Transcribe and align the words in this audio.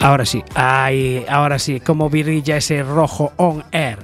Ahora 0.00 0.24
sí, 0.24 0.42
ahí, 0.54 1.24
ahora 1.28 1.58
sí, 1.58 1.80
como 1.80 2.10
brilla 2.10 2.56
ese 2.56 2.82
rojo 2.82 3.32
on 3.36 3.64
air. 3.72 3.98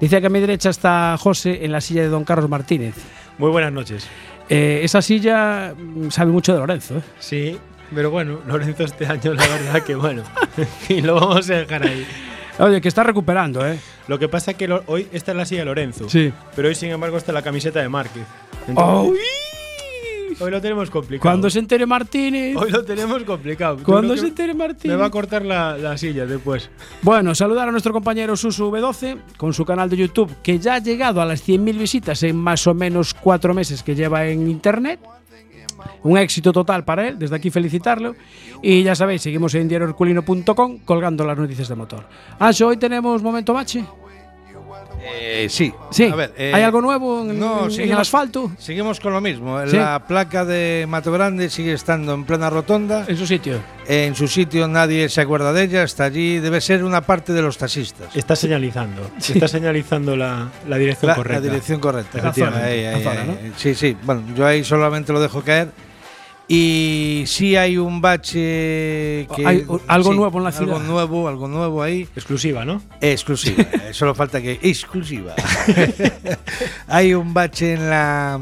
Dice 0.00 0.20
que 0.20 0.26
a 0.26 0.30
mi 0.30 0.40
derecha 0.40 0.70
está 0.70 1.16
José 1.18 1.64
en 1.64 1.72
la 1.72 1.80
silla 1.80 2.02
de 2.02 2.08
Don 2.08 2.24
Carlos 2.24 2.50
Martínez. 2.50 2.94
Muy 3.38 3.50
buenas 3.50 3.72
noches. 3.72 4.06
Eh, 4.48 4.80
esa 4.82 5.00
silla 5.00 5.72
mm, 5.76 6.10
sabe 6.10 6.32
mucho 6.32 6.52
de 6.52 6.58
Lorenzo. 6.58 6.98
¿eh? 6.98 7.02
Sí, 7.18 7.58
pero 7.94 8.10
bueno, 8.10 8.40
Lorenzo 8.46 8.84
este 8.84 9.06
año 9.06 9.32
la 9.34 9.46
verdad 9.46 9.82
que 9.82 9.94
bueno. 9.94 10.22
y 10.88 11.00
lo 11.00 11.14
vamos 11.14 11.48
a 11.50 11.54
dejar 11.54 11.86
ahí. 11.86 12.06
Oye, 12.58 12.80
que 12.80 12.88
está 12.88 13.02
recuperando, 13.02 13.66
¿eh? 13.66 13.78
Lo 14.06 14.18
que 14.18 14.28
pasa 14.28 14.52
es 14.52 14.56
que 14.56 14.68
lo- 14.68 14.82
hoy 14.86 15.08
esta 15.12 15.32
es 15.32 15.36
la 15.36 15.44
silla 15.44 15.60
de 15.62 15.64
Lorenzo. 15.66 16.08
Sí. 16.08 16.32
Pero 16.54 16.68
hoy, 16.68 16.74
sin 16.74 16.90
embargo, 16.90 17.16
está 17.16 17.32
la 17.32 17.42
camiseta 17.42 17.80
de 17.80 17.88
Márquez. 17.88 18.22
Entonces, 18.68 19.18
Hoy 20.40 20.50
lo 20.50 20.60
tenemos 20.60 20.90
complicado. 20.90 21.22
cuando 21.30 21.48
se 21.48 21.60
entere 21.60 21.86
Martínez. 21.86 22.56
Hoy 22.56 22.70
lo 22.70 22.84
tenemos 22.84 23.22
complicado. 23.22 23.78
Cuando 23.84 24.16
se 24.16 24.26
entere 24.26 24.52
Martínez. 24.52 24.96
Me 24.96 25.00
va 25.00 25.06
a 25.06 25.10
cortar 25.10 25.44
la, 25.44 25.78
la 25.78 25.96
silla 25.96 26.26
después. 26.26 26.70
Bueno, 27.02 27.34
saludar 27.36 27.68
a 27.68 27.70
nuestro 27.70 27.92
compañero 27.92 28.36
Susu 28.36 28.68
V12 28.70 29.16
con 29.36 29.52
su 29.52 29.64
canal 29.64 29.88
de 29.88 29.96
YouTube, 29.96 30.34
que 30.42 30.58
ya 30.58 30.74
ha 30.74 30.78
llegado 30.80 31.20
a 31.20 31.24
las 31.24 31.46
100.000 31.46 31.78
visitas 31.78 32.20
en 32.24 32.36
más 32.36 32.66
o 32.66 32.74
menos 32.74 33.14
cuatro 33.14 33.54
meses 33.54 33.82
que 33.84 33.94
lleva 33.94 34.26
en 34.26 34.48
Internet. 34.50 34.98
Un 36.02 36.18
éxito 36.18 36.52
total 36.52 36.84
para 36.84 37.08
él, 37.08 37.18
desde 37.18 37.36
aquí 37.36 37.50
felicitarlo. 37.50 38.14
Y 38.62 38.82
ya 38.82 38.94
sabéis, 38.94 39.22
seguimos 39.22 39.54
en 39.54 39.68
diarioherculino.com 39.68 40.78
colgando 40.84 41.24
las 41.24 41.38
noticias 41.38 41.68
de 41.68 41.74
motor. 41.74 42.04
Ancho, 42.38 42.68
hoy 42.68 42.76
tenemos 42.76 43.22
momento 43.22 43.52
bache. 43.52 43.84
Eh, 45.06 45.46
sí. 45.50 45.72
Sí. 45.90 46.04
A 46.04 46.14
ver, 46.14 46.32
eh, 46.36 46.52
¿Hay 46.54 46.62
algo 46.62 46.80
nuevo 46.80 47.20
en, 47.22 47.38
no, 47.38 47.64
en 47.64 47.70
seguimos- 47.70 47.92
el 47.94 48.00
asfalto? 48.00 48.52
Seguimos 48.58 49.00
con 49.00 49.12
lo 49.12 49.20
mismo. 49.20 49.58
Sí. 49.66 49.76
La 49.76 50.06
placa 50.06 50.44
de 50.44 50.86
Mato 50.88 51.12
Grande 51.12 51.50
sigue 51.50 51.72
estando 51.72 52.14
en 52.14 52.24
plena 52.24 52.50
rotonda. 52.50 53.04
En 53.08 53.16
su 53.16 53.26
sitio. 53.26 53.58
En 53.86 54.14
su 54.14 54.26
sitio 54.28 54.66
nadie 54.68 55.08
se 55.08 55.20
acuerda 55.20 55.52
de 55.52 55.64
ella. 55.64 55.82
Está 55.82 56.04
allí. 56.04 56.38
Debe 56.38 56.60
ser 56.60 56.84
una 56.84 57.02
parte 57.02 57.32
de 57.32 57.42
los 57.42 57.58
taxistas. 57.58 58.14
Está 58.16 58.34
señalizando. 58.36 59.10
Está 59.18 59.48
señalizando 59.48 60.16
la, 60.16 60.48
la 60.68 60.78
dirección 60.78 61.08
La, 61.10 61.14
correcta. 61.16 61.40
la 61.40 61.46
dirección 61.52 61.80
correcta. 61.80 62.22
La 62.22 62.32
zona, 62.32 62.56
Ahí, 62.64 62.82
la 62.82 62.96
ahí, 62.96 63.02
zona. 63.02 63.24
Sí, 63.56 63.74
sí. 63.74 63.96
Bueno, 64.02 64.22
yo 64.34 64.46
ahí 64.46 64.64
solamente 64.64 65.12
lo 65.12 65.20
dejo 65.20 65.42
caer. 65.42 65.68
Y 66.46 67.24
sí 67.26 67.56
hay 67.56 67.78
un 67.78 68.02
bache 68.02 69.26
que 69.34 69.46
Hay 69.46 69.64
algo 69.86 70.10
sí, 70.12 70.16
nuevo 70.18 70.38
en 70.38 70.44
la 70.44 70.50
Algo 70.50 70.64
ciudad. 70.66 70.80
nuevo, 70.80 71.28
algo 71.28 71.48
nuevo 71.48 71.82
ahí. 71.82 72.06
Exclusiva, 72.14 72.64
¿no? 72.64 72.82
Exclusiva. 73.00 73.64
Eh, 73.72 73.92
Solo 73.92 74.14
falta 74.14 74.42
que. 74.42 74.58
Exclusiva. 74.62 75.34
Hay 76.88 77.14
un 77.14 77.32
bache 77.32 77.74
en 77.74 77.88
la. 77.88 78.38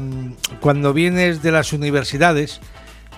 Cuando 0.59 0.93
vienes 0.93 1.41
de 1.41 1.51
las 1.51 1.71
universidades, 1.71 2.59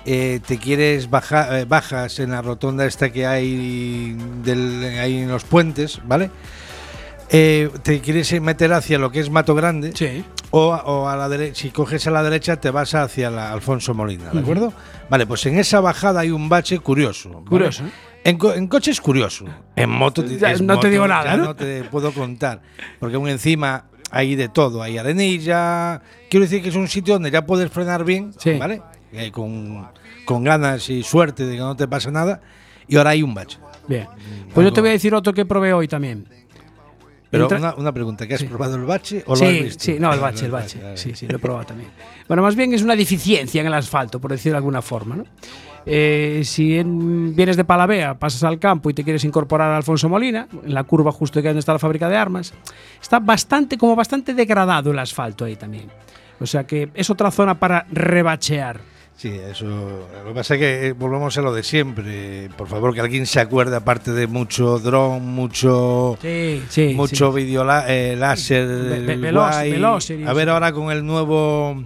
eh, 0.05 0.39
te 0.45 0.59
quieres 0.59 1.09
bajar, 1.09 1.65
bajas 1.65 2.19
en 2.19 2.31
la 2.31 2.41
rotonda 2.43 2.85
esta 2.85 3.11
que 3.11 3.25
hay, 3.25 4.15
del, 4.43 4.83
ahí 4.99 5.17
en 5.17 5.29
los 5.29 5.43
puentes, 5.43 5.99
¿vale? 6.05 6.29
Eh, 7.29 7.69
te 7.83 8.01
quieres 8.01 8.39
meter 8.41 8.71
hacia 8.73 8.97
lo 8.99 9.11
que 9.11 9.19
es 9.19 9.29
Mato 9.29 9.55
Grande. 9.55 9.91
Sí. 9.95 10.23
O, 10.51 10.67
o 10.73 11.09
a 11.09 11.15
la 11.17 11.27
derecha, 11.27 11.61
si 11.63 11.69
coges 11.71 12.05
a 12.07 12.11
la 12.11 12.23
derecha, 12.23 12.57
te 12.61 12.69
vas 12.69 12.93
hacia 12.95 13.29
la 13.29 13.51
Alfonso 13.51 13.93
Molina, 13.93 14.29
¿de 14.31 14.39
acuerdo? 14.39 14.71
Vale, 15.09 15.25
pues 15.25 15.45
en 15.47 15.57
esa 15.59 15.81
bajada 15.81 16.21
hay 16.21 16.29
un 16.31 16.47
bache 16.47 16.79
curioso. 16.79 17.29
¿vale? 17.31 17.45
Curioso, 17.49 17.83
¿eh? 17.85 17.89
En, 18.23 18.37
co- 18.37 18.53
en 18.53 18.67
coche 18.67 18.91
es 18.91 19.01
curioso. 19.01 19.45
En 19.75 19.89
moto 19.89 20.23
Ya 20.23 20.51
es 20.51 20.61
no 20.61 20.79
te 20.79 20.89
digo 20.89 21.07
nada, 21.07 21.35
¿no? 21.35 21.45
no 21.45 21.55
te 21.55 21.83
puedo 21.83 22.11
contar. 22.13 22.61
Porque 22.99 23.15
aún 23.17 23.27
encima 23.27 23.85
hay 24.11 24.35
de 24.35 24.47
todo. 24.49 24.81
Hay 24.81 24.97
arenilla. 24.97 26.01
Quiero 26.29 26.45
decir 26.45 26.63
que 26.63 26.69
es 26.69 26.75
un 26.75 26.87
sitio 26.87 27.15
donde 27.15 27.29
ya 27.31 27.45
puedes 27.45 27.69
frenar 27.69 28.03
bien, 28.05 28.31
Sí. 28.37 28.53
¿vale? 28.57 28.81
Eh, 29.11 29.31
con, 29.31 29.87
con 30.25 30.43
ganas 30.43 30.89
y 30.89 31.03
suerte 31.03 31.45
de 31.45 31.53
que 31.55 31.59
no 31.59 31.75
te 31.75 31.87
pase 31.87 32.11
nada. 32.11 32.39
Y 32.87 32.95
ahora 32.97 33.11
hay 33.11 33.21
un 33.23 33.33
bache. 33.33 33.57
Bien. 33.87 34.07
Pues 34.53 34.65
yo 34.65 34.71
te 34.73 34.81
voy 34.81 34.89
a 34.89 34.93
decir 34.93 35.13
otro 35.13 35.33
que 35.33 35.45
probé 35.45 35.73
hoy 35.73 35.87
también. 35.87 36.27
Pero 37.35 37.49
Entra- 37.49 37.57
una, 37.59 37.75
una 37.75 37.91
pregunta, 37.93 38.27
¿que 38.27 38.33
has 38.35 38.41
Sí. 38.41 38.47
probado 38.47 38.75
el 38.75 38.83
bache 38.85 39.23
o 39.27 39.35
lo 39.35 39.45
has 39.45 39.51
Sí, 39.51 39.61
visto? 39.63 39.83
sí, 39.83 39.97
no, 39.99 40.13
el 40.13 40.19
bache, 40.21 40.45
el 40.45 40.51
bache. 40.51 40.79
Sí, 40.97 41.13
sí, 41.15 41.27
lo 41.27 41.35
he 41.37 41.39
probado 41.39 41.65
también. 41.65 41.89
Bueno, 42.27 42.41
más 42.43 42.55
bien 42.55 42.73
es 42.73 42.81
una 42.81 42.95
deficiencia 42.95 43.61
en 43.61 43.67
el 43.67 43.73
asfalto, 43.73 44.19
por 44.19 44.31
decirlo 44.31 44.53
de 44.53 44.57
alguna 44.57 44.81
forma, 44.81 45.15
¿no? 45.15 45.25
Eh, 45.87 46.41
si 46.45 46.79
en- 46.79 47.35
vienes 47.35 47.57
de 47.57 47.63
Palavea, 47.63 48.15
pasas 48.15 48.43
al 48.43 48.57
campo 48.57 48.89
y 48.89 48.93
te 48.95 49.03
quieres 49.03 49.23
incorporar 49.23 49.69
a 49.71 49.77
Alfonso 49.77 50.09
Molina, 50.09 50.47
en 50.65 50.73
la 50.73 50.83
curva 50.83 51.11
justo 51.11 51.41
que 51.41 51.47
donde 51.49 51.59
está 51.59 51.73
la 51.73 51.79
fábrica 51.79 52.09
de 52.09 52.17
armas, 52.17 52.53
está 52.99 53.19
bastante, 53.19 53.77
como 53.77 53.95
bastante 53.95 54.33
degradado 54.33 54.89
el 54.91 54.97
asfalto 54.99 55.45
ahí 55.45 55.55
también. 55.55 55.85
O 56.39 56.45
sea 56.47 56.65
que 56.65 56.89
es 56.95 57.09
otra 57.11 57.29
zona 57.31 57.59
para 57.59 57.85
rebachear. 57.91 58.79
Sí, 59.17 59.29
eso. 59.29 59.65
Lo 59.65 60.27
que 60.29 60.33
pasa 60.35 60.55
es 60.55 60.59
que 60.59 60.87
eh, 60.87 60.91
volvemos 60.91 61.37
a 61.37 61.41
lo 61.41 61.53
de 61.53 61.63
siempre. 61.63 62.49
Por 62.57 62.67
favor, 62.67 62.93
que 62.93 62.99
alguien 62.99 63.25
se 63.25 63.39
acuerde, 63.39 63.75
aparte 63.77 64.11
de 64.11 64.27
mucho 64.27 64.77
dron, 64.79 65.25
mucho. 65.25 66.17
Sí, 66.21 66.61
sí. 66.69 66.93
mucho 66.95 67.31
vídeo 67.31 67.63
la- 67.63 67.85
eh, 67.87 68.15
láser 68.17 68.67
Ve- 68.67 68.99
ve- 69.15 69.17
veloz- 69.17 70.27
a 70.27 70.33
ver 70.33 70.49
ahora 70.49 70.71
con 70.73 70.91
el 70.91 71.05
nuevo 71.05 71.83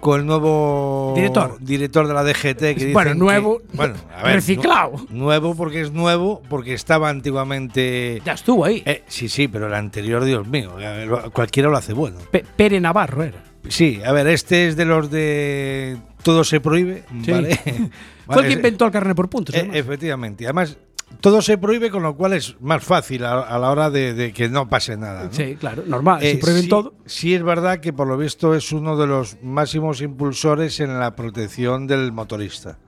con 0.00 0.20
el 0.20 0.26
nuevo 0.26 1.14
Director. 1.16 1.56
director 1.60 2.06
de 2.06 2.12
la 2.12 2.22
DGT 2.24 2.74
que 2.74 2.92
Bueno, 2.92 3.12
que- 3.12 3.16
nuevo, 3.16 3.62
bueno 3.72 3.94
a 4.14 4.24
ver, 4.24 4.34
reciclado. 4.34 4.96
nu- 5.08 5.24
nuevo 5.24 5.54
porque 5.54 5.80
es 5.80 5.92
nuevo 5.92 6.42
porque 6.50 6.74
estaba 6.74 7.08
antiguamente 7.08 8.20
Ya 8.22 8.34
estuvo 8.34 8.66
ahí. 8.66 8.82
Eh, 8.84 9.02
sí 9.06 9.30
sí 9.30 9.48
pero 9.48 9.66
el 9.66 9.72
anterior 9.72 10.22
Dios 10.24 10.46
mío 10.46 10.76
eh, 10.78 11.08
cualquiera 11.32 11.70
lo 11.70 11.78
hace 11.78 11.94
bueno 11.94 12.18
Pe- 12.30 12.44
Pere 12.54 12.80
Navarro 12.82 13.22
era. 13.22 13.38
Sí 13.68 14.00
a 14.04 14.12
ver 14.12 14.26
este 14.28 14.68
es 14.68 14.76
de 14.76 14.84
los 14.84 15.10
de 15.10 15.96
todo 16.22 16.44
se 16.44 16.60
prohíbe 16.60 17.04
Sí. 17.24 17.30
vale 17.30 17.56
Fue 18.26 18.42
el 18.42 18.48
que 18.48 18.52
inventó 18.54 18.86
el 18.86 18.90
carnet 18.90 19.14
por 19.16 19.28
puntos. 19.28 19.54
además. 19.54 19.76
efectivamente 19.76 20.44
además 20.44 20.76
todo 21.20 21.42
se 21.42 21.58
prohíbe 21.58 21.90
con 21.90 22.02
lo 22.02 22.16
cual 22.16 22.32
es 22.32 22.56
más 22.60 22.82
fácil 22.82 23.24
a, 23.24 23.40
a 23.42 23.58
la 23.58 23.70
hora 23.70 23.88
de, 23.90 24.14
de 24.14 24.32
que 24.32 24.48
no 24.48 24.68
pase 24.68 24.96
nada 24.96 25.24
¿no? 25.24 25.32
Sí, 25.32 25.56
claro, 25.60 25.84
normal. 25.86 26.20
se 26.20 26.30
Eh, 26.32 26.38
prohíben 26.38 26.62
sí, 26.64 26.68
todo. 26.68 26.94
Sí 27.06 27.34
es 27.34 27.42
verdad 27.42 27.78
que 27.80 27.92
por 27.92 28.08
lo 28.08 28.16
visto 28.16 28.54
es 28.54 28.72
uno 28.72 28.96
de 28.96 29.06
los 29.06 29.36
máximos 29.42 30.00
impulsores 30.00 30.80
en 30.80 30.98
la 30.98 31.14
protección 31.14 31.86
del 31.86 32.10
motorista. 32.12 32.78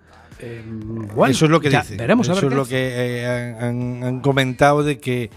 Eh, 0.41 0.63
bueno, 0.67 1.31
Eso 1.31 1.45
es 1.45 1.51
lo 1.51 1.61
que 1.61 1.71
ya 1.71 1.83
dice. 1.83 1.97
Veremos 1.97 2.29
a 2.29 2.33
Eso 2.33 2.41
ver 2.43 2.45
es 2.47 2.51
qué 2.51 2.57
lo 2.57 2.67
que 2.67 3.21
eh, 3.23 3.27
han, 3.61 3.65
han- 3.65 4.05
han 4.05 4.21
comentado 4.21 4.83
de 4.83 4.99
que 4.99 5.31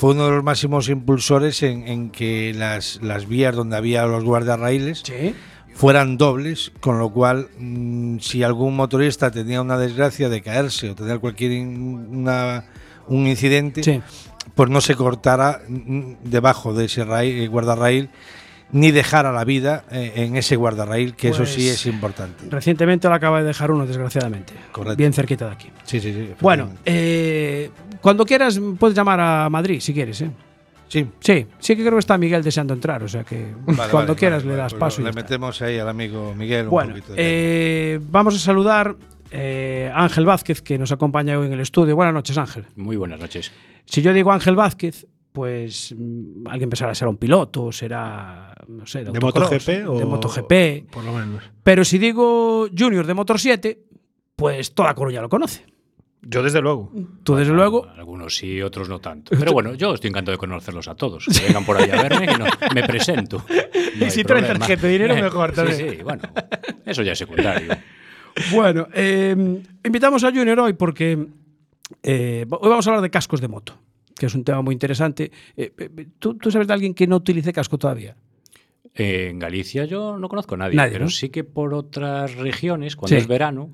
fue 0.00 0.12
uno 0.12 0.24
de 0.24 0.30
los 0.32 0.42
máximos 0.42 0.88
impulsores 0.88 1.62
en, 1.62 1.86
en 1.86 2.08
que 2.10 2.54
las, 2.56 3.00
las 3.02 3.28
vías 3.28 3.54
donde 3.54 3.76
había 3.76 4.06
los 4.06 4.24
guardarraíles 4.24 5.02
Sí. 5.04 5.34
fueran 5.74 6.16
dobles, 6.16 6.72
con 6.80 6.98
lo 6.98 7.10
cual 7.10 7.48
mm, 7.58 8.16
si 8.20 8.42
algún 8.42 8.76
motorista 8.76 9.30
tenía 9.30 9.60
una 9.60 9.76
desgracia 9.76 10.30
de 10.30 10.40
caerse 10.40 10.88
o 10.88 10.94
tener 10.94 11.18
cualquier 11.20 11.52
in- 11.52 12.06
una- 12.10 12.64
un 13.08 13.26
incidente, 13.26 13.82
Sí. 13.82 14.00
pues 14.54 14.70
no 14.70 14.80
se 14.80 14.94
cortara 14.94 15.60
mm, 15.68 16.12
debajo 16.24 16.72
de 16.72 16.86
ese 16.86 17.04
raíl, 17.04 17.42
eh, 17.42 17.46
guardarraíl 17.48 18.08
ni 18.72 18.92
dejara 18.92 19.32
la 19.32 19.44
vida 19.44 19.84
eh, 19.90 20.12
en 20.14 20.36
ese 20.36 20.56
guardarraíl, 20.56 21.14
que 21.14 21.28
eso 21.28 21.44
sí 21.44 21.62
Pues, 21.66 21.72
es 21.74 21.86
importante. 21.86 22.44
Recientemente 22.48 23.06
lo 23.08 23.14
acaba 23.14 23.40
de 23.40 23.48
dejar 23.48 23.70
uno, 23.70 23.84
desgraciadamente. 23.84 24.54
Correcto. 24.72 24.96
Bien 24.96 25.12
cerquita 25.12 25.46
de 25.46 25.52
aquí. 25.52 25.68
Sí, 25.84 26.00
sí, 26.00 26.12
sí. 26.12 26.30
Bueno, 26.40 26.70
eh, 26.86 27.68
cuando 28.00 28.24
quieras 28.24 28.60
puedes 28.78 28.96
llamar 28.96 29.20
a 29.20 29.48
Madrid 29.50 29.80
si 29.80 29.92
quieres, 29.94 30.20
¿eh? 30.22 30.30
sí. 30.88 31.06
Sí, 31.20 31.46
sí 31.58 31.76
que 31.76 31.82
creo 31.82 31.92
que 31.94 31.98
está 32.00 32.18
Miguel 32.18 32.42
deseando 32.42 32.74
entrar, 32.74 33.02
o 33.02 33.08
sea 33.08 33.22
que 33.24 33.54
Vale, 33.66 33.90
cuando 33.90 34.12
vale, 34.12 34.14
quieras 34.16 34.42
vale, 34.44 34.56
le 34.56 34.62
das 34.62 34.72
pues 34.72 34.80
paso. 34.80 35.00
y 35.00 35.04
Le 35.04 35.12
metemos 35.12 35.60
ahí 35.62 35.78
al 35.78 35.88
amigo 35.88 36.34
Miguel 36.34 36.64
un 36.64 36.70
Bueno, 36.70 36.90
poquito 36.94 37.12
de- 37.14 37.94
eh, 37.94 38.00
vamos 38.10 38.34
a 38.34 38.38
saludar 38.38 38.96
eh, 39.30 39.90
a 39.94 40.02
Ángel 40.02 40.24
Vázquez, 40.26 40.60
que 40.62 40.76
nos 40.78 40.90
acompaña 40.90 41.38
hoy 41.38 41.46
en 41.46 41.52
el 41.52 41.60
estudio. 41.60 41.94
Buenas 41.94 42.12
noches, 42.14 42.36
Ángel. 42.36 42.64
Muy 42.74 42.96
buenas 42.96 43.20
noches. 43.20 43.52
Si 43.84 44.02
yo 44.02 44.12
digo 44.12 44.32
Ángel 44.32 44.56
Vázquez, 44.56 45.06
pues 45.30 45.94
mm, 45.96 46.48
alguien 46.48 46.68
pensará 46.68 46.92
será 46.96 47.08
un 47.10 47.16
piloto, 47.16 47.70
será, 47.70 48.52
no 48.66 48.84
sé, 48.86 49.04
de, 49.04 49.12
¿De 49.12 49.20
MotoGP 49.20 49.88
o...? 49.88 49.98
De 50.00 50.04
MotoGP. 50.04 50.90
Por 50.90 51.04
lo 51.04 51.12
menos. 51.12 51.44
Pero 51.62 51.84
si 51.84 51.98
digo 51.98 52.66
Junior 52.76 53.06
de 53.06 53.14
Motor 53.14 53.38
7, 53.38 53.80
pues 54.34 54.74
toda 54.74 54.92
Coruña 54.96 55.20
lo 55.22 55.28
conoce. 55.28 55.64
Yo 56.22 56.42
desde 56.42 56.60
luego. 56.60 56.92
Tú, 57.22 57.34
desde 57.36 57.52
luego, 57.52 57.88
Algunos 57.96 58.36
sí, 58.36 58.60
otros 58.60 58.88
no 58.88 58.98
tanto. 58.98 59.34
Pero 59.38 59.52
bueno, 59.52 59.74
yo 59.74 59.94
estoy 59.94 60.08
encantado 60.10 60.32
de 60.32 60.38
conocerlos 60.38 60.86
a 60.88 60.94
todos. 60.94 61.24
Que 61.26 61.46
vengan 61.46 61.64
por 61.64 61.76
ahí 61.78 61.88
a 61.90 62.02
verme, 62.02 62.26
que 62.26 62.36
no, 62.38 62.44
me 62.74 62.82
presento. 62.84 63.44
No 63.98 64.04
hay 64.04 64.10
si 64.10 64.22
traes 64.22 64.46
tarjeta 64.46 64.86
de 64.86 64.92
dinero, 64.92 65.14
Eh, 65.16 65.22
mejor 65.22 65.52
también. 65.52 65.76
Sí, 65.76 65.96
sí, 65.96 66.02
bueno, 66.02 66.22
eso 66.86 67.02
ya 67.02 67.12
es 67.12 67.18
secundario. 67.18 67.72
Bueno, 68.52 68.86
eh, 68.94 69.34
invitamos 69.84 70.22
a 70.22 70.30
Junior 70.30 70.60
hoy 70.60 70.72
porque 70.74 71.26
eh, 72.02 72.46
hoy 72.48 72.68
vamos 72.68 72.86
a 72.86 72.90
hablar 72.90 73.02
de 73.02 73.10
cascos 73.10 73.40
de 73.40 73.48
moto, 73.48 73.76
que 74.16 74.26
es 74.26 74.34
un 74.36 74.44
tema 74.44 74.62
muy 74.62 74.72
interesante. 74.72 75.32
Eh, 75.56 75.72
eh, 75.76 76.06
¿tú, 76.18 76.34
tú 76.34 76.50
sabes 76.50 76.68
de 76.68 76.72
alguien 76.72 76.94
que 76.94 77.08
no 77.08 77.16
utilice 77.16 77.52
casco 77.52 77.76
todavía? 77.76 78.14
En 78.94 79.38
Galicia 79.40 79.84
yo 79.84 80.16
no 80.16 80.28
conozco 80.28 80.54
a 80.54 80.58
nadie, 80.58 80.76
Nadie, 80.76 80.92
pero 80.92 81.04
¿no? 81.06 81.10
sí 81.10 81.28
que 81.30 81.42
por 81.42 81.74
otras 81.74 82.36
regiones, 82.36 82.94
cuando 82.94 83.16
Sí. 83.16 83.20
es 83.20 83.26
verano, 83.26 83.68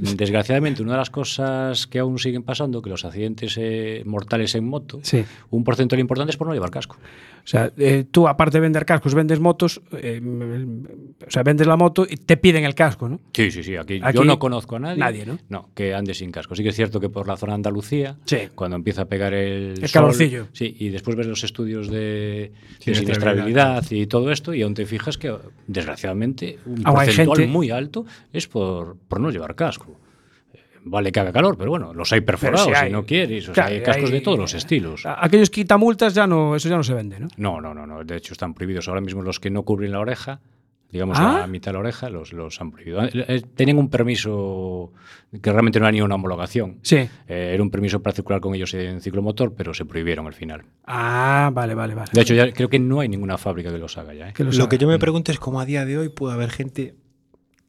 desgraciadamente 0.00 0.82
una 0.82 0.92
de 0.92 0.98
las 0.98 1.10
cosas 1.10 1.86
que 1.86 1.98
aún 2.00 2.18
siguen 2.18 2.42
pasando, 2.42 2.82
que 2.82 2.90
los 2.90 3.04
accidentes 3.04 3.56
eh, 3.58 4.02
mortales 4.04 4.54
en 4.54 4.66
moto, 4.68 5.00
Sí. 5.02 5.24
un 5.50 5.64
porcentaje 5.64 6.00
importante 6.00 6.30
es 6.30 6.36
por 6.36 6.46
no 6.48 6.54
llevar 6.54 6.70
casco. 6.70 6.96
O 7.38 7.46
sea, 7.46 7.72
eh, 7.78 8.04
tú 8.10 8.28
aparte 8.28 8.58
de 8.58 8.60
vender 8.62 8.84
cascos, 8.84 9.14
vendes 9.14 9.40
motos, 9.40 9.80
eh, 9.92 10.20
o 11.26 11.30
sea, 11.30 11.42
vendes 11.42 11.66
la 11.66 11.76
moto 11.76 12.06
y 12.08 12.16
te 12.16 12.36
piden 12.36 12.64
el 12.64 12.74
casco, 12.74 13.08
¿no? 13.08 13.20
Sí, 13.32 13.50
sí, 13.50 13.62
sí. 13.62 13.76
Aquí, 13.76 14.00
Aquí 14.02 14.18
yo 14.18 14.24
no 14.24 14.38
conozco 14.38 14.76
a 14.76 14.78
nadie. 14.80 14.98
nadie, 14.98 15.26
¿no? 15.48 15.68
que 15.74 15.94
ande 15.94 16.14
sin 16.14 16.30
casco. 16.30 16.54
Sí 16.54 16.62
que 16.62 16.68
es 16.70 16.76
cierto 16.76 17.00
que 17.00 17.08
por 17.08 17.26
la 17.26 17.36
zona 17.36 17.52
de 17.52 17.56
Andalucía, 17.56 18.16
Sí. 18.24 18.38
cuando 18.54 18.76
empieza 18.76 19.02
a 19.02 19.04
pegar 19.06 19.32
el, 19.34 19.70
El 19.70 19.76
sol, 19.88 19.90
calorcillo. 19.92 20.48
Sí, 20.52 20.74
y 20.78 20.88
después 20.90 21.16
ves 21.16 21.26
los 21.26 21.42
estudios 21.44 21.88
de, 21.90 22.52
de 22.84 22.94
Siniestrabilidad. 22.94 23.84
y 23.90 24.06
todo 24.06 24.30
esto, 24.32 24.54
y 24.54 24.62
aún 24.62 24.74
te 24.74 24.86
fijas 24.86 25.16
que, 25.18 25.34
desgraciadamente, 25.66 26.58
un 26.66 26.82
porcentual 26.82 27.38
gente- 27.38 27.46
muy 27.52 27.70
alto 27.70 28.04
es 28.32 28.46
por, 28.48 28.96
por 29.08 29.20
no 29.20 29.30
llevar 29.30 29.54
casco. 29.54 29.98
Vale 30.90 31.12
que 31.12 31.20
haga 31.20 31.32
calor, 31.32 31.56
pero 31.58 31.70
bueno, 31.70 31.92
los 31.94 32.12
hay 32.12 32.20
perforados 32.22 32.66
si 32.66 32.72
hay. 32.74 32.90
no 32.92 33.04
quieres. 33.04 33.48
O 33.48 33.52
Claro, 33.52 33.68
sea, 33.68 33.76
hay 33.78 33.82
cascos 33.82 34.06
hay- 34.06 34.12
de 34.12 34.20
todos 34.20 34.38
los 34.38 34.54
estilos. 34.54 35.02
Aquellos 35.04 35.50
quitamultas 35.50 36.14
ya 36.14 36.26
no, 36.26 36.56
eso 36.56 36.68
ya 36.68 36.76
no 36.76 36.82
se 36.84 36.94
vende, 36.94 37.20
¿no? 37.20 37.28
No, 37.36 37.60
no, 37.60 37.74
no, 37.74 37.86
no. 37.86 38.04
De 38.04 38.16
hecho, 38.16 38.32
están 38.32 38.54
prohibidos 38.54 38.88
ahora 38.88 39.00
mismo 39.00 39.22
los 39.22 39.40
que 39.40 39.50
no 39.50 39.62
cubren 39.62 39.92
la 39.92 40.00
oreja. 40.00 40.40
Digamos, 40.90 41.18
Ah. 41.20 41.40
la 41.40 41.46
mitad 41.46 41.70
de 41.70 41.72
la 41.74 41.80
oreja 41.80 42.08
los, 42.08 42.32
los 42.32 42.58
han 42.62 42.70
prohibido. 42.70 43.04
Eh, 43.04 43.10
eh, 43.12 43.42
Tenían 43.54 43.76
un 43.76 43.90
permiso 43.90 44.90
que 45.42 45.52
realmente 45.52 45.78
no 45.78 45.84
era 45.84 45.92
ni 45.92 46.00
una 46.00 46.14
homologación. 46.14 46.78
Sí. 46.80 46.96
Eh, 46.96 47.50
era 47.52 47.62
un 47.62 47.68
permiso 47.70 48.00
para 48.00 48.14
circular 48.16 48.40
con 48.40 48.54
ellos 48.54 48.72
en 48.72 49.02
ciclomotor, 49.02 49.52
pero 49.54 49.74
se 49.74 49.84
prohibieron 49.84 50.26
al 50.26 50.32
final. 50.32 50.62
Ah, 50.86 51.50
vale, 51.52 51.74
vale, 51.74 51.94
vale. 51.94 52.10
De 52.10 52.22
hecho, 52.22 52.32
ya 52.32 52.50
creo 52.52 52.70
que 52.70 52.78
no 52.78 53.00
hay 53.00 53.08
ninguna 53.10 53.36
fábrica 53.36 53.70
que 53.70 53.76
los 53.76 53.98
haga 53.98 54.14
ya. 54.14 54.30
¿eh? 54.30 54.32
Que 54.34 54.44
Lo, 54.44 54.66
que 54.70 54.78
yo 54.78 54.88
me 54.88 54.98
pregunto 54.98 55.30
es 55.30 55.38
cómo 55.38 55.60
a 55.60 55.66
día 55.66 55.84
de 55.84 55.98
hoy 55.98 56.08
puede 56.08 56.32
haber 56.32 56.48
gente 56.48 56.94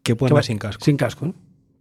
que 0.01 0.15
pueda 0.15 0.29
andar 0.31 0.45
sin 0.45 0.57
casco. 0.57 0.85
Sin 0.85 0.95
casco, 0.95 1.25
¿no? 1.25 1.33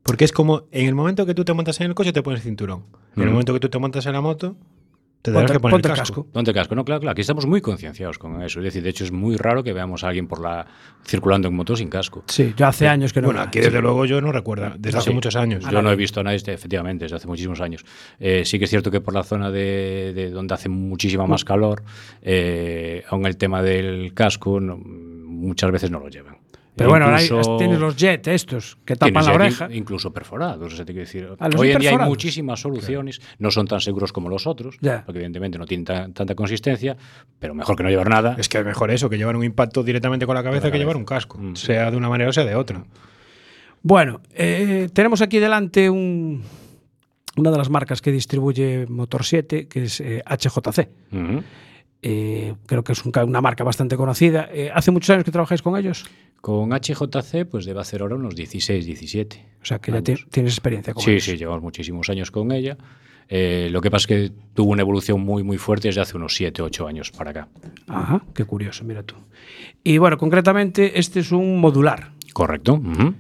Porque 0.08 0.24
es 0.24 0.32
como, 0.32 0.64
en 0.72 0.86
el 0.88 0.94
momento 0.96 1.24
que 1.24 1.34
tú 1.34 1.44
te 1.44 1.52
montas 1.52 1.80
en 1.80 1.86
el 1.88 1.94
coche 1.94 2.12
te 2.12 2.22
pones 2.22 2.42
cinturón. 2.42 2.84
En 3.16 3.22
el 3.22 3.28
Mm. 3.28 3.32
momento 3.32 3.52
que 3.54 3.60
tú 3.60 3.68
te 3.68 3.78
montas 3.78 4.04
en 4.06 4.12
la 4.14 4.20
moto, 4.20 4.56
te 5.20 5.32
tendrás 5.32 5.50
que 5.50 5.58
poner 5.60 5.72
ponte 5.72 5.88
el 5.88 5.94
casco. 5.96 6.22
casco. 6.22 6.32
Ponte 6.32 6.54
casco, 6.54 6.74
no, 6.76 6.84
claro, 6.84 7.00
claro. 7.00 7.10
Aquí 7.12 7.22
estamos 7.22 7.44
muy 7.44 7.60
concienciados 7.60 8.18
con 8.18 8.40
eso. 8.40 8.60
Es 8.60 8.64
decir, 8.64 8.82
de 8.84 8.90
hecho, 8.90 9.02
es 9.04 9.10
muy 9.10 9.36
raro 9.36 9.64
que 9.64 9.72
veamos 9.72 10.04
a 10.04 10.08
alguien 10.08 10.28
por 10.28 10.40
la 10.40 10.64
circulando 11.04 11.48
en 11.48 11.54
moto 11.56 11.74
sin 11.74 11.88
casco. 11.88 12.22
Sí, 12.28 12.54
yo 12.56 12.66
hace 12.68 12.86
años 12.86 13.12
que 13.12 13.20
no. 13.20 13.26
Bueno, 13.28 13.40
aquí 13.42 13.58
desde 13.58 13.80
luego 13.82 14.04
yo 14.06 14.20
no 14.20 14.30
recuerdo, 14.30 14.72
desde 14.78 14.98
hace 14.98 15.10
Sí. 15.10 15.14
muchos 15.14 15.34
años. 15.34 15.64
Yo 15.68 15.82
no 15.82 15.90
he 15.90 15.96
visto 15.96 16.20
a 16.20 16.22
nadie, 16.22 16.36
este- 16.36 16.52
efectivamente, 16.54 17.04
desde 17.06 17.16
hace 17.16 17.26
muchísimos 17.26 17.60
años. 17.60 17.84
Eh, 18.20 18.44
sí 18.44 18.58
que 18.58 18.64
es 18.66 18.70
cierto 18.70 18.90
que 18.92 19.00
por 19.00 19.12
la 19.12 19.24
zona 19.24 19.50
de, 19.50 20.12
de 20.14 20.30
donde 20.30 20.54
hace 20.54 20.68
muchísima 20.68 21.26
más 21.26 21.44
calor, 21.44 21.82
eh, 22.22 23.02
aún 23.10 23.26
el 23.26 23.36
tema 23.36 23.60
del 23.62 24.14
casco 24.14 24.60
no- 24.60 24.78
muchas 24.78 25.70
veces 25.72 25.90
no 25.90 25.98
lo 26.00 26.08
llevan. 26.08 26.37
Pero 26.78 26.90
bueno, 26.90 27.06
ahora 27.06 27.18
tienes 27.58 27.78
los 27.78 27.96
jet 27.96 28.26
estos 28.28 28.78
que 28.84 28.96
tapan 28.96 29.24
la 29.26 29.32
oreja. 29.34 29.66
in- 29.66 29.76
Incluso 29.78 30.12
perforados. 30.12 30.72
o 30.72 30.76
sea, 30.76 30.84
te 30.86 30.92
quiero 30.92 31.04
decir, 31.06 31.28
Ah, 31.38 31.48
los 31.48 31.60
hoy 31.60 31.68
hay 31.68 31.74
en 31.74 31.80
día 31.80 31.90
hay 31.90 31.98
muchísimas 31.98 32.60
soluciones, 32.60 33.20
no 33.38 33.50
son 33.50 33.66
tan 33.66 33.80
seguros 33.80 34.12
como 34.12 34.28
los 34.30 34.46
otros, 34.46 34.78
Ya. 34.80 35.02
porque 35.04 35.18
evidentemente 35.18 35.58
no 35.58 35.66
tienen 35.66 35.84
tan- 35.84 36.12
tanta 36.14 36.34
consistencia, 36.34 36.96
pero 37.38 37.54
mejor 37.54 37.76
que 37.76 37.82
no 37.82 37.90
llevar 37.90 38.08
nada. 38.08 38.36
Es 38.38 38.48
que 38.48 38.58
es 38.58 38.64
mejor 38.64 38.90
eso, 38.90 39.10
que 39.10 39.18
llevar 39.18 39.36
un 39.36 39.44
impacto 39.44 39.82
directamente 39.82 40.24
con 40.24 40.34
la 40.36 40.42
cabeza 40.42 40.70
que 40.70 40.78
llevar 40.78 40.96
un 40.96 41.04
casco. 41.04 41.36
Mm. 41.38 41.56
Sea 41.56 41.90
de 41.90 41.96
una 41.96 42.08
manera 42.08 42.30
o 42.30 42.32
sea 42.32 42.44
de 42.44 42.54
otra. 42.54 42.84
Bueno, 43.82 44.20
eh, 44.34 44.88
tenemos 44.92 45.22
aquí 45.22 45.38
delante 45.38 45.88
un, 45.90 46.42
una 47.36 47.50
de 47.50 47.58
las 47.58 47.70
marcas 47.70 48.02
que 48.02 48.10
distribuye 48.12 48.86
Motor 48.88 49.24
7, 49.24 49.68
que 49.68 49.84
es 49.84 50.00
eh, 50.00 50.22
HJC. 50.26 50.88
Ujú. 51.12 51.42
Eh, 52.02 52.54
creo 52.66 52.84
que 52.84 52.92
es 52.92 53.04
un 53.04 53.12
una 53.26 53.40
marca 53.40 53.64
bastante 53.64 53.96
conocida. 53.96 54.48
Eh, 54.52 54.70
¿Hace 54.72 54.90
muchos 54.90 55.10
años 55.10 55.24
que 55.24 55.32
trabajáis 55.32 55.62
con 55.62 55.76
ellos? 55.76 56.04
Con 56.40 56.70
HJC, 56.72 57.44
pues 57.50 57.64
debe 57.64 57.80
hacer 57.80 58.02
ahora 58.02 58.14
unos 58.14 58.36
16, 58.36 58.86
17. 58.86 59.46
O 59.60 59.64
sea, 59.64 59.80
que 59.80 59.90
ya 59.90 59.98
años. 59.98 60.26
tienes 60.30 60.52
experiencia 60.52 60.94
con 60.94 61.02
Sí, 61.02 61.10
ellos. 61.12 61.24
sí, 61.24 61.36
llevamos 61.36 61.62
muchísimos 61.62 62.08
años 62.10 62.30
con 62.30 62.52
ella. 62.52 62.76
Eh, 63.30 63.68
lo 63.70 63.80
que 63.82 63.90
pasa 63.90 64.04
es 64.04 64.06
que 64.06 64.32
tuvo 64.54 64.70
una 64.70 64.82
evolución 64.82 65.20
muy, 65.20 65.42
muy 65.42 65.58
fuerte 65.58 65.88
desde 65.88 66.00
hace 66.00 66.16
unos 66.16 66.34
7, 66.36 66.62
8 66.62 66.86
años 66.86 67.10
para 67.10 67.30
acá. 67.32 67.48
Ajá, 67.88 68.22
qué 68.34 68.44
curioso, 68.44 68.84
mira 68.84 69.02
tú. 69.02 69.16
Y 69.84 69.98
bueno, 69.98 70.16
concretamente 70.16 70.98
este 70.98 71.20
es 71.20 71.32
un 71.32 71.60
modular. 71.60 72.12
Correcto. 72.32 72.74
ujú. 72.74 73.14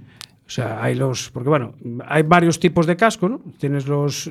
O 0.48 0.50
sea, 0.50 0.82
hay 0.82 0.94
los. 0.94 1.30
Porque 1.30 1.50
bueno, 1.50 1.74
hay 2.06 2.22
varios 2.22 2.58
tipos 2.58 2.86
de 2.86 2.96
casco, 2.96 3.28
¿no? 3.28 3.40
Tienes 3.58 3.86
los. 3.86 4.30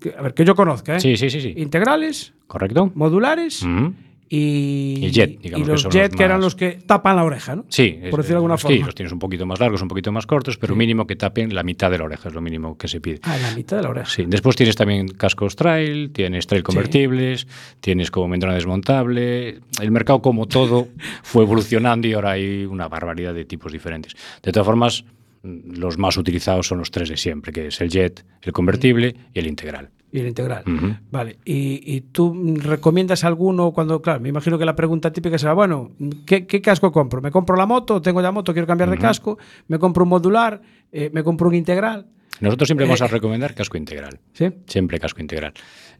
que- 0.00 0.14
A 0.16 0.22
ver, 0.22 0.32
que 0.32 0.44
yo 0.44 0.54
conozca, 0.54 0.96
¿eh? 0.96 1.00
Sí, 1.00 1.16
sí, 1.16 1.28
sí, 1.28 1.40
sí. 1.40 1.54
Integrales, 1.56 2.32
Correcto. 2.46 2.92
modulares 2.94 3.62
Ujú. 3.64 3.92
y. 4.28 5.04
Y 5.06 5.10
jet, 5.10 5.40
digamos 5.40 5.62
y 5.62 5.64
que 5.66 5.72
los 5.72 5.82
son 5.82 5.90
jet, 5.92 6.12
los 6.12 6.16
que 6.18 6.22
eran 6.24 6.40
los 6.40 6.54
que 6.54 6.70
tapan 6.86 7.16
la 7.16 7.24
oreja, 7.24 7.56
¿no? 7.56 7.64
Sí, 7.68 7.98
Por 8.10 8.20
decirlo 8.20 8.34
de 8.34 8.36
alguna 8.36 8.58
forma. 8.58 8.76
Sí, 8.76 8.82
los 8.84 8.94
tienes 8.94 9.12
un 9.12 9.18
poquito 9.18 9.44
más 9.44 9.58
largos, 9.60 9.82
un 9.82 9.88
poquito 9.88 10.12
más 10.12 10.24
cortos, 10.26 10.56
pero 10.56 10.74
mínimo 10.76 11.04
que 11.06 11.16
tapen 11.16 11.52
la 11.54 11.62
mitad 11.64 11.90
de 11.90 11.98
la 11.98 12.04
oreja, 12.04 12.28
es 12.28 12.34
lo 12.34 12.40
mínimo 12.40 12.78
que 12.78 12.86
se 12.88 13.00
pide. 13.00 13.18
Ah, 13.24 13.36
la 13.36 13.50
mitad 13.56 13.76
de 13.78 13.82
la 13.82 13.90
oreja. 13.90 14.06
Sí, 14.08 14.24
después 14.26 14.54
tienes 14.56 14.76
también 14.76 15.08
cascos 15.08 15.56
trail, 15.56 16.10
tienes 16.12 16.46
trail 16.46 16.62
convertibles, 16.62 17.46
tienes 17.80 18.10
como 18.12 18.28
membrana 18.28 18.54
desmontable. 18.54 19.58
El 19.80 19.90
mercado, 19.90 20.22
como 20.22 20.46
todo, 20.46 20.88
fue 21.22 21.42
evolucionando 21.44 22.06
y 22.06 22.12
ahora 22.14 22.30
hay 22.32 22.64
una 22.64 22.88
barbaridad 22.88 23.34
de 23.34 23.44
tipos 23.44 23.72
diferentes. 23.72 24.14
De 24.42 24.52
todas 24.52 24.66
formas, 24.66 25.04
mm, 25.04 25.15
los 25.64 25.98
más 25.98 26.16
utilizados 26.16 26.66
son 26.66 26.78
los 26.78 26.90
tres 26.90 27.08
de 27.08 27.16
siempre, 27.16 27.52
que 27.52 27.68
es 27.68 27.80
el 27.80 27.90
jet, 27.90 28.24
el 28.42 28.52
convertible 28.52 29.14
y 29.32 29.38
el 29.38 29.46
integral. 29.46 29.90
Y 30.12 30.20
el 30.20 30.28
integral. 30.28 30.62
Vale. 31.10 31.38
Y, 31.44 31.82
y 31.84 32.00
tú 32.00 32.54
recomiendas 32.56 33.24
alguno 33.24 33.72
cuando, 33.72 34.00
claro, 34.00 34.20
me 34.20 34.28
imagino 34.28 34.58
que 34.58 34.64
la 34.64 34.76
pregunta 34.76 35.12
típica 35.12 35.36
será, 35.36 35.52
bueno, 35.52 35.90
¿qué, 36.24 36.46
qué 36.46 36.60
casco 36.62 36.92
compro? 36.92 37.20
¿Me 37.20 37.30
compro 37.30 37.56
la 37.56 37.66
moto? 37.66 38.00
¿Tengo 38.00 38.22
ya 38.22 38.30
moto? 38.30 38.52
¿Quiero 38.52 38.66
cambiar 38.66 38.90
de 38.90 38.98
casco? 38.98 39.36
¿Me 39.68 39.78
compro 39.78 40.04
un 40.04 40.10
modular? 40.10 40.62
Eh, 40.92 41.10
¿Me 41.12 41.22
compro 41.22 41.48
un 41.48 41.54
integral? 41.54 42.06
Nosotros 42.40 42.68
siempre 42.68 42.86
vamos 42.86 43.00
Eh. 43.00 43.04
a 43.04 43.06
recomendar 43.08 43.54
casco 43.54 43.76
integral. 43.76 44.18
¿Sí? 44.32 44.48
Siempre 44.66 44.98
casco 44.98 45.20
integral. 45.20 45.52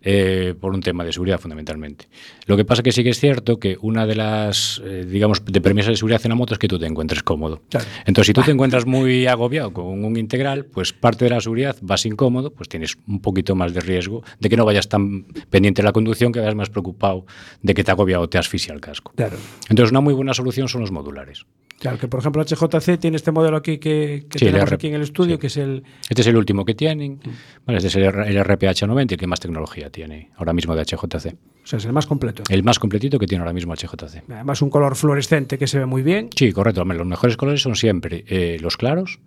Eh, 0.03 0.55
por 0.61 0.73
un 0.75 0.81
tema 0.81 1.05
de 1.05 1.13
seguridad, 1.13 1.41
fundamentalmente. 1.41 2.07
Lo 2.47 2.57
que 2.57 2.65
pasa 2.65 2.83
que 2.83 2.93
sí 2.93 3.03
que 3.03 3.11
es 3.11 3.19
cierto 3.19 3.59
que 3.59 3.77
una 3.81 4.07
de 4.07 4.15
las, 4.15 4.81
eh, 4.85 5.05
digamos, 5.09 5.45
de 5.45 5.61
premisas 5.61 5.89
de 5.91 5.97
seguridad 5.97 6.21
en 6.25 6.29
la 6.29 6.35
moto 6.35 6.53
es 6.53 6.59
que 6.59 6.69
tú 6.69 6.79
te 6.79 6.87
encuentres 6.87 7.23
cómodo. 7.23 7.63
Claro. 7.71 7.87
Entonces, 8.05 8.27
si 8.29 8.33
tú 8.33 8.43
te 8.43 8.51
encuentras 8.53 8.87
muy 8.87 9.27
agobiado 9.27 9.73
con 9.73 10.05
un 10.05 10.17
integral, 10.17 10.67
pues 10.67 10.93
parte 10.93 11.25
de 11.25 11.31
la 11.31 11.41
seguridad 11.41 11.77
vas 11.81 12.05
incómodo, 12.07 12.53
pues 12.53 12.69
tienes 12.69 12.97
un 13.09 13.21
poquito 13.21 13.55
más 13.57 13.73
de 13.73 13.81
riesgo 13.81 14.23
de 14.39 14.49
que 14.49 14.57
no 14.57 14.65
vayas 14.65 14.89
tan 14.89 15.25
pendiente 15.51 15.83
de 15.83 15.87
la 15.87 15.93
conducción, 15.93 16.31
que 16.33 16.41
vayas 16.41 16.55
más 16.55 16.69
preocupado 16.71 17.27
de 17.63 17.75
que 17.75 17.83
te 17.83 17.91
ha 17.91 17.95
agobiado 17.95 18.23
o 18.25 18.29
te 18.29 18.39
asfixia 18.39 18.75
el 18.75 18.81
casco. 18.81 19.13
Claro. 19.17 19.39
Entonces, 19.71 19.91
una 19.91 20.01
muy 20.01 20.13
buena 20.15 20.35
solución 20.35 20.69
son 20.69 20.83
los 20.83 20.93
modulares. 20.93 21.47
Claro, 21.79 21.99
que 21.99 22.09
por 22.09 22.21
ejemplo 22.21 22.43
HJC 22.43 22.99
tiene 22.99 23.17
este 23.17 23.33
modelo 23.33 23.57
aquí 23.59 23.79
que, 23.79 24.27
que 24.31 24.39
Sí, 24.39 24.47
tenemos 24.47 24.73
aquí 24.73 24.87
en 24.89 24.95
el 24.95 25.03
estudio, 25.03 25.37
sí. 25.37 25.41
que 25.41 25.47
es 25.49 25.57
el... 25.59 25.83
Este 26.09 26.23
es 26.23 26.27
el 26.27 26.37
último 26.37 26.65
que 26.65 26.75
tienen. 26.75 27.21
Vale, 27.67 27.79
este 27.79 27.89
es 27.89 27.97
el, 27.97 28.05
el 28.05 28.45
RPH90, 28.45 29.13
el 29.13 29.19
que 29.19 29.27
más 29.27 29.41
tecnología 29.41 29.91
tiene 29.91 30.31
ahora 30.37 30.53
mismo 30.53 30.75
de 30.75 30.83
HJC. 30.85 31.35
O 31.65 31.67
sea, 31.69 31.79
es 31.79 31.85
el 31.85 31.93
más 31.93 32.07
completo. 32.07 32.45
El 32.49 32.63
más 32.63 32.79
completito 32.79 33.19
que 33.19 33.27
tiene 33.27 33.43
ahora 33.43 33.53
mismo 33.53 33.75
HJC. 33.75 34.23
Además, 34.31 34.63
un 34.63 34.71
color 34.71 34.97
fluorescente 34.97 35.59
que 35.59 35.67
se 35.67 35.79
ve 35.79 35.87
muy 35.87 36.03
bien. 36.03 36.31
Sí, 36.35 36.53
correcto. 36.53 36.85
Los 36.85 37.07
mejores 37.07 37.37
colores 37.37 37.61
son 37.61 37.77
siempre 37.77 38.25
eh, 38.29 38.59
los 38.61 38.77
claros 38.77 39.19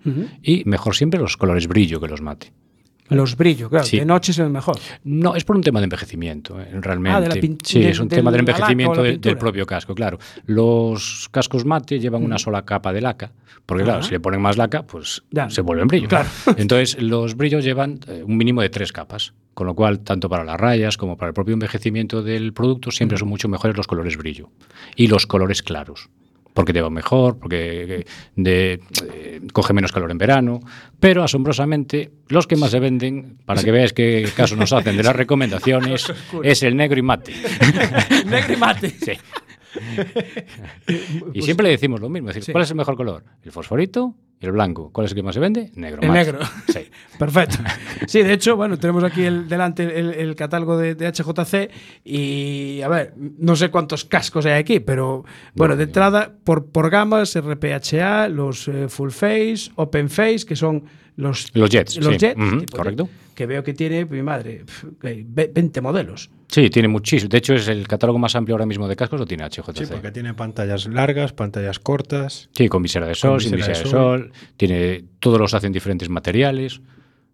y 0.41 0.63
mejor 0.65 0.95
siempre 0.95 1.19
los 1.19 1.37
colores 1.37 1.67
brillo 1.67 1.99
que 1.99 2.07
los 2.07 2.21
mate. 2.21 2.51
Los 3.09 3.35
brillos, 3.35 3.69
claro. 3.69 3.85
Sí. 3.85 3.99
De 3.99 4.05
noche 4.05 4.33
se 4.33 4.43
ve 4.43 4.49
mejor. 4.49 4.77
No, 5.03 5.35
es 5.35 5.43
por 5.43 5.55
un 5.55 5.63
tema 5.63 5.79
de 5.79 5.85
envejecimiento, 5.85 6.59
eh, 6.59 6.67
realmente. 6.81 7.17
Ah, 7.17 7.21
de 7.21 7.27
la 7.29 7.35
pin- 7.35 7.57
sí, 7.63 7.79
de- 7.79 7.89
es 7.89 7.99
un 7.99 8.07
del- 8.07 8.17
tema 8.19 8.31
del 8.31 8.41
envejecimiento 8.41 9.01
de- 9.03 9.17
del 9.17 9.37
propio 9.37 9.65
casco, 9.65 9.95
claro. 9.95 10.19
Los 10.45 11.29
cascos 11.31 11.65
mate 11.65 11.99
llevan 11.99 12.23
una 12.23 12.37
sola 12.37 12.63
capa 12.65 12.91
de 12.93 13.01
laca, 13.01 13.31
porque 13.65 13.83
claro, 13.83 13.99
Ajá. 13.99 14.07
si 14.07 14.13
le 14.13 14.19
ponen 14.19 14.41
más 14.41 14.57
laca, 14.57 14.83
pues 14.83 15.23
Ya. 15.31 15.49
se 15.49 15.61
vuelven 15.61 15.87
brillo. 15.87 16.07
Claro. 16.07 16.27
Entonces, 16.57 17.01
los 17.01 17.35
brillos 17.35 17.63
llevan 17.63 17.99
eh, 18.07 18.23
un 18.25 18.37
mínimo 18.37 18.61
de 18.61 18.69
tres 18.69 18.91
capas, 18.91 19.33
con 19.53 19.67
lo 19.67 19.75
cual, 19.75 19.99
tanto 20.01 20.29
para 20.29 20.43
las 20.43 20.59
rayas 20.59 20.97
como 20.97 21.17
para 21.17 21.29
el 21.29 21.33
propio 21.33 21.53
envejecimiento 21.53 22.21
del 22.23 22.53
producto, 22.53 22.91
siempre 22.91 23.17
son 23.17 23.27
mucho 23.29 23.47
mejores 23.49 23.75
los 23.77 23.87
colores 23.87 24.17
brillo 24.17 24.49
y 24.95 25.07
los 25.07 25.25
colores 25.25 25.63
claros. 25.63 26.09
Porque 26.59 26.73
te 26.73 26.81
va 26.81 26.89
mejor, 26.89 27.39
porque 27.39 27.99
eh, 28.01 28.05
de- 28.35 28.81
eh, 29.13 29.39
coge 29.53 29.71
menos 29.71 29.93
calor 29.93 30.11
en 30.11 30.17
verano, 30.17 30.59
pero 30.99 31.23
asombrosamente 31.23 32.11
los 32.27 32.47
que 32.47 32.57
más 32.57 32.71
se 32.71 32.81
venden, 32.81 33.37
para 33.45 33.63
que 33.63 33.71
veáis 33.71 33.93
qué 33.93 34.27
caso 34.35 34.57
nos 34.57 34.73
hacen 34.73 34.97
de 34.97 35.03
las 35.03 35.15
recomendaciones, 35.15 36.11
es 36.43 36.61
el 36.63 36.75
negro 36.75 36.99
y 36.99 37.01
mate. 37.01 37.31
Negro 38.25 38.53
y 38.53 38.57
mate. 38.57 38.89
Sí. 38.99 39.13
y 41.33 41.41
siempre 41.43 41.63
le 41.65 41.69
decimos 41.71 42.01
lo 42.01 42.09
mismo, 42.09 42.29
es 42.29 42.35
decir. 42.35 42.51
¿cuál 42.51 42.63
es 42.65 42.71
el 42.71 42.75
mejor 42.75 42.97
color? 42.97 43.23
El 43.43 43.51
fosforito 43.53 44.15
y 44.41 44.45
el 44.45 44.51
blanco. 44.53 44.89
¿Cuál 44.93 45.05
es 45.05 45.11
el 45.11 45.15
que 45.17 45.23
más 45.23 45.33
se 45.35 45.41
vende? 45.41 45.71
Negro. 45.75 46.01
El 46.01 46.11
negro. 46.13 46.39
Sí. 46.67 46.79
Perfecto. 47.19 47.57
Sí, 48.07 48.23
de 48.23 48.33
hecho, 48.33 48.55
bueno, 48.55 48.77
tenemos 48.79 49.03
aquí 49.03 49.23
el, 49.23 49.47
delante 49.49 49.83
el, 49.99 50.11
el 50.13 50.35
catálogo 50.35 50.77
de, 50.77 50.95
de 50.95 51.11
HJC 51.11 51.69
y, 52.05 52.81
a 52.81 52.87
ver, 52.87 53.13
no 53.17 53.55
sé 53.55 53.69
cuántos 53.69 54.05
cascos 54.05 54.45
hay 54.45 54.53
aquí, 54.53 54.79
pero 54.79 55.25
bueno, 55.55 55.75
de 55.75 55.83
entrada, 55.83 56.31
por, 56.43 56.67
por 56.67 56.89
gamas, 56.89 57.37
RPHA, 57.37 58.29
los 58.29 58.67
eh, 58.67 58.87
Full 58.87 59.09
Face, 59.11 59.71
Open 59.75 60.09
Face, 60.09 60.45
que 60.47 60.55
son 60.55 60.83
los, 61.17 61.53
Los 61.53 61.69
jets, 61.69 61.97
los 61.97 62.13
sí. 62.13 62.17
jets 62.19 62.35
tipo 62.59 62.77
correcto. 62.77 63.09
que 63.35 63.45
veo 63.45 63.61
que 63.63 63.73
tiene, 63.73 64.05
mi 64.05 64.21
madre, 64.23 64.63
pf, 64.65 64.87
que 65.01 65.07
hay 65.09 65.25
ve- 65.27 65.51
20 65.53 65.81
modelos. 65.81 66.29
Sí, 66.51 66.69
tiene 66.71 66.87
muchísimo. 66.87 67.29
De 67.29 67.37
hecho, 67.37 67.53
es 67.53 67.67
el 67.67 67.87
catálogo 67.87 68.17
más 68.17 68.35
amplio 68.35 68.55
ahora 68.55 68.65
mismo 68.65 68.87
de 68.87 68.95
cascos, 68.95 69.19
lo 69.19 69.25
tiene 69.25 69.43
HJC. 69.45 69.77
Sí, 69.77 69.85
porque 69.91 70.11
tiene 70.11 70.33
pantallas 70.33 70.87
largas, 70.87 71.31
pantallas 71.31 71.77
cortas. 71.79 72.49
Sí, 72.53 72.67
con 72.67 72.81
visera 72.81 73.05
de 73.07 73.13
sol, 73.15 73.39
sin 73.39 73.55
visera 73.55 73.77
de 73.77 73.83
de 73.83 73.89
sol. 73.89 74.31
Tiene, 74.57 75.03
todos 75.19 75.39
los 75.39 75.53
hacen 75.53 75.71
diferentes 75.71 76.09
materiales. 76.09 76.81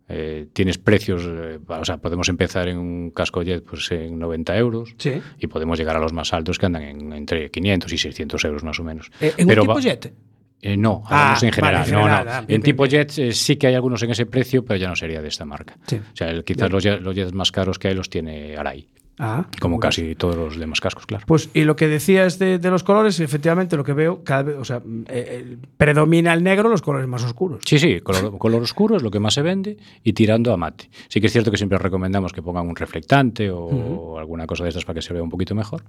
eh, 0.08 0.46
tienes 0.54 0.78
precios, 0.78 1.24
eh, 1.26 1.58
o 1.68 1.84
sea, 1.84 1.98
podemos 1.98 2.30
empezar 2.30 2.68
en 2.68 2.78
un 2.78 3.10
casco 3.10 3.42
jet 3.42 3.64
pues, 3.66 3.90
en 3.92 4.20
90 4.20 4.56
euros 4.56 4.94
Sí. 5.00 5.14
y 5.40 5.48
podemos 5.48 5.80
llegar 5.80 5.96
a 5.96 6.00
los 6.00 6.14
más 6.14 6.32
altos 6.32 6.60
que 6.60 6.68
andan 6.68 6.84
en, 6.84 7.12
entre 7.14 7.50
500 7.50 7.92
y 7.92 7.98
600 7.98 8.46
euros 8.46 8.64
más 8.64 8.80
o 8.80 8.84
menos. 8.84 9.10
Eh, 9.20 9.34
¿En 9.38 9.48
Pero 9.48 9.64
un 9.64 9.68
tipo 9.70 9.80
jet? 9.80 10.14
Eh, 10.62 10.78
no, 10.78 11.02
Ah, 11.08 11.22
hablamos 11.34 11.44
en 11.44 11.52
general. 11.54 11.74
vale, 11.74 11.88
en 11.88 11.94
no, 11.96 12.00
general, 12.04 12.26
no. 12.26 12.32
ah, 12.32 12.34
bien, 12.42 12.42
en 12.42 12.48
bien, 12.48 12.62
tipo 12.62 12.84
bien. 12.84 12.92
jets 12.92 13.18
eh, 13.18 13.32
sí 13.32 13.56
que 13.56 13.66
hay 13.66 13.74
algunos 13.74 14.04
en 14.04 14.12
ese 14.12 14.28
precio, 14.28 14.64
pero 14.64 14.78
ya 14.80 14.90
no 14.90 14.96
sería 14.96 15.22
de 15.24 15.28
esta 15.28 15.44
marca. 15.44 15.76
Sí. 15.88 15.96
O 15.96 16.16
sea, 16.16 16.30
el- 16.30 16.44
quizás 16.44 16.72
los, 16.72 16.86
los 17.02 17.16
jets 17.16 17.34
más 17.34 17.52
caros 17.52 17.80
que 17.80 17.88
hay 17.88 17.96
los 17.96 18.08
tiene 18.08 18.56
Arai, 18.58 18.88
Ah, 19.18 19.46
como 19.62 19.80
casi 19.80 20.14
todos 20.16 20.36
los 20.36 20.58
demás 20.58 20.82
cascos, 20.82 21.06
claro. 21.06 21.24
Pues 21.26 21.50
y 21.54 21.62
lo 21.64 21.78
que 21.78 21.88
decías 21.88 22.38
de, 22.38 22.60
de 22.60 22.70
los 22.70 22.84
colores, 22.84 23.20
efectivamente 23.22 23.78
lo 23.78 23.84
que 23.86 23.94
veo, 23.94 24.24
cada 24.26 24.44
vez, 24.44 24.58
o 24.58 24.66
sea, 24.66 24.78
eh, 24.78 25.46
eh, 25.54 25.58
predomina 25.78 26.34
el 26.34 26.44
negro 26.44 26.68
los 26.68 26.82
colores 26.82 27.08
más 27.08 27.24
oscuros. 27.24 27.62
Sí, 27.66 27.80
sí, 27.80 28.02
color, 28.02 28.38
color 28.40 28.62
oscuro 28.64 28.98
es 28.98 29.04
lo 29.04 29.12
que 29.12 29.22
más 29.22 29.34
se 29.34 29.42
vende 29.42 29.78
y 30.04 30.12
tirando 30.14 30.52
a 30.52 30.58
mate. 30.58 30.90
Sí 31.08 31.22
que 31.22 31.28
es 31.28 31.32
cierto 31.34 31.50
que 31.50 31.56
siempre 31.58 31.78
recomendamos 31.78 32.34
que 32.34 32.42
pongan 32.42 32.68
un 32.68 32.76
reflectante 32.76 33.50
o 33.50 34.20
alguna 34.20 34.46
cosa 34.46 34.64
de 34.64 34.70
estas 34.70 34.84
para 34.84 34.96
que 34.96 35.02
se 35.02 35.14
vea 35.14 35.24
un 35.24 35.30
poquito 35.30 35.56
mejor, 35.56 35.84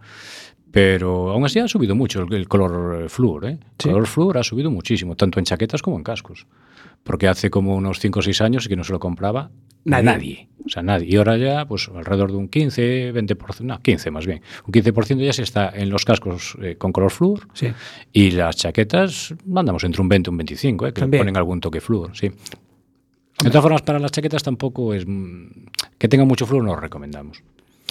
pero 0.70 1.30
aún 1.30 1.44
así 1.44 1.58
ha 1.58 1.68
subido 1.68 1.94
mucho 1.94 2.22
el, 2.22 2.32
el 2.34 2.48
color 2.48 3.02
eh, 3.04 3.08
flúor. 3.08 3.46
¿eh? 3.46 3.50
El 3.50 3.58
Sí. 3.78 3.88
color 3.88 4.06
flúor 4.06 4.38
ha 4.38 4.42
subido 4.44 4.70
muchísimo, 4.70 5.16
tanto 5.16 5.38
en 5.38 5.44
chaquetas 5.46 5.82
como 5.82 5.96
en 5.96 6.04
cascos. 6.04 6.46
Porque 7.06 7.28
hace 7.28 7.48
como 7.48 7.74
unos 7.74 7.98
5 8.00 8.18
o 8.18 8.22
6 8.22 8.40
años 8.42 8.68
que 8.68 8.76
no 8.76 8.84
se 8.84 8.92
lo 8.92 8.98
compraba 9.00 9.50
Nadie. 9.84 10.04
nadie. 10.04 10.48
O 10.66 10.68
sea, 10.68 10.82
nadie. 10.82 11.06
Y 11.08 11.14
ahora 11.16 11.36
ya, 11.36 11.64
pues 11.66 11.88
alrededor 11.94 12.32
de 12.32 12.36
un 12.38 12.48
15, 12.48 13.14
20%, 13.14 13.60
no, 13.60 13.80
15 13.80 14.10
más 14.10 14.26
bien. 14.26 14.42
Un 14.66 14.72
15% 14.72 15.24
ya 15.24 15.32
se 15.32 15.44
está 15.44 15.70
en 15.72 15.88
los 15.90 16.04
cascos 16.04 16.58
eh, 16.60 16.74
con 16.76 16.90
color 16.92 17.12
flúor 17.12 17.46
Sí. 17.54 17.68
y 18.12 18.32
las 18.32 18.56
chaquetas 18.56 19.32
mandamos 19.46 19.84
entre 19.84 20.02
un 20.02 20.08
20 20.08 20.28
y 20.28 20.30
un 20.32 20.36
25, 20.38 20.86
¿eh? 20.88 20.92
que 20.92 21.00
También. 21.02 21.20
ponen 21.20 21.36
algún 21.36 21.60
toque 21.60 21.80
flúor, 21.80 22.10
sí. 22.16 22.28
De 22.28 23.50
todas 23.50 23.62
formas, 23.62 23.82
para 23.82 23.98
las 24.00 24.10
chaquetas 24.10 24.42
tampoco 24.42 24.92
es... 24.92 25.04
mm, 25.06 25.46
Que 25.98 26.08
tengan 26.08 26.26
mucho 26.26 26.46
flúor 26.46 26.64
no 26.64 26.74
lo 26.74 26.80
recomendamos. 26.80 27.42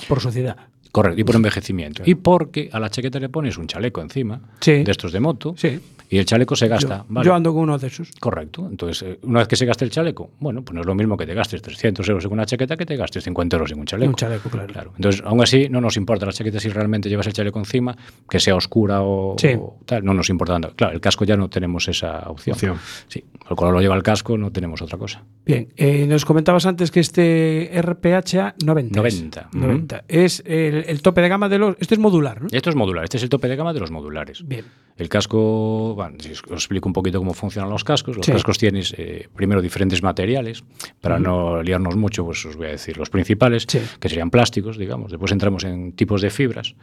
Por 0.10 0.20
sociedad. 0.20 0.58
Correcto, 0.96 1.20
y 1.20 1.24
por 1.26 1.36
envejecimiento. 1.36 2.04
Y 2.06 2.16
porque 2.16 2.70
a 2.72 2.80
la 2.80 2.90
chaqueta 2.90 3.20
le 3.20 3.28
pones 3.28 3.58
un 3.58 3.68
chaleco 3.68 4.02
encima, 4.02 4.40
Sí. 4.62 4.82
de 4.84 4.92
estos 4.92 5.12
de 5.12 5.20
moto, 5.20 5.54
Sí. 5.58 5.78
y 6.10 6.18
el 6.18 6.26
chaleco 6.26 6.56
se 6.56 6.68
Yo, 6.68 6.70
gasta. 6.70 7.04
¿vale? 7.10 7.26
yo 7.26 7.36
ando 7.36 7.52
con 7.54 7.64
uno 7.64 7.78
de 7.78 7.88
esos. 7.88 8.12
Correcto. 8.18 8.66
Entonces, 8.72 9.02
eh, 9.04 9.20
una 9.24 9.40
vez 9.40 9.50
que 9.50 9.58
se 9.58 9.66
gaste 9.66 9.84
el 9.84 9.92
chaleco, 9.92 10.30
bueno, 10.40 10.62
pues 10.64 10.74
no 10.74 10.80
es 10.82 10.88
lo 10.88 10.96
mismo 10.96 11.18
que 11.18 11.26
te 11.26 11.34
gastes 11.34 11.62
300 11.62 12.08
euros 12.08 12.24
en 12.24 12.32
una 12.32 12.46
chaqueta 12.46 12.78
que 12.78 12.86
te 12.86 12.96
gastes 12.96 13.26
50 13.26 13.58
euros 13.58 13.72
en 13.74 13.80
un 13.80 13.86
chaleco. 13.86 14.10
Un 14.10 14.16
chaleco, 14.16 14.50
claro. 14.50 14.68
Claro. 14.72 14.92
Entonces, 14.96 15.22
aún 15.26 15.42
así, 15.42 15.68
no 15.70 15.82
nos 15.82 15.98
importa 15.98 16.26
la 16.26 16.32
chaqueta 16.32 16.62
si 16.62 16.70
realmente 16.70 17.10
llevas 17.10 17.28
el 17.28 17.34
chaleco 17.34 17.60
encima, 17.60 17.94
que 18.30 18.40
sea 18.40 18.56
oscura 18.56 19.02
o, 19.02 19.36
Sí. 19.38 19.50
o 19.60 19.80
tal. 19.86 20.06
No 20.06 20.14
nos 20.14 20.30
importa. 20.30 20.58
Claro, 20.78 20.94
el 20.94 21.02
casco 21.02 21.26
ya 21.26 21.36
no 21.36 21.50
tenemos 21.50 21.90
esa 21.90 22.30
opción. 22.30 22.54
Opción. 22.54 22.78
Sí, 23.10 23.26
el 23.50 23.56
color 23.58 23.74
lo 23.74 23.82
lleva 23.82 23.96
el 23.96 24.04
casco, 24.04 24.38
no 24.38 24.50
tenemos 24.52 24.82
otra 24.82 24.98
cosa. 24.98 25.24
Bien, 25.46 25.68
eh, 25.76 26.06
nos 26.08 26.24
comentabas 26.24 26.66
antes 26.66 26.90
que 26.92 27.02
este 27.02 27.70
RPH 27.82 28.54
90. 28.64 29.08
es. 29.08 29.16
90, 29.22 29.50
90. 29.54 30.04
Es 30.08 30.42
el, 30.46 30.85
el 30.88 31.02
tope 31.02 31.22
de 31.22 31.30
gama 31.30 31.50
de 31.50 31.58
los. 31.60 31.76
Este 31.80 31.96
es 31.96 32.00
modular, 32.00 32.42
¿no? 32.42 32.48
Esto 32.52 32.70
es 32.70 32.76
modular, 32.76 33.04
este 33.04 33.18
es 33.18 33.24
el 33.24 33.30
tope 33.30 33.48
de 33.48 33.56
gama 33.56 33.74
de 33.74 33.80
los 33.80 33.92
modulares. 33.92 34.46
Bien. 34.48 34.66
El 34.98 35.10
casco, 35.10 35.94
bueno, 35.96 36.16
si 36.20 36.32
os 36.32 36.44
os 36.44 36.52
explico 36.52 36.88
un 36.88 36.94
poquito 36.94 37.20
cómo 37.20 37.34
funcionan 37.34 37.70
los 37.70 37.84
cascos. 37.84 38.16
Los 38.18 38.26
Sí. 38.26 38.32
cascos 38.32 38.58
tienes 38.58 38.94
eh, 38.98 39.28
primero 39.36 39.62
diferentes 39.62 40.02
materiales, 40.04 40.64
para 41.02 41.20
no 41.20 41.62
liarnos 41.62 41.96
mucho, 41.96 42.24
pues 42.26 42.46
os 42.46 42.56
voy 42.56 42.68
a 42.68 42.72
decir 42.72 42.98
los 42.98 43.10
principales, 43.10 43.66
Sí. 43.68 43.80
que 44.00 44.10
serían 44.10 44.30
plásticos, 44.30 44.78
digamos. 44.78 45.12
Después 45.12 45.32
entramos 45.32 45.64
en 45.66 45.94
tipos 45.94 46.22
de 46.22 46.30
fibras. 46.30 46.76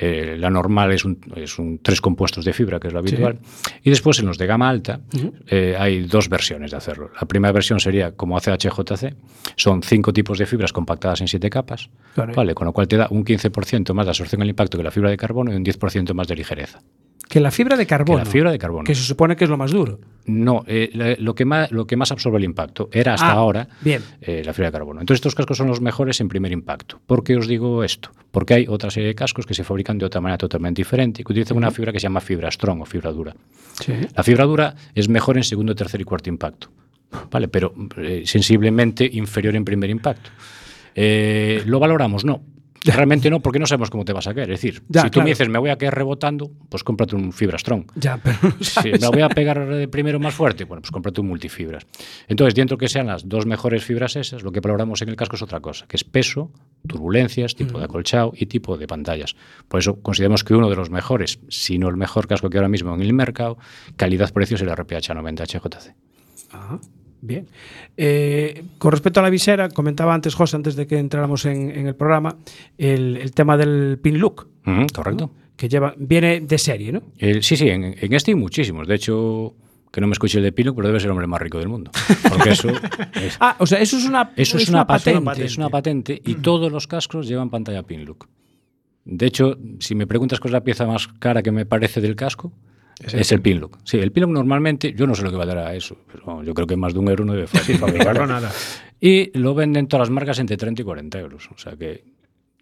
Eh, 0.00 0.36
la 0.38 0.48
normal 0.48 0.92
es 0.92 1.04
un, 1.04 1.18
es 1.34 1.58
un 1.58 1.80
tres 1.82 2.00
compuestos 2.00 2.44
de 2.44 2.52
fibra, 2.52 2.78
que 2.78 2.86
es 2.86 2.92
lo 2.92 3.00
habitual. 3.00 3.40
Y 3.82 3.90
después 3.90 4.20
en 4.20 4.26
los 4.26 4.38
de 4.38 4.46
gama 4.46 4.68
alta 4.68 5.00
eh, 5.48 5.74
hay 5.76 6.04
dos 6.04 6.28
versiones 6.28 6.70
de 6.70 6.76
hacerlo. 6.76 7.10
La 7.20 7.26
primera 7.26 7.50
versión 7.50 7.80
sería 7.80 8.12
como 8.12 8.36
hace 8.36 8.52
HJC, 8.52 9.16
son 9.56 9.82
cinco 9.82 10.12
tipos 10.12 10.38
de 10.38 10.46
fibras 10.46 10.72
compactadas 10.72 11.20
en 11.20 11.26
siete 11.26 11.50
capas, 11.50 11.90
Claro. 12.14 12.32
¿vale? 12.34 12.54
con 12.54 12.66
lo 12.66 12.72
cual 12.72 12.86
te 12.86 12.96
da 12.96 13.08
un 13.10 13.24
15% 13.24 13.92
más 13.92 14.06
de 14.06 14.10
absorción 14.10 14.40
al 14.42 14.48
impacto 14.48 14.78
que 14.78 14.84
la 14.84 14.90
fibra 14.92 15.10
de 15.10 15.16
carbono 15.16 15.52
y 15.52 15.56
un 15.56 15.64
10% 15.64 16.14
más 16.14 16.28
de 16.28 16.36
ligereza. 16.36 16.80
Que 17.28 17.40
la 17.40 17.50
fibra 17.50 17.76
de 17.76 17.86
carbono. 17.86 18.18
Que 18.20 18.24
la 18.24 18.30
fibra 18.30 18.50
de 18.50 18.58
carbono. 18.58 18.84
Que 18.84 18.94
se 18.94 19.02
supone 19.02 19.36
que 19.36 19.44
es 19.44 19.50
lo 19.50 19.56
más 19.58 19.70
duro. 19.70 19.98
No, 20.26 20.64
eh, 20.66 21.16
lo, 21.20 21.34
que 21.34 21.44
más, 21.44 21.70
lo 21.70 21.86
que 21.86 21.96
más 21.96 22.10
absorbe 22.10 22.38
el 22.38 22.44
impacto 22.44 22.88
era 22.92 23.14
hasta 23.14 23.28
Ah, 23.28 23.32
ahora 23.32 23.68
bien. 23.82 24.02
eh, 24.20 24.42
la 24.44 24.52
fibra 24.52 24.68
de 24.68 24.72
carbono. 24.72 25.00
Entonces 25.00 25.18
estos 25.18 25.34
cascos 25.34 25.56
son 25.58 25.68
los 25.68 25.80
mejores 25.80 26.20
en 26.20 26.28
primer 26.28 26.52
impacto. 26.52 27.00
¿Por 27.06 27.22
qué 27.24 27.36
os 27.36 27.46
digo 27.46 27.84
esto? 27.84 28.10
Porque 28.30 28.54
hay 28.54 28.66
otra 28.68 28.90
serie 28.90 29.08
de 29.08 29.14
cascos 29.14 29.46
que 29.46 29.54
se 29.54 29.64
fabrican 29.64 29.98
de 29.98 30.06
otra 30.06 30.20
manera 30.20 30.38
totalmente 30.38 30.80
diferente 30.80 31.20
y 31.22 31.24
que 31.24 31.32
utilizan 31.32 31.56
una 31.56 31.70
fibra 31.70 31.92
que 31.92 31.98
se 32.00 32.04
llama 32.04 32.20
fibra 32.20 32.50
strong 32.50 32.80
o 32.82 32.84
fibra 32.86 33.10
dura. 33.12 33.34
Sí. 33.80 33.92
La 34.14 34.22
fibra 34.22 34.44
dura 34.44 34.74
es 34.94 35.08
mejor 35.08 35.36
en 35.36 35.44
segundo, 35.44 35.74
tercer 35.74 36.00
y 36.00 36.04
cuarto 36.04 36.28
impacto, 36.30 36.68
¿vale? 37.30 37.48
pero 37.48 37.72
eh, 37.98 38.22
sensiblemente 38.26 39.08
inferior 39.10 39.54
en 39.56 39.64
primer 39.64 39.88
impacto. 39.90 40.30
Eh, 40.94 41.62
¿Lo 41.66 41.78
valoramos? 41.78 42.24
No. 42.24 42.42
Realmente 42.84 43.28
no, 43.30 43.40
porque 43.40 43.58
no 43.58 43.66
sabemos 43.66 43.90
cómo 43.90 44.04
te 44.04 44.12
vas 44.12 44.26
a 44.26 44.34
caer. 44.34 44.50
Es 44.50 44.60
decir, 44.60 44.82
Ya, 44.88 45.02
si 45.02 45.06
tú 45.08 45.14
claro. 45.14 45.24
me 45.24 45.30
dices 45.30 45.48
me 45.48 45.58
voy 45.58 45.70
a 45.70 45.76
caer 45.76 45.94
rebotando, 45.94 46.50
pues 46.68 46.84
cómprate 46.84 47.16
un 47.16 47.32
fibra 47.32 47.58
strong. 47.58 47.84
Ya, 47.96 48.18
pero. 48.18 48.38
Si 48.60 48.90
me 48.90 49.08
voy 49.08 49.22
a 49.22 49.28
pegar 49.28 49.88
primero 49.90 50.20
más 50.20 50.34
fuerte, 50.34 50.64
bueno, 50.64 50.80
pues 50.82 50.90
cómprate 50.90 51.20
un 51.20 51.28
multifibras. 51.28 51.86
Entonces, 52.28 52.54
dentro 52.54 52.78
que 52.78 52.88
sean 52.88 53.06
las 53.06 53.28
dos 53.28 53.46
mejores 53.46 53.84
fibras 53.84 54.16
esas, 54.16 54.42
lo 54.42 54.52
que 54.52 54.60
valoramos 54.60 55.02
en 55.02 55.08
el 55.08 55.16
casco 55.16 55.36
es 55.36 55.42
otra 55.42 55.60
cosa, 55.60 55.86
que 55.86 55.96
es 55.96 56.04
peso, 56.04 56.50
turbulencias, 56.86 57.54
tipo 57.54 57.78
de 57.78 57.84
acolchado 57.84 58.32
y 58.36 58.46
tipo 58.46 58.76
de 58.76 58.86
pantallas. 58.86 59.34
Por 59.68 59.80
eso 59.80 60.00
consideramos 60.00 60.44
que 60.44 60.54
uno 60.54 60.70
de 60.70 60.76
los 60.76 60.90
mejores, 60.90 61.40
si 61.48 61.78
no 61.78 61.88
el 61.88 61.96
mejor 61.96 62.26
casco 62.28 62.48
que 62.50 62.58
ahora 62.58 62.68
mismo 62.68 62.94
en 62.94 63.02
el 63.02 63.12
mercado, 63.12 63.58
calidad-precio 63.96 64.56
es 64.56 64.62
el 64.62 64.70
RPH 64.74 65.14
90 65.14 65.44
HJC. 65.44 65.94
Bien. 67.20 67.46
Eh, 67.96 68.62
con 68.78 68.92
respecto 68.92 69.20
a 69.20 69.22
la 69.22 69.30
visera, 69.30 69.68
comentaba 69.70 70.14
antes 70.14 70.34
José, 70.34 70.56
antes 70.56 70.76
de 70.76 70.86
que 70.86 70.98
entráramos 70.98 71.44
en, 71.46 71.70
en 71.70 71.86
el 71.86 71.94
programa, 71.94 72.36
el, 72.76 73.16
el 73.16 73.32
tema 73.32 73.56
del 73.56 73.98
pin 74.02 74.18
look, 74.18 74.48
correcto. 74.94 75.30
que 75.56 75.68
lleva, 75.68 75.94
viene 75.98 76.40
de 76.40 76.58
serie, 76.58 76.92
¿no? 76.92 77.02
El- 77.18 77.42
sí, 77.42 77.56
sí, 77.56 77.68
en, 77.68 77.84
en 77.98 78.12
este 78.12 78.30
hay 78.30 78.36
muchísimos. 78.36 78.86
De 78.86 78.94
hecho, 78.94 79.54
que 79.90 80.00
no 80.00 80.06
me 80.06 80.12
escuche 80.12 80.38
el 80.38 80.44
de 80.44 80.52
Pino, 80.52 80.74
pero 80.74 80.86
debe 80.88 81.00
ser 81.00 81.06
el 81.06 81.12
hombre 81.12 81.26
más 81.26 81.40
rico 81.40 81.58
del 81.58 81.68
mundo. 81.68 81.90
Porque 82.28 82.50
eso 82.50 82.68
es, 83.14 83.36
Ah, 83.40 83.56
o 83.58 83.66
sea, 83.66 83.80
eso 83.80 83.96
es 83.96 84.04
una, 84.04 84.32
Eso 84.36 84.58
es, 84.58 84.68
una, 84.68 84.86
patente, 84.86 85.20
patente. 85.22 85.46
Es 85.46 85.56
una 85.56 85.70
patente 85.70 86.22
y 86.24 86.34
todos 86.36 86.70
los 86.70 86.86
cascos 86.86 87.26
llevan 87.26 87.50
pantalla 87.50 87.82
pin 87.82 88.04
look. 88.04 88.28
De 89.04 89.26
hecho, 89.26 89.56
si 89.80 89.94
me 89.94 90.06
preguntas 90.06 90.38
cuál 90.38 90.50
es 90.50 90.52
la 90.52 90.62
pieza 90.64 90.86
más 90.86 91.08
cara 91.08 91.42
que 91.42 91.50
me 91.50 91.64
parece 91.64 92.00
del 92.02 92.14
casco, 92.14 92.52
Es, 93.00 93.32
el 93.32 93.40
pinlock. 93.40 93.78
Sí, 93.84 93.98
el 93.98 94.10
pinlock 94.10 94.32
normalmente, 94.32 94.92
yo 94.92 95.06
no 95.06 95.14
sé 95.14 95.22
lo 95.22 95.30
que 95.30 95.36
valdrá 95.36 95.74
eso, 95.74 95.98
pero 96.10 96.42
yo 96.42 96.52
creo 96.52 96.66
que 96.66 96.76
más 96.76 96.92
de 96.92 96.98
un 96.98 97.08
euro 97.08 97.24
no 97.24 97.32
debe 97.32 97.46
fácil 97.46 97.78
fabricarlo. 97.78 98.26
nada. 98.26 98.50
Y 99.00 99.38
lo 99.38 99.54
venden 99.54 99.86
todas 99.86 100.08
las 100.08 100.10
marcas 100.10 100.38
entre 100.40 100.56
30 100.56 100.82
y 100.82 100.84
40 100.84 101.20
euros. 101.20 101.48
O 101.54 101.58
sea 101.58 101.76
que. 101.76 102.04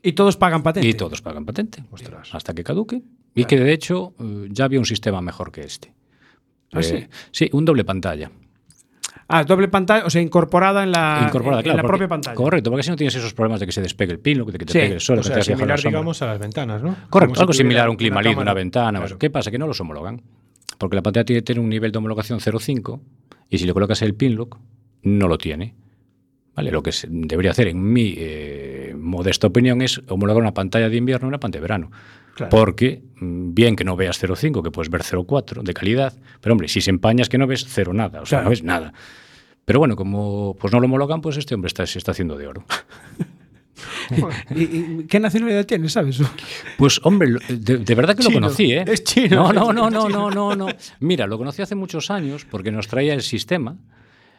Y 0.02 0.12
todos 0.12 0.36
pagan 0.36 0.62
patente. 0.62 0.86
Y 0.86 0.94
todos 0.94 1.22
pagan 1.22 1.46
patente. 1.46 1.82
Hasta 2.32 2.54
que 2.54 2.62
caduque. 2.62 3.02
Y 3.34 3.44
que 3.44 3.58
de 3.58 3.72
hecho 3.72 4.14
eh, 4.20 4.48
ya 4.50 4.66
había 4.66 4.78
un 4.78 4.86
sistema 4.86 5.20
mejor 5.22 5.50
que 5.50 5.62
este. 5.62 5.92
¿Ah, 6.72 6.82
sí? 6.82 6.96
Eh, 6.96 7.08
sí, 7.30 7.48
un 7.52 7.64
doble 7.64 7.84
pantalla. 7.84 8.30
Ah, 9.28 9.42
doble 9.44 9.66
pantalla, 9.68 10.06
o 10.06 10.10
sea, 10.10 10.22
incorporada 10.22 10.84
en 10.84 10.92
la, 10.92 11.22
Incorporada, 11.26 11.60
en 11.60 11.64
claro, 11.64 11.76
la 11.78 11.82
porque- 11.82 11.92
propia 11.98 12.08
pantalla. 12.08 12.34
Correcto, 12.36 12.70
porque 12.70 12.80
así 12.80 12.90
no 12.90 12.96
tienes 12.96 13.14
esos 13.16 13.34
problemas 13.34 13.58
de 13.60 13.66
que 13.66 13.72
se 13.72 13.82
despegue 13.82 14.12
el 14.12 14.20
pinlock, 14.20 14.52
de 14.52 14.58
que 14.58 14.64
te 14.66 14.72
Sí. 14.72 14.78
pegue 14.78 14.94
el 14.94 15.00
sol, 15.00 15.18
O 15.18 15.22
que 15.22 15.28
sea, 15.42 15.56
la 15.66 15.76
digamos, 15.76 16.22
a 16.22 16.26
las 16.26 16.38
ventanas, 16.38 16.80
¿no? 16.82 16.90
Correcto, 17.10 17.18
Como 17.18 17.34
si 17.34 17.40
algo 17.40 17.52
similar 17.52 17.88
a 17.88 17.90
un 17.90 17.96
climalid, 17.96 18.28
una 18.30 18.36
cámara. 18.36 18.54
ventana. 18.54 18.98
Claro. 19.00 19.18
¿Qué 19.18 19.30
pasa? 19.30 19.50
Que 19.50 19.58
no 19.58 19.66
los 19.66 19.80
homologan. 19.80 20.22
Porque 20.78 20.94
la 20.94 21.02
pantalla 21.02 21.24
tiene, 21.24 21.42
tiene 21.42 21.60
un 21.60 21.68
nivel 21.68 21.90
de 21.90 21.98
homologación 21.98 22.38
0,5 22.40 23.00
y 23.50 23.58
si 23.58 23.64
le 23.66 23.72
colocas 23.72 24.00
el 24.02 24.14
pinlock, 24.14 24.58
no 25.02 25.26
lo 25.26 25.38
tiene. 25.38 25.74
¿Vale? 26.54 26.70
Lo 26.70 26.82
que 26.82 26.92
se 26.92 27.06
debería 27.10 27.50
hacer, 27.50 27.68
en 27.68 27.82
mi 27.92 28.14
eh, 28.16 28.94
modesta 28.96 29.46
opinión, 29.48 29.82
es 29.82 30.00
homologar 30.08 30.40
una 30.42 30.54
pantalla 30.54 30.88
de 30.88 30.96
invierno 30.96 31.26
y 31.26 31.30
una 31.30 31.38
pantalla 31.40 31.60
de 31.60 31.62
verano. 31.62 31.90
Claro. 32.36 32.50
Porque, 32.50 33.02
mm, 33.18 33.54
bien 33.54 33.74
que 33.76 33.82
no 33.84 33.96
veas 33.96 34.18
0,5, 34.22 34.62
que 34.62 34.70
puedes 34.70 34.90
ver 34.90 35.02
0,4 35.02 35.62
de 35.62 35.72
calidad, 35.74 36.12
pero 36.40 36.52
hombre, 36.52 36.68
si 36.68 36.80
se 36.82 36.90
empañas 36.90 37.28
que 37.28 37.38
no 37.38 37.46
ves 37.46 37.64
cero 37.68 37.92
nada, 37.94 38.20
o 38.20 38.26
sea, 38.26 38.38
Claro. 38.38 38.44
no 38.44 38.50
ves 38.50 38.62
nada. 38.62 38.92
Pero 39.64 39.78
bueno, 39.80 39.96
como 39.96 40.54
pues 40.60 40.72
no 40.72 40.78
lo 40.78 40.84
homologan, 40.84 41.20
pues 41.22 41.36
este 41.38 41.54
hombre 41.54 41.68
está, 41.68 41.84
se 41.86 41.98
está 41.98 42.12
haciendo 42.12 42.36
de 42.36 42.46
oro. 42.46 42.64
¿Y, 44.54 44.62
y 44.62 45.04
qué 45.08 45.18
nacionalidad 45.20 45.66
tiene, 45.66 45.88
sabes? 45.88 46.20
Pues 46.78 47.00
hombre, 47.02 47.30
de, 47.48 47.78
de 47.78 47.94
verdad 47.94 48.16
que 48.16 48.22
lo 48.22 48.30
conocí, 48.32 48.72
¿eh? 48.72 48.84
Es 48.86 49.02
chino. 49.04 49.52
No, 49.52 49.72
no, 49.72 49.72
no, 49.72 49.90
no, 49.90 50.08
no, 50.08 50.30
no, 50.30 50.54
no. 50.54 50.66
Mira, 51.00 51.26
lo 51.26 51.36
conocí 51.38 51.62
hace 51.62 51.74
muchos 51.74 52.10
años 52.10 52.46
porque 52.50 52.70
nos 52.70 52.86
traía 52.86 53.12
el 53.14 53.22
sistema. 53.22 53.76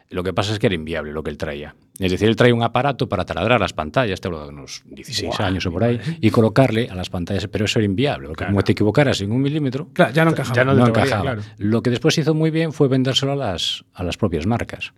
Lo 0.10 0.24
que 0.24 0.34
pasa 0.34 0.54
es 0.54 0.60
que 0.60 0.68
era 0.68 0.76
inviable 0.76 1.12
lo 1.12 1.22
que 1.22 1.30
él 1.30 1.38
traía. 1.38 1.76
Es 2.00 2.12
decir, 2.12 2.28
él 2.30 2.36
traía 2.36 2.54
un 2.54 2.64
aparato 2.64 3.10
para 3.10 3.26
taladrar 3.26 3.60
las 3.60 3.74
pantallas, 3.74 4.22
te 4.22 4.28
hablo 4.28 4.44
de 4.44 4.50
unos 4.50 4.84
16 4.86 5.40
años 5.40 5.66
o 5.66 5.72
por 5.72 5.84
ahí, 5.84 6.00
y 6.22 6.30
colocarle 6.30 6.88
a 6.90 6.96
las 6.96 7.10
pantallas, 7.10 7.48
pero 7.48 7.66
eso 7.66 7.80
era 7.80 7.86
inviable, 7.88 8.28
porque 8.28 8.46
como 8.46 8.62
te 8.62 8.72
equivocaras 8.74 9.20
en 9.22 9.32
un 9.32 9.42
milímetro, 9.42 9.90
Claro, 9.94 10.14
ya 10.14 10.24
no 10.24 10.32
encajaba. 10.32 10.56
Ya 10.56 10.64
no 10.64 10.88
encajaba. 10.88 11.22
claro. 11.22 11.42
Lo 11.58 11.82
que 11.82 11.90
después 11.90 12.18
hizo 12.18 12.34
muy 12.34 12.52
bien 12.52 12.72
fue 12.72 12.88
vendérselo 12.88 13.32
a 13.34 13.36
las, 13.36 13.84
a 13.94 14.04
las 14.04 14.16
propias 14.16 14.46
marcas. 14.46 14.94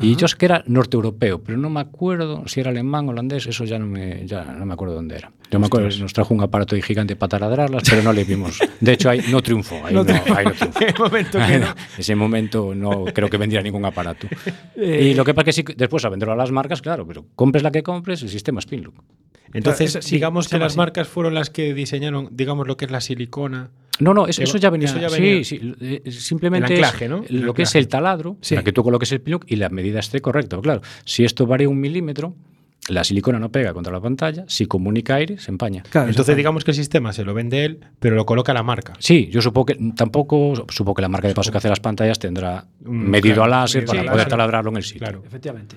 Y 0.00 0.16
yo 0.16 0.26
sé 0.26 0.36
que 0.36 0.46
era 0.46 0.64
norte-europeo, 0.66 1.42
pero 1.42 1.58
no 1.58 1.70
me 1.70 1.80
acuerdo 1.80 2.42
si 2.46 2.60
era 2.60 2.70
alemán, 2.70 3.08
holandés, 3.08 3.46
eso 3.46 3.64
ya 3.64 3.78
no 3.78 3.86
me, 3.86 4.26
ya 4.26 4.44
no 4.44 4.66
me 4.66 4.74
acuerdo 4.74 4.94
dónde 4.94 5.16
era. 5.16 5.32
Yo 5.50 5.60
me 5.60 5.66
acuerdo, 5.66 5.88
nos 5.98 6.12
trajo 6.12 6.32
un 6.32 6.40
aparato 6.40 6.74
gigante 6.76 7.14
para 7.14 7.28
taladrarlas, 7.30 7.82
pero 7.88 8.02
no 8.02 8.12
le 8.12 8.24
vimos. 8.24 8.58
De 8.80 8.92
hecho, 8.92 9.10
ahí 9.10 9.20
no 9.30 9.42
triunfó. 9.42 9.76
Ahí 9.84 9.94
no, 9.94 10.00
ahí 10.00 10.44
no 10.44 10.52
triunfó. 10.52 10.80
En 10.86 10.94
momento 10.98 11.38
Ahí 11.40 11.58
no. 11.58 11.66
no. 11.66 11.74
Ese 11.98 12.14
momento 12.16 12.74
no 12.74 13.04
creo 13.04 13.28
que 13.28 13.36
vendiera 13.36 13.62
ningún 13.62 13.84
aparato. 13.84 14.26
Eh, 14.76 15.10
y 15.10 15.14
lo 15.14 15.24
que 15.24 15.34
pasa 15.34 15.50
es 15.50 15.56
que 15.56 15.72
sí, 15.72 15.74
después 15.76 16.04
a 16.04 16.08
venderlo 16.08 16.32
a 16.32 16.36
las 16.36 16.50
marcas, 16.50 16.80
claro, 16.80 17.06
pero 17.06 17.26
compres 17.34 17.62
la 17.62 17.70
que 17.70 17.82
compres, 17.82 18.22
el 18.22 18.28
sistema 18.30 18.60
es 18.60 18.66
Pinlock. 18.66 18.94
Entonces, 19.52 19.98
sí, 20.00 20.14
digamos 20.16 20.48
que 20.48 20.58
las 20.58 20.72
así. 20.72 20.78
marcas 20.78 21.06
fueron 21.08 21.34
las 21.34 21.50
que 21.50 21.74
diseñaron, 21.74 22.30
digamos, 22.32 22.66
lo 22.66 22.76
que 22.78 22.86
es 22.86 22.90
la 22.90 23.02
silicona. 23.02 23.70
No, 24.02 24.12
no, 24.14 24.26
eso, 24.26 24.42
ya 24.58 24.70
venía. 24.70 24.88
eso 24.88 24.98
ya 24.98 25.08
venía. 25.08 25.44
Sí, 25.44 25.58
sí, 25.58 25.74
eh, 25.80 26.10
simplemente 26.10 26.74
El 26.74 26.84
anclaje, 26.84 27.08
¿no? 27.08 27.24
lo 27.28 27.50
El 27.50 27.54
que 27.54 27.62
es 27.62 27.74
el 27.74 27.88
taladro, 27.88 28.36
Sí. 28.40 28.54
para 28.54 28.64
que 28.64 28.72
tú 28.72 28.82
coloques 28.82 29.10
el 29.12 29.20
pinlock 29.20 29.44
y 29.48 29.56
la 29.56 29.68
medida 29.68 30.00
esté 30.00 30.20
correcta. 30.20 30.58
Claro, 30.60 30.82
si 31.04 31.24
esto 31.24 31.46
varía 31.46 31.68
un 31.68 31.80
milímetro, 31.80 32.34
la 32.88 33.04
silicona 33.04 33.38
no 33.38 33.48
pega 33.52 33.72
contra 33.72 33.92
la 33.92 34.00
pantalla, 34.00 34.44
si 34.48 34.66
comunica 34.66 35.14
aire, 35.14 35.38
se 35.38 35.52
empaña. 35.52 35.84
Claro, 35.88 36.08
Entonces, 36.08 36.36
digamos 36.36 36.64
que 36.64 36.72
el 36.72 36.76
sistema 36.76 37.12
se 37.12 37.24
lo 37.24 37.32
vende 37.32 37.64
él, 37.64 37.78
pero 38.00 38.16
lo 38.16 38.26
coloca 38.26 38.52
la 38.52 38.64
marca. 38.64 38.94
Sí, 38.98 39.28
yo 39.30 39.40
supongo 39.40 39.66
que 39.66 39.78
tampoco 39.96 40.54
supongo 40.68 40.94
que 40.96 41.02
la 41.02 41.08
marca 41.08 41.28
de 41.28 41.34
paso 41.34 41.52
que 41.52 41.58
hace 41.58 41.68
las 41.68 41.78
pantallas 41.78 42.18
tendrá 42.18 42.64
Un- 42.84 43.08
medido 43.08 43.36
claro, 43.36 43.44
a 43.44 43.60
láser 43.60 43.84
para 43.84 44.00
poder 44.02 44.16
láser. 44.16 44.28
taladrarlo 44.30 44.70
en 44.72 44.76
el 44.78 44.82
sitio. 44.82 44.98
Claro. 45.06 45.22
Efectivamente. 45.24 45.76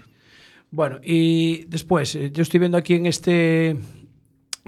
Bueno, 0.72 1.00
y 1.04 1.66
después, 1.66 2.16
eh, 2.16 2.32
yo 2.34 2.42
estoy 2.42 2.60
viendo 2.60 2.78
aquí 2.78 2.96
en 2.96 3.06
este 3.06 3.78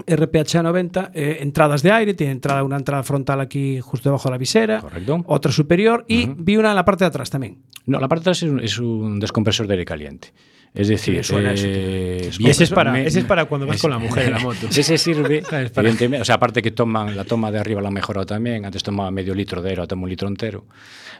RPH 0.06 0.62
90 0.62 1.10
eh, 1.14 1.38
entradas 1.40 1.82
de 1.82 1.92
aire, 1.92 2.14
tiene 2.14 2.32
entrada, 2.32 2.62
una 2.62 2.76
entrada 2.76 3.02
frontal 3.02 3.40
aquí 3.40 3.80
justo 3.80 4.08
debajo 4.08 4.28
de 4.28 4.32
la 4.32 4.38
visera, 4.38 4.80
Correcto. 4.80 5.24
otra 5.26 5.52
superior 5.52 6.04
y 6.08 6.28
vi 6.36 6.56
una 6.56 6.70
en 6.70 6.76
la 6.76 6.84
parte 6.84 7.04
de 7.04 7.08
atrás 7.08 7.30
también. 7.30 7.58
No, 7.86 8.00
la 8.00 8.08
parte 8.08 8.20
de 8.20 8.30
atrás 8.30 8.42
es 8.42 8.50
un, 8.50 8.60
es 8.60 8.78
un 8.78 9.18
descompresor 9.18 9.66
de 9.66 9.74
aire 9.74 9.84
caliente. 9.84 10.32
Es 10.74 10.88
decir, 10.88 11.24
suena 11.24 11.52
eh, 11.56 12.30
bien, 12.38 12.50
ese, 12.50 12.64
es 12.64 12.70
para, 12.70 12.92
me- 12.92 13.06
ese 13.06 13.20
es 13.20 13.24
para 13.24 13.46
cuando 13.46 13.66
vas 13.66 13.80
con 13.80 13.90
la 13.90 13.98
mujer 13.98 14.26
en 14.26 14.32
la 14.32 14.38
moto. 14.38 14.68
Ese 14.70 14.96
sirve, 14.98 15.42
evidentemente, 15.50 16.20
o 16.20 16.24
sea, 16.24 16.36
aparte 16.36 16.62
que 16.62 16.70
toman 16.70 17.16
la 17.16 17.24
toma 17.24 17.50
de 17.50 17.58
arriba 17.58 17.80
la 17.80 17.88
han 17.88 17.94
mejorado 17.94 18.26
también, 18.26 18.64
antes 18.64 18.82
tomaba 18.82 19.10
medio 19.10 19.34
litro 19.34 19.60
de 19.62 19.70
aire, 19.70 19.80
ahora 19.80 19.88
toma 19.88 20.04
un 20.04 20.10
litro 20.10 20.28
entero. 20.28 20.66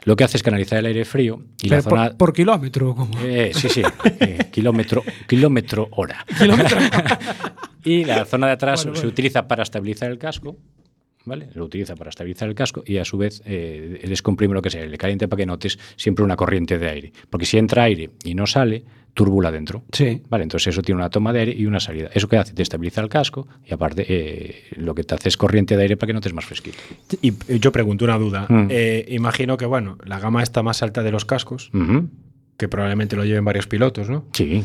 Lo 0.05 0.15
que 0.15 0.23
hace 0.23 0.37
es 0.37 0.43
canalizar 0.43 0.79
el 0.79 0.85
aire 0.85 1.03
frío 1.03 1.41
y 1.61 1.67
la 1.67 1.77
Pero 1.77 1.89
por, 1.89 1.99
zona... 1.99 2.17
por 2.17 2.33
kilómetro, 2.33 2.95
como. 2.95 3.19
Eh, 3.21 3.51
sí, 3.53 3.67
sí, 3.69 3.81
eh, 4.21 4.37
kilómetro, 4.51 5.03
kilómetro 5.27 5.89
hora. 5.91 6.25
y 7.83 8.05
la 8.05 8.25
zona 8.25 8.47
de 8.47 8.53
atrás 8.53 8.83
Bueno, 8.83 8.95
se 8.95 9.01
bueno. 9.01 9.11
utiliza 9.13 9.47
para 9.47 9.63
estabilizar 9.63 10.11
el 10.11 10.17
casco, 10.17 10.57
¿vale? 11.25 11.49
Lo 11.53 11.65
utiliza 11.65 11.95
para 11.95 12.09
estabilizar 12.09 12.47
el 12.49 12.55
casco 12.55 12.83
y 12.85 12.97
a 12.97 13.05
su 13.05 13.17
vez 13.17 13.41
eh, 13.45 14.01
descomprime 14.07 14.53
lo 14.53 14.61
que 14.61 14.69
sea, 14.69 14.85
le 14.85 14.97
caliente 14.97 15.27
para 15.27 15.39
que 15.39 15.45
notes 15.45 15.77
siempre 15.95 16.23
una 16.23 16.35
corriente 16.35 16.77
de 16.77 16.89
aire. 16.89 17.13
Porque 17.29 17.45
si 17.45 17.57
entra 17.57 17.83
aire 17.83 18.11
y 18.23 18.35
no 18.35 18.47
sale, 18.47 18.83
turbula 19.13 19.51
dentro. 19.51 19.83
Sí. 19.91 20.21
Vale, 20.29 20.43
entonces 20.43 20.67
eso 20.73 20.81
tiene 20.81 20.99
una 20.99 21.09
toma 21.09 21.33
de 21.33 21.39
aire 21.41 21.55
y 21.57 21.65
una 21.65 21.79
salida. 21.79 22.09
Eso 22.13 22.27
que 22.27 22.37
hace, 22.37 22.53
te 22.53 22.61
estabiliza 22.61 23.01
el 23.01 23.09
casco 23.09 23.47
y 23.65 23.73
aparte 23.73 24.05
eh, 24.07 24.63
lo 24.77 24.95
que 24.95 25.03
te 25.03 25.15
hace 25.15 25.29
es 25.29 25.37
corriente 25.37 25.75
de 25.75 25.83
aire 25.83 25.97
para 25.97 26.07
que 26.07 26.13
notes 26.13 26.33
más 26.33 26.45
fresquito. 26.45 26.77
Y 27.21 27.33
eh, 27.47 27.59
yo 27.59 27.71
pregunto 27.71 28.05
una 28.05 28.17
duda. 28.17 28.45
Mm. 28.47 28.67
Eh, 28.69 29.05
imagino 29.09 29.57
que, 29.57 29.65
bueno, 29.65 29.97
la 30.05 30.19
gama 30.19 30.43
está 30.43 30.63
más 30.63 30.81
alta 30.83 31.03
de 31.03 31.11
los 31.11 31.25
cascos, 31.25 31.71
que 32.57 32.67
probablemente 32.67 33.15
lo 33.15 33.25
lleven 33.25 33.45
varios 33.45 33.67
pilotos, 33.67 34.09
¿no? 34.09 34.25
Sí. 34.33 34.63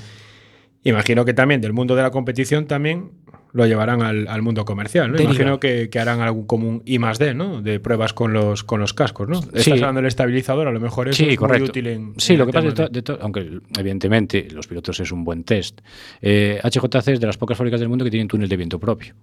Imagino 0.85 1.25
que 1.25 1.33
también 1.33 1.61
del 1.61 1.73
mundo 1.73 1.97
de 1.97 2.03
la 2.03 2.11
competición 2.11 2.67
también 2.67 3.11
lo 3.55 3.67
llevarán 3.67 4.03
al, 4.03 4.29
al 4.29 4.43
mundo 4.43 4.65
comercial, 4.67 5.11
¿no? 5.13 5.23
Imagino 5.23 5.59
que, 5.61 5.89
que 5.89 5.99
harán 6.01 6.21
algún 6.21 6.45
como 6.47 6.69
un 6.69 6.83
I 6.85 6.99
más 6.99 7.19
D, 7.19 7.33
¿no? 7.35 7.63
De 7.63 7.81
pruebas 7.81 8.13
con 8.13 8.33
los, 8.33 8.65
con 8.65 8.81
los 8.81 8.93
cascos, 8.93 9.29
¿no? 9.29 9.41
Sí. 9.41 9.49
Estás 9.55 9.73
hablando 9.75 10.01
del 10.01 10.09
estabilizador, 10.09 10.67
a 10.69 10.73
lo 10.73 10.81
mejor 10.81 11.09
eso 11.09 11.23
Sí, 11.25 11.31
es 11.31 11.37
correcto. 11.39 11.61
muy 11.63 11.69
útil 11.71 11.87
en 11.87 12.15
sí, 12.19 12.33
en 12.35 12.41
lo 12.41 12.47
que 12.47 12.53
pasa 12.53 12.69
de 12.71 12.89
de 12.91 13.03
to- 13.03 13.19
aunque 13.23 13.61
evidentemente 13.79 14.49
los 14.53 14.67
pilotos 14.67 14.99
es 15.01 15.13
un 15.13 15.25
buen 15.25 15.45
test, 15.45 15.81
eh, 16.21 16.61
HJC 16.63 17.09
es 17.13 17.21
de 17.21 17.27
las 17.27 17.39
pocas 17.39 17.57
fábricas 17.57 17.79
del 17.81 17.89
mundo 17.89 18.05
que 18.05 18.11
tienen 18.11 18.29
túnel 18.29 18.49
de 18.49 18.57
viento 18.57 18.79
propio. 18.81 19.15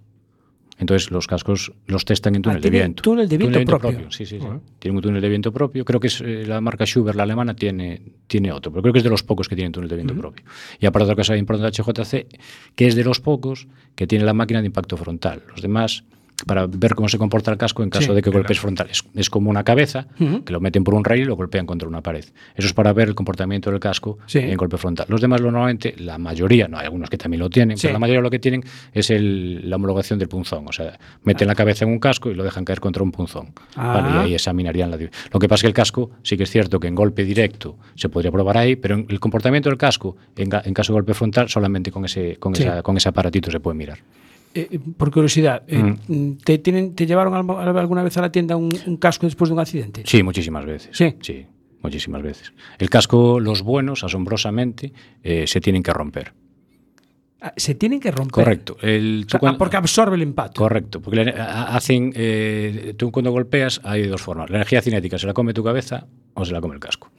Entonces 0.82 1.12
los 1.12 1.28
cascos 1.28 1.72
los 1.86 2.04
testan 2.04 2.34
en 2.34 2.42
túnel 2.42 2.60
de 2.60 2.68
viento. 2.70 3.02
túnel 3.02 3.28
de 3.28 3.38
viento 3.38 3.78
propio. 3.78 4.10
Sí, 4.10 4.26
sí, 4.26 4.40
sí. 4.40 4.46
Tienen 4.80 4.96
un 4.96 5.02
túnel 5.02 5.22
de 5.22 5.28
viento 5.28 5.52
propio. 5.52 5.84
Creo 5.84 6.00
que 6.00 6.08
es 6.08 6.20
eh, 6.20 6.44
la 6.44 6.60
marca 6.60 6.84
Schubert, 6.84 7.16
la 7.16 7.22
alemana, 7.22 7.54
tiene, 7.54 8.02
tiene 8.26 8.50
otro, 8.50 8.72
pero 8.72 8.82
creo 8.82 8.92
que 8.92 8.98
es 8.98 9.04
de 9.04 9.10
los 9.10 9.22
pocos 9.22 9.48
que 9.48 9.54
tienen 9.54 9.70
túnel 9.70 9.88
de 9.88 9.94
viento 9.94 10.14
propio. 10.14 10.44
Y 10.80 10.86
aparte 10.86 11.04
otra 11.04 11.14
cosa 11.14 11.36
importante 11.36 11.70
de 11.70 11.92
HJC, 11.92 12.26
que 12.74 12.88
es 12.88 12.96
de 12.96 13.04
los 13.04 13.20
pocos 13.20 13.68
que 13.94 14.08
tiene 14.08 14.24
la 14.24 14.34
máquina 14.34 14.60
de 14.60 14.66
impacto 14.66 14.96
frontal. 14.96 15.44
Los 15.48 15.62
demás 15.62 16.02
para 16.46 16.66
ver 16.66 16.94
cómo 16.96 17.08
se 17.08 17.18
comporta 17.18 17.52
el 17.52 17.56
casco 17.56 17.84
en 17.84 17.90
caso 17.90 18.06
Sí, 18.08 18.14
de 18.14 18.16
que 18.16 18.22
claro. 18.30 18.40
golpes 18.40 18.58
frontales. 18.58 19.04
Es 19.14 19.30
como 19.30 19.48
una 19.48 19.62
cabeza 19.62 20.08
que 20.44 20.52
lo 20.52 20.60
meten 20.60 20.82
por 20.82 20.94
un 20.94 21.04
rail 21.04 21.22
y 21.22 21.24
lo 21.24 21.36
golpean 21.36 21.66
contra 21.66 21.86
una 21.88 22.00
pared. 22.00 22.24
Eso 22.56 22.66
es 22.66 22.72
para 22.72 22.92
ver 22.92 23.06
el 23.08 23.14
comportamiento 23.14 23.70
del 23.70 23.78
casco 23.78 24.18
Sí. 24.26 24.38
en 24.40 24.56
golpe 24.56 24.76
frontal. 24.76 25.06
Los 25.08 25.20
demás, 25.20 25.40
lo 25.40 25.52
normalmente, 25.52 25.94
la 25.98 26.18
mayoría, 26.18 26.66
no 26.66 26.78
hay 26.78 26.86
algunos 26.86 27.08
que 27.10 27.16
también 27.16 27.38
lo 27.40 27.48
tienen, 27.48 27.76
Sí. 27.76 27.82
pero 27.82 27.92
la 27.92 27.98
mayoría 28.00 28.20
lo 28.22 28.30
que 28.30 28.40
tienen 28.40 28.64
es 28.92 29.10
el- 29.10 29.70
la 29.70 29.76
homologación 29.76 30.18
del 30.18 30.28
punzón. 30.28 30.64
O 30.68 30.72
sea, 30.72 30.98
meten 31.22 31.46
la 31.46 31.54
cabeza 31.54 31.84
en 31.84 31.92
un 31.92 32.00
casco 32.00 32.28
y 32.30 32.34
lo 32.34 32.42
dejan 32.42 32.64
caer 32.64 32.80
contra 32.80 33.04
un 33.04 33.12
punzón. 33.12 33.52
Ah. 33.76 34.00
Vale, 34.02 34.16
y 34.16 34.20
ahí 34.26 34.34
examinarían 34.34 34.90
la. 34.90 34.96
Lo 35.32 35.38
que 35.38 35.48
pasa 35.48 35.60
es 35.60 35.62
que 35.62 35.68
el 35.68 35.74
casco, 35.74 36.10
sí 36.24 36.36
que 36.36 36.42
es 36.42 36.50
cierto 36.50 36.80
que 36.80 36.88
en 36.88 36.94
golpe 36.96 37.24
directo 37.24 37.76
se 37.94 38.08
podría 38.08 38.32
probar 38.32 38.58
ahí, 38.58 38.74
pero 38.74 38.96
en 38.96 39.06
el 39.08 39.20
comportamiento 39.20 39.68
del 39.68 39.78
casco, 39.78 40.16
en, 40.36 40.50
en 40.64 40.74
caso 40.74 40.92
de 40.92 40.94
golpe 40.94 41.14
frontal, 41.14 41.48
solamente 41.48 41.92
con 41.92 42.04
ese, 42.04 42.36
con, 42.38 42.52
esa- 42.54 42.82
con 42.82 42.96
ese 42.96 43.08
aparatito 43.08 43.48
se 43.50 43.60
puede 43.60 43.76
mirar. 43.76 43.98
Eh, 44.54 44.68
eh, 44.70 44.78
por 44.96 45.10
curiosidad, 45.10 45.62
eh, 45.66 45.96
Mm. 46.08 46.36
¿te, 46.44 46.58
tienen, 46.58 46.94
¿te 46.94 47.06
llevaron 47.06 47.34
alguna 47.34 48.02
vez 48.02 48.16
a 48.16 48.20
la 48.20 48.32
tienda 48.32 48.56
un, 48.56 48.68
un 48.86 48.96
casco 48.96 49.26
después 49.26 49.48
de 49.48 49.54
un 49.54 49.60
accidente? 49.60 50.02
Sí, 50.06 50.22
muchísimas 50.22 50.64
veces. 50.66 50.90
Sí. 50.96 51.14
Sí, 51.20 51.46
muchísimas 51.82 52.22
veces. 52.22 52.52
El 52.78 52.90
casco, 52.90 53.40
los 53.40 53.62
buenos, 53.62 54.04
asombrosamente, 54.04 54.92
eh, 55.22 55.46
se 55.46 55.60
tienen 55.60 55.82
que 55.82 55.92
romper. 55.92 56.32
Ah, 57.44 57.52
Se 57.56 57.74
tienen 57.74 57.98
que 57.98 58.10
romper. 58.12 58.44
Correcto. 58.44 58.76
El, 58.82 59.22
O 59.22 59.26
tú 59.26 59.30
sea, 59.32 59.40
cuando- 59.40 59.56
ah, 59.56 59.58
porque 59.58 59.76
absorbe 59.76 60.14
el 60.16 60.22
impacto. 60.22 60.60
Correcto, 60.60 61.00
porque 61.02 61.22
hacen, 61.22 62.12
eh, 62.14 62.94
tú 62.96 63.10
cuando 63.10 63.32
golpeas 63.32 63.80
hay 63.82 64.06
dos 64.06 64.22
formas. 64.22 64.48
La 64.50 64.58
energía 64.58 64.80
cinética 64.80 65.18
se 65.18 65.26
la 65.26 65.32
come 65.32 65.52
tu 65.52 65.64
cabeza 65.64 66.06
o 66.34 66.44
se 66.44 66.52
la 66.52 66.60
come 66.60 66.74
el 66.74 66.80
casco. 66.80 67.10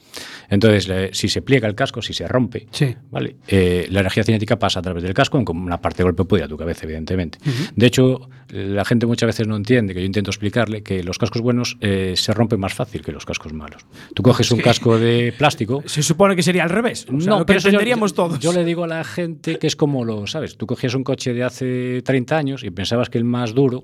Entonces, 0.49 0.87
le- 0.87 1.13
si 1.13 1.29
se 1.29 1.41
pliega 1.41 1.67
el 1.67 1.75
casco, 1.75 2.01
si 2.01 2.13
se 2.13 2.27
rompe, 2.27 2.67
Sí. 2.71 2.95
¿vale? 3.11 3.35
Eh, 3.47 3.87
la 3.89 4.01
energía 4.01 4.23
cinética 4.23 4.57
pasa 4.59 4.79
a 4.79 4.81
través 4.81 5.03
del 5.03 5.13
casco, 5.13 5.37
aunque 5.37 5.51
una 5.51 5.79
parte 5.81 5.97
de 5.99 6.03
golpe 6.03 6.25
puede 6.25 6.41
ir 6.41 6.45
a 6.45 6.47
tu 6.47 6.57
cabeza, 6.57 6.85
evidentemente. 6.85 7.37
De 7.75 7.85
hecho, 7.85 8.29
la 8.49 8.85
gente 8.85 9.05
muchas 9.05 9.27
veces 9.27 9.47
no 9.47 9.55
entiende, 9.55 9.93
que 9.93 10.01
yo 10.01 10.05
intento 10.05 10.29
explicarle, 10.31 10.83
que 10.83 11.03
los 11.03 11.17
cascos 11.17 11.41
buenos 11.41 11.77
eh, 11.81 12.13
se 12.15 12.33
rompen 12.33 12.59
más 12.59 12.73
fácil 12.73 13.01
que 13.01 13.11
los 13.11 13.25
cascos 13.25 13.53
malos. 13.53 13.85
Tú 14.13 14.21
coges 14.23 14.51
un 14.51 14.59
casco 14.59 14.97
de 14.99 15.33
plástico, 15.37 15.83
Se 15.85 16.03
supone 16.03 16.35
que 16.35 16.43
sería 16.43 16.63
al 16.63 16.69
revés. 16.69 17.05
O 17.11 17.19
sea, 17.19 17.31
lo 17.33 17.39
que 17.39 17.45
pero 17.45 17.59
entenderíamos 17.59 18.11
yo, 18.11 18.15
todos. 18.15 18.39
Yo 18.39 18.53
le 18.53 18.63
digo 18.63 18.83
a 18.83 18.87
la 18.87 19.03
gente 19.03 19.57
que 19.59 19.67
es 19.67 19.75
como 19.75 20.03
lo, 20.05 20.27
¿sabes? 20.27 20.57
Tú 20.57 20.65
cogías 20.67 20.93
un 20.95 21.03
coche 21.03 21.33
de 21.33 21.43
hace 21.43 22.01
30 22.03 22.37
años 22.37 22.63
y 22.63 22.69
pensabas 22.71 23.09
que 23.09 23.17
el 23.17 23.23
más 23.23 23.53
duro. 23.53 23.83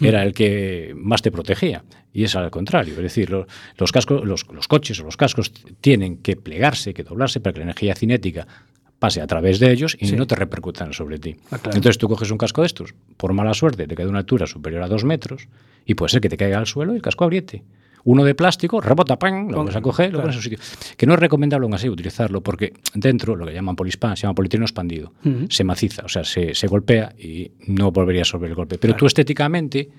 Era 0.00 0.22
el 0.22 0.32
que 0.32 0.92
más 0.96 1.22
te 1.22 1.30
protegía. 1.30 1.84
y 2.12 2.24
es 2.24 2.34
al 2.34 2.50
contrario. 2.50 2.94
Es 2.94 3.02
decir, 3.02 3.30
lo- 3.30 3.46
los, 3.76 3.92
cascos, 3.92 4.24
los, 4.24 4.46
los 4.52 4.66
coches 4.66 4.98
o 5.00 5.04
los 5.04 5.16
cascos 5.16 5.52
tienen 5.80 6.18
que 6.18 6.34
plegarse, 6.36 6.92
que 6.94 7.04
doblarse 7.04 7.38
para 7.40 7.52
que 7.52 7.58
la 7.60 7.64
energía 7.64 7.94
cinética 7.94 8.46
pase 8.98 9.20
a 9.20 9.26
través 9.28 9.60
de 9.60 9.70
ellos 9.70 9.96
y 10.00 10.08
Sí. 10.08 10.16
no 10.16 10.26
te 10.26 10.34
repercutan 10.34 10.92
sobre 10.92 11.18
ti. 11.18 11.36
Ah, 11.52 11.58
claro. 11.58 11.76
Entonces 11.76 11.98
tú 11.98 12.08
coges 12.08 12.30
un 12.32 12.38
casco 12.38 12.62
de 12.62 12.66
estos, 12.66 12.94
por 13.16 13.32
mala 13.34 13.54
suerte 13.54 13.86
te 13.86 13.94
queda 13.94 14.08
una 14.08 14.18
altura 14.18 14.46
superior 14.48 14.82
a 14.82 14.88
dos 14.88 15.04
metros 15.04 15.46
y 15.86 15.94
puede 15.94 16.10
ser 16.10 16.20
que 16.20 16.28
te 16.28 16.36
caiga 16.36 16.58
al 16.58 16.66
suelo 16.66 16.92
y 16.94 16.96
el 16.96 17.02
casco 17.02 17.22
abriete. 17.24 17.62
Uno 18.10 18.24
de 18.24 18.34
plástico, 18.34 18.80
rebota, 18.80 19.18
¡pam! 19.18 19.50
lo 19.50 19.64
vas 19.64 19.76
a 19.76 19.82
coger, 19.82 20.06
lo 20.06 20.12
claro. 20.12 20.22
pones 20.22 20.36
en 20.36 20.42
su 20.42 20.48
sitio. 20.48 20.96
Que 20.96 21.04
no 21.04 21.12
es 21.12 21.20
recomendable 21.20 21.66
aún 21.66 21.74
así 21.74 21.90
utilizarlo 21.90 22.40
porque 22.40 22.72
dentro, 22.94 23.36
lo 23.36 23.44
que 23.44 23.52
llaman 23.52 23.76
polispán, 23.76 24.16
se 24.16 24.22
llama 24.22 24.34
polietileno 24.34 24.64
expandido, 24.64 25.12
se 25.50 25.62
maciza, 25.62 26.06
o 26.06 26.08
sea, 26.08 26.24
se, 26.24 26.54
se 26.54 26.66
golpea 26.68 27.14
y 27.18 27.50
no 27.66 27.90
volvería 27.92 28.24
sobre 28.24 28.48
el 28.48 28.54
golpe. 28.54 28.78
Pero 28.78 28.96
tú 28.96 29.04
estéticamente 29.04 29.90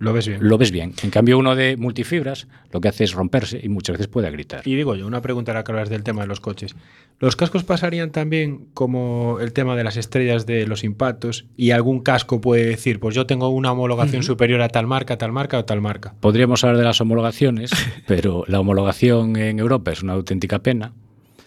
Lo 0.00 0.12
ves 0.12 0.28
bien. 0.28 0.38
lo 0.40 0.58
ves 0.58 0.70
bien. 0.70 0.94
En 1.02 1.10
cambio, 1.10 1.38
uno 1.38 1.56
de 1.56 1.76
multifibras 1.76 2.46
lo 2.70 2.80
que 2.80 2.88
hace 2.88 3.02
es 3.02 3.12
romperse 3.12 3.60
y 3.60 3.68
muchas 3.68 3.94
veces 3.94 4.06
puede 4.06 4.30
gritar. 4.30 4.62
Y 4.64 4.76
digo 4.76 4.94
yo, 4.94 5.06
una 5.06 5.22
pregunta 5.22 5.50
ahora 5.50 5.64
que 5.64 5.72
hablas 5.72 5.88
del 5.88 6.04
tema 6.04 6.22
de 6.22 6.28
los 6.28 6.38
coches. 6.38 6.76
¿Los 7.18 7.34
cascos 7.34 7.64
pasarían 7.64 8.12
también 8.12 8.68
como 8.74 9.38
el 9.40 9.52
tema 9.52 9.74
de 9.74 9.82
las 9.82 9.96
estrellas 9.96 10.46
de 10.46 10.68
los 10.68 10.84
impactos 10.84 11.46
y 11.56 11.72
algún 11.72 12.00
casco 12.00 12.40
puede 12.40 12.66
decir, 12.66 13.00
pues 13.00 13.16
yo 13.16 13.26
tengo 13.26 13.48
una 13.48 13.72
homologación 13.72 14.22
superior 14.22 14.62
a 14.62 14.68
tal 14.68 14.86
marca, 14.86 15.18
tal 15.18 15.32
marca 15.32 15.58
o 15.58 15.64
tal 15.64 15.80
marca? 15.80 16.14
Podríamos 16.20 16.62
hablar 16.62 16.78
de 16.78 16.84
las 16.84 17.00
homologaciones, 17.00 17.72
pero 18.06 18.44
la 18.46 18.60
homologación 18.60 19.34
en 19.36 19.58
Europa 19.58 19.90
es 19.90 20.04
una 20.04 20.12
auténtica 20.12 20.60
pena. 20.60 20.92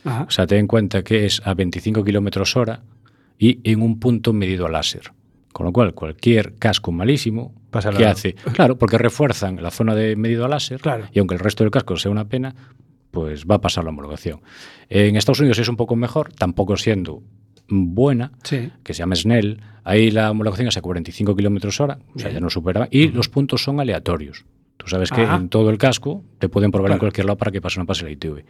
Ajá. 0.03 0.25
O 0.27 0.31
sea, 0.31 0.45
ten 0.45 0.59
en 0.59 0.67
cuenta 0.67 1.03
que 1.03 1.25
es 1.25 1.41
a 1.45 1.53
25 1.53 2.03
kilómetros 2.03 2.57
hora 2.57 2.81
y 3.39 3.59
en 3.63 3.81
un 3.81 3.99
punto 3.99 4.33
medido 4.33 4.65
a 4.65 4.69
láser. 4.69 5.13
Con 5.53 5.65
lo 5.65 5.73
cual, 5.73 5.93
cualquier 5.93 6.55
casco 6.57 6.91
malísimo, 6.91 7.53
Pasa 7.69 7.89
al 7.89 7.95
¿qué 7.97 8.03
lado. 8.03 8.13
hace? 8.13 8.33
Claro, 8.53 8.77
porque 8.77 8.97
refuerzan 8.97 9.61
la 9.61 9.71
zona 9.71 9.95
de 9.95 10.15
medido 10.15 10.45
a 10.45 10.47
láser 10.47 10.79
Claro. 10.81 11.05
y 11.11 11.19
aunque 11.19 11.35
el 11.35 11.39
resto 11.39 11.63
del 11.63 11.71
casco 11.71 11.95
sea 11.97 12.11
una 12.11 12.25
pena, 12.25 12.55
pues 13.11 13.45
va 13.45 13.55
a 13.55 13.61
pasar 13.61 13.83
la 13.83 13.89
homologación. 13.89 14.41
En 14.89 15.15
Estados 15.15 15.39
Unidos 15.41 15.59
es 15.59 15.67
un 15.67 15.75
poco 15.75 15.95
mejor, 15.95 16.31
tampoco 16.33 16.77
siendo 16.77 17.21
buena, 17.67 18.31
Sí. 18.43 18.69
que 18.83 18.93
se 18.93 18.99
llama 18.99 19.15
Snell. 19.15 19.61
Ahí 19.83 20.11
la 20.11 20.31
homologación 20.31 20.67
es 20.67 20.77
a 20.77 20.81
45 20.81 21.35
kilómetros 21.35 21.79
hora, 21.79 21.99
o 22.15 22.19
sea, 22.19 22.29
Bien. 22.29 22.35
ya 22.35 22.39
no 22.41 22.49
supera. 22.49 22.87
Y 22.91 23.09
los 23.09 23.29
puntos 23.29 23.63
son 23.63 23.79
aleatorios. 23.79 24.45
Tú 24.77 24.87
sabes 24.87 25.11
que 25.11 25.21
Ajá. 25.21 25.35
en 25.35 25.49
todo 25.49 25.69
el 25.69 25.77
casco 25.77 26.23
te 26.39 26.49
pueden 26.49 26.71
probar 26.71 26.91
en 26.93 26.97
cualquier 26.97 27.25
lado 27.27 27.37
para 27.37 27.51
que 27.51 27.61
pase 27.61 27.79
o 27.79 27.83
no 27.83 27.85
pase 27.85 28.03
la 28.03 28.09
ITV. 28.11 28.43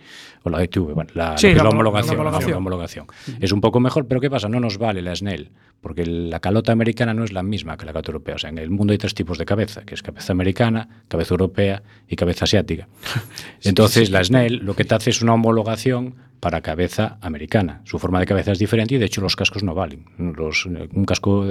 O 0.43 0.49
la 0.49 0.63
ITV, 0.63 0.93
bueno, 0.93 1.11
la, 1.13 1.37
Sí, 1.37 1.47
que 1.49 1.55
la 1.55 1.63
la 1.63 1.69
homo- 1.69 1.79
homologación. 1.81 2.17
la. 2.17 3.37
Es 3.41 3.51
un 3.51 3.59
poco 3.59 3.79
mejor, 3.81 4.07
pero 4.07 4.21
¿qué 4.21 4.29
pasa? 4.29 4.47
No 4.47 4.59
nos 4.61 4.77
vale 4.77 5.01
la 5.01 5.13
Snell, 5.15 5.51
porque 5.81 6.05
la 6.05 6.39
calota 6.39 6.71
americana 6.71 7.13
no 7.13 7.23
es 7.23 7.33
la 7.33 7.43
misma 7.43 7.75
que 7.75 7.85
la 7.85 7.91
calota 7.93 8.11
europea. 8.11 8.35
O 8.35 8.37
sea, 8.37 8.49
en 8.51 8.59
el 8.59 8.69
mundo 8.69 8.91
hay 8.93 8.97
tres 8.99 9.13
tipos 9.15 9.37
de 9.37 9.45
cabeza, 9.45 9.81
que 9.83 9.95
es 9.95 10.03
cabeza 10.03 10.31
americana, 10.31 11.03
cabeza 11.07 11.33
europea 11.33 11.81
y 12.07 12.15
cabeza 12.15 12.45
asiática. 12.45 12.87
Entonces, 13.63 14.09
la 14.11 14.23
Snell 14.23 14.57
lo 14.63 14.75
que 14.75 14.85
te 14.85 14.95
hace 14.95 15.09
es 15.09 15.21
una 15.21 15.33
homologación 15.33 16.15
para 16.39 16.61
cabeza 16.61 17.19
americana. 17.21 17.81
Su 17.83 17.99
forma 17.99 18.19
de 18.19 18.25
cabeza 18.25 18.51
es 18.51 18.57
diferente 18.57 18.95
y, 18.95 18.97
de 18.97 19.05
hecho, 19.05 19.21
los 19.21 19.35
cascos 19.35 19.63
no 19.63 19.75
valen. 19.75 20.05
Los, 20.17 20.65
un 20.65 21.05
casco 21.05 21.45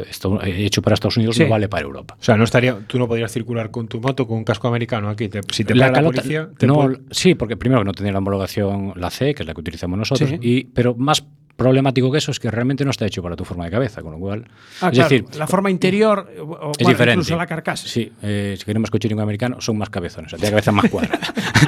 hecho 0.44 0.82
para 0.82 0.94
Estados 0.94 1.16
Unidos 1.16 1.36
Sí. 1.36 1.44
no 1.44 1.48
vale 1.48 1.68
para 1.68 1.84
Europa. 1.84 2.16
O 2.18 2.22
sea, 2.24 2.36
no 2.36 2.42
estaría, 2.42 2.76
tú 2.88 2.98
no 2.98 3.06
podrías 3.06 3.30
circular 3.30 3.70
con 3.70 3.86
tu 3.86 4.00
moto 4.00 4.26
con 4.26 4.38
un 4.38 4.44
casco 4.44 4.66
americano 4.66 5.08
aquí. 5.08 5.28
Te- 5.28 5.42
si 5.52 5.62
te 5.64 5.76
la 5.76 5.86
para 5.86 5.90
la 5.92 5.98
calota- 5.98 6.22
policía, 6.22 6.50
te 6.58 6.66
no, 6.66 6.74
puede- 6.74 6.98
sí, 7.12 7.36
porque 7.36 7.56
primero 7.56 7.82
que 7.82 7.84
no 7.86 7.92
tenía 7.92 8.10
la 8.10 8.18
homologación 8.18 8.92
la 8.96 9.10
C, 9.10 9.32
que 9.32 9.44
es 9.44 9.46
la 9.46 9.54
que 9.54 9.60
utilizamos 9.60 9.96
nosotros, 9.96 10.28
Sí. 10.30 10.38
y, 10.40 10.64
pero 10.64 10.96
más 10.96 11.24
problemático 11.60 12.10
que 12.10 12.16
eso 12.16 12.30
es 12.30 12.40
que 12.40 12.50
realmente 12.50 12.86
no 12.86 12.90
está 12.90 13.04
hecho 13.04 13.22
para 13.22 13.36
tu 13.36 13.44
forma 13.44 13.66
de 13.66 13.70
cabeza, 13.70 14.00
con 14.00 14.12
lo 14.12 14.18
cual, 14.18 14.46
Ah, 14.80 14.88
es 14.88 14.94
claro, 14.94 15.08
decir, 15.10 15.24
la 15.36 15.46
forma 15.46 15.70
interior 15.70 16.26
o, 16.40 16.72
es 16.78 16.86
diferente. 16.86 17.12
incluso 17.12 17.36
la 17.36 17.46
carcasa. 17.46 17.86
Sí, 17.86 18.10
eh, 18.22 18.54
si 18.58 18.64
queremos 18.64 18.90
coche 18.90 19.12
un 19.12 19.20
americano, 19.20 19.60
son 19.60 19.76
más 19.76 19.90
cabezones, 19.90 20.30
tiene 20.30 20.44
la 20.46 20.50
cabeza 20.52 20.72
más 20.72 20.90
cuadrada. 20.90 21.20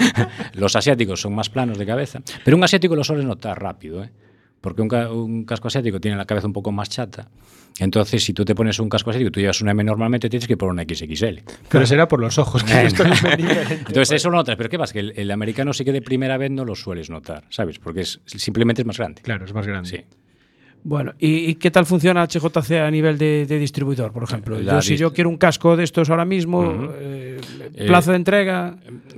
los 0.54 0.74
asiáticos 0.74 1.20
son 1.20 1.34
más 1.34 1.50
planos 1.50 1.76
de 1.76 1.84
cabeza, 1.84 2.20
pero 2.42 2.56
un 2.56 2.64
asiático 2.64 2.96
lo 2.96 3.04
sueles 3.04 3.26
notar 3.26 3.60
rápido, 3.60 4.02
¿eh? 4.02 4.10
porque 4.62 4.80
un, 4.80 4.88
ca- 4.88 5.12
un 5.12 5.44
casco 5.44 5.68
asiático 5.68 6.00
tiene 6.00 6.16
la 6.16 6.24
cabeza 6.24 6.46
un 6.46 6.52
poco 6.54 6.72
más 6.72 6.88
chata. 6.88 7.28
Entonces, 7.78 8.22
si 8.22 8.32
tú 8.32 8.44
te 8.44 8.54
pones 8.54 8.78
un 8.78 8.88
casco 8.88 9.10
asiático 9.10 9.28
y 9.28 9.32
tú 9.32 9.40
llevas 9.40 9.60
una 9.60 9.72
M 9.72 9.84
normalmente, 9.84 10.28
tienes 10.28 10.46
que 10.46 10.56
poner 10.56 10.72
una 10.72 10.82
XXL. 10.82 11.40
Pero 11.68 11.86
será 11.86 12.08
por 12.08 12.20
los 12.20 12.38
ojos. 12.38 12.64
Que 12.64 12.86
esto 12.86 13.04
no. 13.08 13.14
Entonces, 13.14 14.12
eso 14.12 14.30
lo 14.30 14.38
notas. 14.38 14.56
Pero 14.56 14.68
¿qué 14.68 14.78
pasa? 14.78 14.92
Que 14.92 15.00
el, 15.00 15.12
el 15.16 15.30
americano 15.30 15.72
sí 15.72 15.84
que 15.84 15.92
de 15.92 16.02
primera 16.02 16.36
vez 16.36 16.50
no 16.50 16.64
lo 16.64 16.74
sueles 16.74 17.10
notar, 17.10 17.44
¿sabes? 17.48 17.78
Porque 17.78 18.02
es, 18.02 18.20
simplemente 18.26 18.82
es 18.82 18.86
más 18.86 18.98
grande. 18.98 19.22
Claro, 19.22 19.44
es 19.44 19.54
más 19.54 19.66
grande. 19.66 19.88
Sí. 19.88 20.04
Bueno, 20.84 21.12
¿y, 21.18 21.54
qué 21.56 21.70
tal 21.70 21.86
funciona 21.86 22.26
HJC 22.26 22.72
a 22.72 22.90
nivel 22.90 23.16
de, 23.16 23.46
de 23.46 23.58
distribuidor, 23.58 24.10
por 24.12 24.24
ejemplo? 24.24 24.58
La 24.60 24.74
Yo, 24.74 24.82
si 24.82 24.96
yo 24.96 25.12
quiero 25.12 25.30
un 25.30 25.36
casco 25.36 25.76
de 25.76 25.84
estos 25.84 26.10
ahora 26.10 26.24
mismo, 26.24 26.90
eh, 26.98 27.40
Eh, 27.74 27.86
plazo 27.86 28.10
de 28.10 28.16
entrega. 28.16 28.76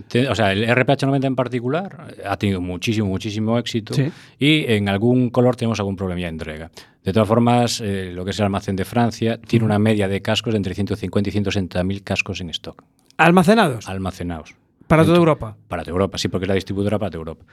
Te- 0.08 0.28
o 0.28 0.34
sea, 0.34 0.52
el 0.52 0.64
RPH90 0.68 1.24
en 1.26 1.34
particular 1.34 2.06
eh, 2.18 2.22
ha 2.28 2.36
tenido 2.36 2.60
muchísimo, 2.60 3.08
muchísimo 3.08 3.58
éxito 3.58 3.94
Sí. 3.94 4.10
y 4.38 4.64
en 4.72 4.88
algún 4.88 5.30
color 5.30 5.56
tenemos 5.56 5.78
algún 5.80 5.96
problema 5.96 6.20
de 6.20 6.26
entrega. 6.28 6.70
De 7.02 7.12
todas 7.12 7.26
formas, 7.28 7.80
eh, 7.82 8.12
lo 8.14 8.24
que 8.24 8.30
es 8.32 8.38
el 8.38 8.44
almacén 8.44 8.76
de 8.76 8.84
Francia 8.84 9.38
tiene 9.38 9.64
una 9.64 9.78
media 9.78 10.06
de 10.06 10.20
cascos 10.22 10.52
de 10.52 10.58
entre 10.58 10.74
150 10.74 11.28
y 11.30 11.32
160 11.32 11.82
mil 11.84 12.02
cascos 12.02 12.40
en 12.42 12.50
stock, 12.50 12.82
¿Almacenados? 13.16 13.88
almacenados. 13.88 14.54
Para 14.86 15.04
toda 15.04 15.16
Europa. 15.16 15.56
Para 15.68 15.82
toda 15.82 15.92
Europa, 15.92 16.18
sí, 16.18 16.28
porque 16.28 16.44
es 16.44 16.48
la 16.48 16.54
distribuidora 16.54 16.98
para 16.98 17.10
toda 17.10 17.20
Europa. 17.20 17.44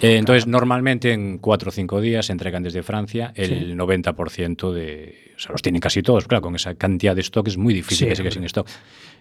Eh, 0.00 0.16
entonces, 0.16 0.46
normalmente 0.46 1.12
en 1.12 1.38
cuatro 1.38 1.68
o 1.68 1.72
cinco 1.72 2.00
días 2.00 2.26
se 2.26 2.32
entregan 2.32 2.62
desde 2.62 2.82
Francia 2.82 3.32
el 3.34 3.76
90% 3.76 4.72
de. 4.72 5.32
O 5.36 5.38
sea, 5.38 5.52
los 5.52 5.62
tienen 5.62 5.80
casi 5.80 6.02
todos. 6.02 6.26
Claro, 6.26 6.42
con 6.42 6.54
esa 6.56 6.74
cantidad 6.74 7.14
de 7.14 7.20
stock 7.22 7.48
es 7.48 7.56
muy 7.56 7.74
difícil 7.74 8.06
Sí, 8.06 8.10
que 8.10 8.16
siga 8.16 8.30
sin 8.30 8.44
stock. 8.44 8.68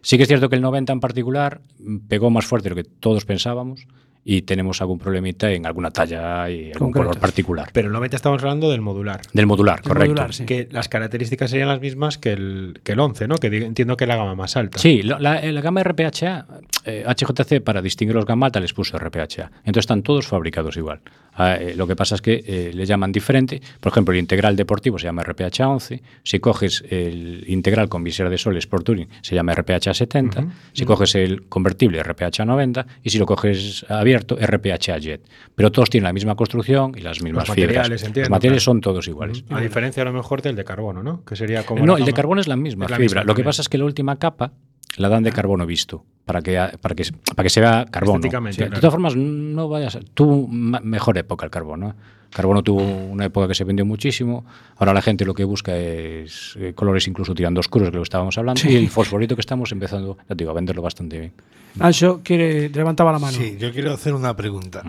Sí 0.02 0.18
que 0.18 0.24
es 0.24 0.28
cierto 0.28 0.50
que 0.50 0.56
el 0.56 0.62
90 0.62 0.94
en 0.94 1.00
particular 1.00 1.62
mm, 1.80 2.08
pegó 2.08 2.30
más 2.30 2.46
fuerte 2.46 2.70
de 2.70 2.76
lo 2.76 2.84
que 2.84 2.90
todos 2.90 3.26
pensábamos 3.26 3.88
y 4.26 4.42
tenemos 4.44 4.82
algún 4.82 5.00
problemita 5.00 5.50
en 5.52 5.66
alguna 5.66 5.92
talla 5.92 6.50
y 6.50 6.66
algún 6.72 6.92
Concreto. 6.92 7.08
color 7.10 7.20
particular. 7.22 7.70
Pero 7.74 7.90
no 7.90 8.00
estamos 8.04 8.42
hablando 8.44 8.70
del 8.70 8.82
modular. 8.82 9.22
Del 9.34 9.48
modular, 9.48 9.82
correcto. 9.82 10.12
modular, 10.14 10.34
sí. 10.34 10.46
Que 10.46 10.68
las 10.72 10.90
características 10.90 11.50
serían 11.50 11.70
las 11.70 11.80
mismas 11.82 12.18
que 12.18 12.34
el, 12.34 12.80
que 12.84 12.92
el 12.92 13.00
11, 13.00 13.28
¿no? 13.28 13.36
Que 13.36 13.48
entiendo 13.48 13.96
que 13.98 14.04
es 14.04 14.08
la 14.08 14.18
gama 14.18 14.36
más 14.36 14.56
alta. 14.58 14.78
Sí, 14.78 15.02
lo- 15.04 15.20
la, 15.20 15.42
la 15.42 15.62
gama 15.62 15.82
RPHA, 15.84 16.46
eh, 16.86 17.06
HJC 17.08 17.62
para 17.64 17.82
distinguir 17.82 18.16
los 18.16 18.26
gama 18.26 18.48
alta 18.48 18.60
les 18.60 18.74
puso 18.74 18.98
RPHA. 19.00 19.52
Entonces 19.60 19.82
están 19.84 20.04
todos 20.04 20.28
fabricados 20.28 20.76
igual. 20.78 21.00
Ah, 21.40 21.56
eh, 21.56 21.74
lo 21.74 21.88
que 21.88 21.96
pasa 21.96 22.16
es 22.16 22.22
que 22.22 22.44
eh, 22.46 22.72
le 22.74 22.86
llaman 22.86 23.14
diferente. 23.14 23.62
Por 23.80 23.94
ejemplo, 23.94 24.14
el 24.14 24.20
integral 24.20 24.58
deportivo 24.58 25.00
se 25.00 25.06
llama 25.06 25.24
RPHA 25.24 25.70
11. 25.70 26.02
Si 26.22 26.40
coges 26.40 26.84
el 26.90 27.46
integral 27.48 27.88
con 27.88 28.04
visera 28.04 28.30
de 28.30 28.38
sol 28.38 28.58
Sport 28.58 28.84
Touring 28.84 29.08
se 29.22 29.36
llama 29.36 29.54
RPHA 29.56 29.94
70. 29.94 30.48
Si 30.74 30.84
coges 30.84 31.16
el 31.16 31.48
convertible 31.48 32.04
RPHA 32.04 32.44
90 32.44 32.86
y 33.04 33.10
si 33.10 33.18
lo 33.18 33.26
coges 33.26 33.86
abierto 33.88 34.36
RPHA 34.36 34.98
Jet. 34.98 35.22
Pero 35.56 35.72
todos 35.72 35.90
tienen 35.90 36.04
la 36.04 36.14
misma 36.14 36.36
construcción 36.36 36.94
y 36.98 37.02
las 37.02 37.22
mismas 37.24 37.46
fibras. 37.46 37.68
materiales, 37.68 38.04
entiendo, 38.04 38.22
los 38.22 38.30
materiales 38.32 38.64
claro. 38.64 38.74
son 38.74 38.82
todos 38.82 39.08
iguales. 39.08 39.46
A 39.50 39.62
diferencia 39.62 40.04
a 40.04 40.06
lo 40.06 40.12
mejor 40.12 40.42
del 40.42 40.58
de 40.58 40.66
carbono, 40.66 41.02
¿no? 41.04 41.24
Que 41.24 41.38
sería 41.38 41.66
como. 41.66 41.86
No, 41.86 41.96
el 41.96 42.04
de 42.04 42.12
carbono 42.12 42.42
es 42.42 42.50
la 42.50 42.58
misma 42.58 42.84
es 42.84 42.92
la 42.92 42.98
fibra. 42.98 43.22
misma 43.22 43.24
Lo 43.24 43.36
que 43.36 43.46
pasa 43.46 43.62
es 43.62 43.70
que 43.70 43.78
la 43.78 43.86
última 43.86 44.18
capa 44.18 44.52
la 45.00 45.10
dan 45.10 45.24
de 45.24 45.32
carbono 45.32 45.66
visto 45.66 46.04
para 46.26 46.42
que 46.42 46.54
para 46.82 46.94
que 46.96 47.04
para 47.36 47.44
que 47.44 47.50
se 47.50 47.60
vea 47.62 47.86
carbono. 47.90 48.20
De 48.20 48.68
todas 48.70 48.92
formas, 48.92 49.16
no 49.16 49.68
vayas. 49.68 49.96
a- 49.96 50.00
Tuvo 50.14 50.48
mejor 50.48 51.18
época 51.18 51.46
el 51.46 51.52
carbono. 51.52 51.90
¿eh? 51.90 51.94
Carbono 52.32 52.62
tuvo 52.62 52.84
una 52.84 53.26
época 53.26 53.48
que 53.48 53.56
se 53.56 53.64
vendió 53.64 53.86
muchísimo. 53.86 54.46
Ahora 54.78 54.94
la 54.94 55.02
gente 55.02 55.26
lo 55.26 55.34
que 55.34 55.44
busca 55.44 55.76
es 55.76 56.56
eh, 56.60 56.74
colores 56.76 57.08
incluso 57.08 57.34
tirando 57.34 57.60
oscuros, 57.60 57.90
que 57.90 57.98
lo 57.98 58.04
estábamos 58.04 58.38
hablando. 58.38 58.62
Y 58.70 58.76
el 58.76 58.90
fosforito 58.90 59.36
que 59.36 59.42
estamos 59.42 59.72
empezando, 59.72 60.16
ya 60.20 60.36
te 60.36 60.36
digo, 60.36 60.52
a 60.52 60.54
venderlo 60.54 60.84
bastante 60.84 61.20
bien. 61.20 61.34
Ancho 61.80 62.22
quiere, 62.24 62.70
levantaba 62.70 63.12
la 63.12 63.18
mano. 63.20 63.36
Sí, 63.36 63.58
yo 63.60 63.72
quiero 63.72 63.94
hacer 63.94 64.14
una 64.14 64.36
pregunta. 64.36 64.84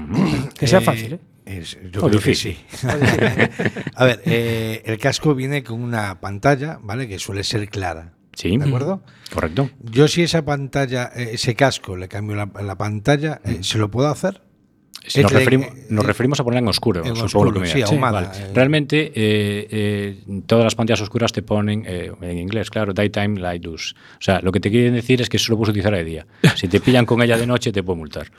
Que 0.58 0.66
sea 0.66 0.80
fácil, 0.82 1.14
¿eh? 1.14 1.20
es- 1.46 1.78
yo 1.90 2.00
O 2.04 2.08
creo 2.08 2.20
que 2.20 2.28
difícil. 2.30 2.56
sí. 2.70 2.86
a 3.94 4.04
ver, 4.04 4.20
eh, 4.26 4.82
el 4.84 4.98
casco 4.98 5.34
viene 5.34 5.62
con 5.62 5.80
una 5.82 6.20
pantalla, 6.20 6.78
¿vale? 6.82 7.08
Que 7.08 7.18
suele 7.18 7.42
ser 7.44 7.68
clara. 7.70 8.12
Sí. 8.34 8.56
¿De 8.56 8.64
acuerdo? 8.64 9.02
Correcto. 9.32 9.70
Yo 9.82 10.08
si 10.08 10.22
esa 10.22 10.44
pantalla, 10.44 11.10
eh, 11.14 11.30
ese 11.32 11.54
casco, 11.54 11.96
le 11.96 12.08
cambio 12.08 12.36
la, 12.36 12.50
la 12.62 12.76
pantalla, 12.76 13.40
eh, 13.44 13.58
¿se 13.62 13.78
lo 13.78 13.90
puedo 13.90 14.08
hacer? 14.08 14.42
Si 15.06 15.22
nos, 15.22 15.32
referimos, 15.32 15.68
eh, 15.68 15.86
referimos 16.02 16.40
a 16.40 16.44
ponerla 16.44 16.60
en 16.60 16.68
oscuro, 16.68 17.00
en 17.00 17.16
supongo 17.16 17.24
oscuro, 17.24 17.52
que 17.54 17.60
me 17.60 17.66
sí, 17.66 17.96
Vale. 17.96 18.26
eh. 18.34 18.50
Realmente, 18.54 19.06
eh, 19.14 19.66
eh, 19.70 20.42
todas 20.46 20.64
las 20.64 20.74
pantallas 20.74 21.00
oscuras 21.00 21.32
te 21.32 21.42
ponen, 21.42 21.84
en 21.86 22.38
inglés, 22.38 22.68
claro, 22.68 22.92
daytime 22.92 23.40
light 23.40 23.66
use. 23.66 23.94
O 23.94 24.20
sea, 24.20 24.40
lo 24.42 24.52
que 24.52 24.60
te 24.60 24.70
quieren 24.70 24.94
decir 24.94 25.22
es 25.22 25.28
que 25.30 25.38
solo 25.38 25.56
puedes 25.56 25.70
utilizar 25.70 25.94
de 25.94 26.04
día. 26.04 26.26
Si 26.54 26.68
te 26.68 26.80
pillan 26.80 27.06
con 27.06 27.22
ella 27.22 27.38
de 27.38 27.46
noche, 27.46 27.72
te 27.72 27.82
pueden 27.82 28.00
multar. 28.00 28.30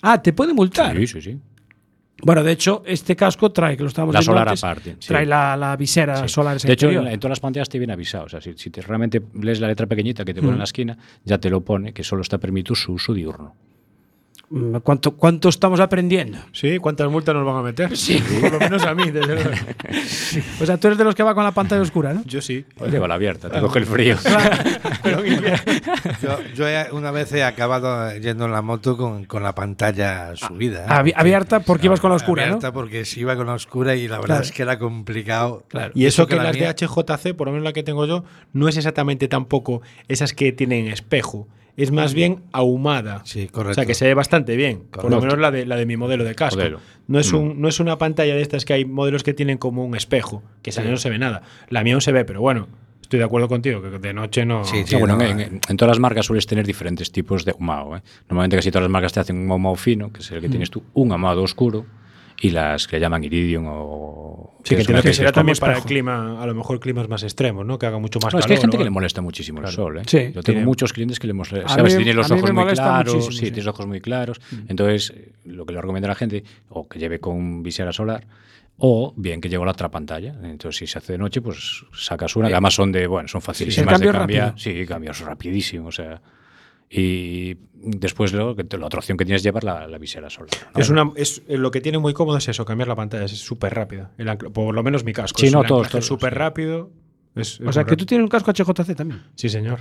Ah, 0.00 0.22
te 0.22 0.32
puede 0.32 0.54
multar. 0.54 0.96
Sí, 0.96 1.06
sí, 1.06 1.20
sí. 1.20 1.38
Bueno, 2.22 2.42
de 2.42 2.50
hecho, 2.52 2.82
este 2.84 3.14
casco 3.14 3.52
trae, 3.52 3.76
que 3.76 3.82
lo 3.84 3.88
estamos 3.88 4.12
La 4.12 4.18
viendo 4.20 4.32
solar 4.32 4.48
antes, 4.48 4.64
aparte, 4.64 4.96
sí. 4.98 5.08
Trae 5.08 5.24
la, 5.24 5.56
la 5.56 5.76
visera 5.76 6.16
Sí. 6.16 6.28
solar 6.28 6.58
De 6.58 6.72
hecho, 6.72 6.90
en, 6.90 7.20
todas 7.20 7.30
las 7.30 7.40
pantallas 7.40 7.68
te 7.68 7.78
viene 7.78 7.92
avisado. 7.92 8.24
O 8.24 8.28
sea, 8.28 8.40
si, 8.40 8.54
si 8.56 8.70
te, 8.70 8.80
realmente 8.82 9.22
lees 9.40 9.60
la 9.60 9.68
letra 9.68 9.86
pequeñita 9.86 10.24
que 10.24 10.34
te 10.34 10.40
pone 10.40 10.50
Mm. 10.50 10.54
en 10.54 10.58
la 10.58 10.64
esquina, 10.64 10.98
ya 11.24 11.38
te 11.38 11.48
lo 11.48 11.60
pone 11.60 11.92
que 11.92 12.02
solo 12.02 12.22
está 12.22 12.38
permitido 12.38 12.74
su 12.74 12.92
uso 12.94 13.14
diurno. 13.14 13.54
Mm, 14.50 14.76
¿Cuánto, 14.78 15.10
¿Cuánto 15.14 15.50
estamos 15.50 15.78
aprendiendo? 15.78 16.38
Sí, 16.52 16.78
¿cuántas 16.78 17.10
multas 17.10 17.34
nos 17.34 17.44
van 17.44 17.56
a 17.56 17.62
meter? 17.62 17.94
Sí. 17.96 18.22
Por 18.40 18.52
lo 18.52 18.58
menos 18.58 18.82
a 18.84 18.94
mí, 18.94 19.10
desde 19.10 19.34
luego. 19.34 19.50
O 20.60 20.66
sea, 20.66 20.76
tú 20.78 20.86
eres 20.88 20.98
de 20.98 21.04
los 21.04 21.14
que 21.14 21.22
va 21.22 21.34
con 21.34 21.44
la 21.44 21.52
pantalla 21.52 21.80
oscura, 21.82 22.12
¿no? 22.14 22.22
Yo 22.24 22.40
sí. 22.42 22.64
Pues 22.76 22.90
lleva 22.90 23.06
la 23.08 23.14
abierta, 23.14 23.50
te 23.50 23.60
coge 23.60 23.78
el 23.80 23.86
frío. 23.86 24.16
Yo, 26.22 26.38
yo 26.54 26.68
he- 26.68 26.90
una 26.92 27.10
vez 27.10 27.32
he 27.32 27.42
acabado 27.44 28.14
yendo 28.16 28.44
en 28.46 28.52
la 28.52 28.62
moto 28.62 28.96
con, 28.96 29.24
con 29.24 29.42
la 29.42 29.54
pantalla 29.54 30.34
subida. 30.36 30.84
¿eh? 30.84 30.86
Abi- 30.88 31.12
abierta 31.16 31.60
porque 31.60 31.86
ibas 31.86 32.00
con 32.00 32.10
la 32.10 32.16
oscura, 32.16 32.42
¿no? 32.42 32.48
Abierta 32.54 32.72
porque 32.72 33.04
sí 33.04 33.20
iba 33.20 33.36
con 33.36 33.46
la 33.46 33.54
oscura 33.54 33.94
y 33.96 34.08
la 34.08 34.16
verdad 34.16 34.26
Claro. 34.36 34.42
es 34.42 34.52
que 34.52 34.62
era 34.62 34.78
complicado. 34.78 35.64
Claro. 35.68 35.92
Y 35.94 36.06
eso 36.06 36.22
Eso 36.22 36.26
que 36.26 36.30
que 36.34 36.36
la 36.36 36.44
las 36.44 36.56
mía- 36.56 36.72
de 36.72 36.86
HJC, 36.86 37.34
por 37.36 37.46
lo 37.46 37.52
menos 37.52 37.64
la 37.64 37.72
que 37.72 37.82
tengo 37.82 38.06
yo, 38.06 38.24
no 38.52 38.68
es 38.68 38.76
exactamente 38.76 39.28
tampoco 39.28 39.82
esas 40.08 40.32
que 40.32 40.52
tienen 40.52 40.88
espejo. 40.88 41.48
Es 41.78 41.92
más 41.92 42.12
bien 42.12 42.42
ahumada. 42.52 43.22
Sí, 43.24 43.46
O 43.48 43.52
correcto. 43.52 43.74
sea, 43.76 43.86
que 43.86 43.94
se 43.94 44.04
ve 44.06 44.14
bastante 44.14 44.56
bien. 44.56 44.82
Por 44.90 45.10
lo 45.10 45.20
menos 45.20 45.38
la 45.38 45.50
de, 45.50 45.64
la 45.64 45.76
de 45.76 45.86
mi 45.86 45.96
modelo 45.96 46.24
de 46.24 46.34
casco. 46.34 46.56
Modelo. 46.58 46.80
No, 47.06 47.18
es 47.20 47.32
un, 47.32 47.60
no 47.60 47.68
es 47.68 47.78
una 47.80 47.96
pantalla 47.98 48.34
de 48.34 48.42
estas 48.42 48.64
que 48.64 48.72
hay 48.74 48.84
modelos 48.84 49.22
que 49.22 49.32
tienen 49.32 49.58
como 49.58 49.84
un 49.84 49.94
espejo, 49.96 50.42
que 50.62 50.70
esa 50.70 50.82
no 50.82 50.96
se 50.96 51.08
ve 51.08 51.18
nada. 51.18 51.42
La 51.70 51.82
mía 51.84 51.94
no 51.94 52.00
se 52.00 52.12
ve, 52.12 52.24
pero 52.24 52.40
bueno, 52.40 52.66
estoy 53.00 53.18
de 53.20 53.24
acuerdo 53.24 53.48
contigo, 53.48 53.80
que 53.80 53.90
de 53.98 54.12
noche 54.12 54.44
no. 54.44 54.64
Sí, 54.64 54.82
O 54.82 54.86
sea, 54.86 54.98
bueno, 54.98 55.16
no, 55.16 55.22
en, 55.24 55.40
eh. 55.40 55.42
en- 55.44 55.60
en 55.68 55.76
todas 55.76 55.90
las 55.92 56.00
marcas 56.00 56.26
sueles 56.26 56.46
tener 56.46 56.66
diferentes 56.66 57.10
tipos 57.12 57.44
de 57.44 57.52
ahumado. 57.52 57.96
¿eh? 57.96 58.02
Normalmente 58.28 58.56
casi 58.56 58.70
todas 58.70 58.82
las 58.82 58.90
marcas 58.90 59.12
te 59.12 59.20
hacen 59.20 59.36
un 59.38 59.50
ahumado 59.50 59.76
fino, 59.76 60.12
que 60.12 60.20
es 60.20 60.30
el 60.32 60.40
que 60.40 60.48
tienes 60.48 60.70
tú, 60.70 60.82
un 60.94 61.12
ahumado 61.12 61.42
oscuro, 61.42 61.86
y 62.40 62.50
las 62.50 62.86
que 62.86 63.00
llaman 63.00 63.24
iridium 63.24 63.66
o... 63.68 64.54
Sí, 64.62 64.74
que 64.76 64.82
es 64.82 64.86
que 64.86 64.92
especie 64.94 65.14
ser 65.14 65.26
de- 65.26 65.32
también 65.32 65.56
para 65.58 65.76
el 65.78 65.82
clima, 65.82 66.40
a 66.42 66.46
lo 66.46 66.54
mejor 66.54 66.78
climas 66.78 67.08
más 67.08 67.22
extremos, 67.22 67.64
¿no? 67.66 67.78
Que 67.78 67.86
haga 67.86 67.98
mucho 67.98 68.18
más 68.20 68.32
No, 68.32 68.38
es 68.38 68.44
calor. 68.44 68.48
que 68.48 68.54
hay 68.54 68.60
gente 68.60 68.78
que 68.78 68.84
le 68.84 68.90
molesta 68.90 69.20
muchísimo 69.22 69.60
el 69.60 69.68
sol. 69.68 69.98
¿eh? 69.98 70.02
Sí. 70.06 70.18
Yo 70.18 70.32
tengo 70.34 70.42
Tiene- 70.42 70.64
muchos 70.64 70.92
clientes 70.92 71.18
que 71.18 71.26
le 71.26 71.32
molesta. 71.32 71.64
A 71.64 71.68
¿Sabes? 71.68 71.94
mí- 71.96 72.04
Tiene 72.04 72.14
los 72.14 72.30
ojos 72.30 72.52
me 72.52 72.64
muy 72.64 72.72
claros. 72.74 73.26
sí, 73.26 73.32
sí. 73.32 73.40
tienes 73.46 73.66
ojos 73.66 73.86
muy 73.86 74.00
claros. 74.00 74.40
Entonces, 74.68 75.12
lo 75.44 75.66
que 75.66 75.72
le 75.72 75.80
recomiendo 75.80 76.06
a 76.06 76.10
la 76.10 76.14
gente, 76.14 76.44
o 76.68 76.86
que 76.88 76.98
lleve 76.98 77.18
con 77.18 77.62
visera 77.62 77.92
solar, 77.92 78.26
o 78.76 79.12
bien 79.16 79.40
que 79.40 79.48
lleve 79.48 79.64
la 79.64 79.72
otra 79.72 79.88
pantalla. 79.90 80.34
Entonces, 80.44 80.76
si 80.78 80.86
se 80.86 80.98
hace 80.98 81.12
de 81.14 81.18
noche, 81.18 81.40
pues 81.40 81.84
sacas 81.92 82.36
una, 82.36 82.46
que 82.48 82.54
además 82.54 82.74
son 82.74 82.92
de, 82.92 83.06
bueno, 83.08 83.26
son 83.26 83.40
facilísimas 83.42 83.98
de 83.98 84.06
cambiar. 84.12 84.14
rápido. 84.46 84.58
Sí, 84.58 84.86
cambios 84.86 85.18
rapidísimo, 85.20 85.88
o 85.88 85.92
sea. 85.92 86.20
Y 86.90 87.56
después 87.74 88.32
te- 88.32 88.78
la 88.78 88.86
otra 88.86 88.98
opción 89.00 89.18
que 89.18 89.24
tienes 89.24 89.40
es 89.40 89.44
llevar 89.44 89.64
la, 89.64 89.86
la 89.86 89.98
visera 89.98 90.30
solar. 90.30 90.50
¿no? 90.74 90.80
Es 90.80 90.88
una, 90.90 91.10
es, 91.16 91.42
eh, 91.48 91.58
lo 91.58 91.70
que 91.70 91.80
tiene 91.80 91.98
muy 91.98 92.14
cómodo 92.14 92.38
es 92.38 92.48
eso, 92.48 92.64
cambiar 92.64 92.88
la 92.88 92.96
pantalla, 92.96 93.24
es 93.24 93.32
súper 93.38 93.74
rápida. 93.74 94.10
El 94.18 94.28
ancla- 94.28 94.50
por 94.50 94.74
lo 94.74 94.82
menos 94.82 95.04
mi 95.04 95.12
casco. 95.12 95.38
Sí, 95.38 95.46
es 95.46 95.52
no, 95.52 95.62
todos, 95.64 95.88
todos, 95.90 96.06
súper 96.06 96.32
sí. 96.32 96.38
rápido. 96.38 96.90
Es, 97.34 97.60
O 97.60 97.72
sea, 97.72 97.84
que 97.84 97.94
tú 97.96 98.04
tienes 98.06 98.24
un 98.24 98.28
casco 98.30 98.50
HJC 98.52 98.94
también. 98.96 99.22
Sí, 99.34 99.48
señor. 99.48 99.80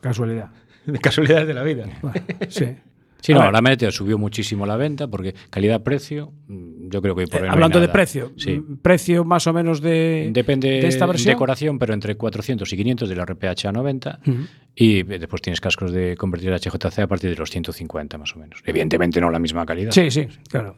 Casualidad. 0.00 0.50
De 0.86 0.98
casualidades 0.98 1.46
de 1.48 1.54
la 1.54 1.62
vida. 1.62 1.86
Bueno, 2.00 2.20
sí. 2.48 2.66
Sí, 3.20 3.32
A 3.32 3.36
no, 3.36 3.42
ver. 3.44 3.52
la 3.52 3.60
subió 3.90 4.18
muchísimo 4.18 4.66
la 4.66 4.76
venta 4.76 5.08
porque 5.08 5.34
calidad-precio, 5.50 6.32
yo 6.48 7.02
creo 7.02 7.16
que 7.16 7.26
por 7.26 7.38
Eh, 7.38 7.42
no 7.42 7.46
hay 7.46 7.52
hablando 7.54 7.80
de 7.80 7.88
precio, 7.88 8.32
Sí. 8.36 8.52
mm, 8.58 8.76
precio 8.78 9.24
más 9.24 9.46
o 9.46 9.52
menos 9.52 9.80
de, 9.80 10.30
Depende 10.32 10.68
de 10.68 10.86
esta 10.86 11.06
versión. 11.06 11.34
decoración, 11.34 11.78
pero 11.78 11.94
entre 11.94 12.14
400 12.16 12.72
y 12.72 12.76
500 12.76 13.08
de 13.08 13.16
la 13.16 13.24
RPH 13.24 13.66
a 13.68 13.72
90. 13.72 14.20
Ujú. 14.26 14.38
Y 14.74 15.00
eh, 15.00 15.04
después 15.18 15.42
tienes 15.42 15.60
cascos 15.60 15.90
de 15.92 16.16
convertir 16.16 16.52
a 16.52 16.56
HJC 16.58 16.98
a 17.00 17.06
partir 17.06 17.30
de 17.30 17.36
los 17.36 17.50
150 17.50 18.18
más 18.18 18.36
o 18.36 18.38
menos. 18.38 18.60
Evidentemente 18.64 19.20
no 19.20 19.30
la 19.30 19.38
misma 19.38 19.64
calidad. 19.66 19.90
Sí, 19.90 20.10
sí, 20.10 20.28
claro. 20.48 20.76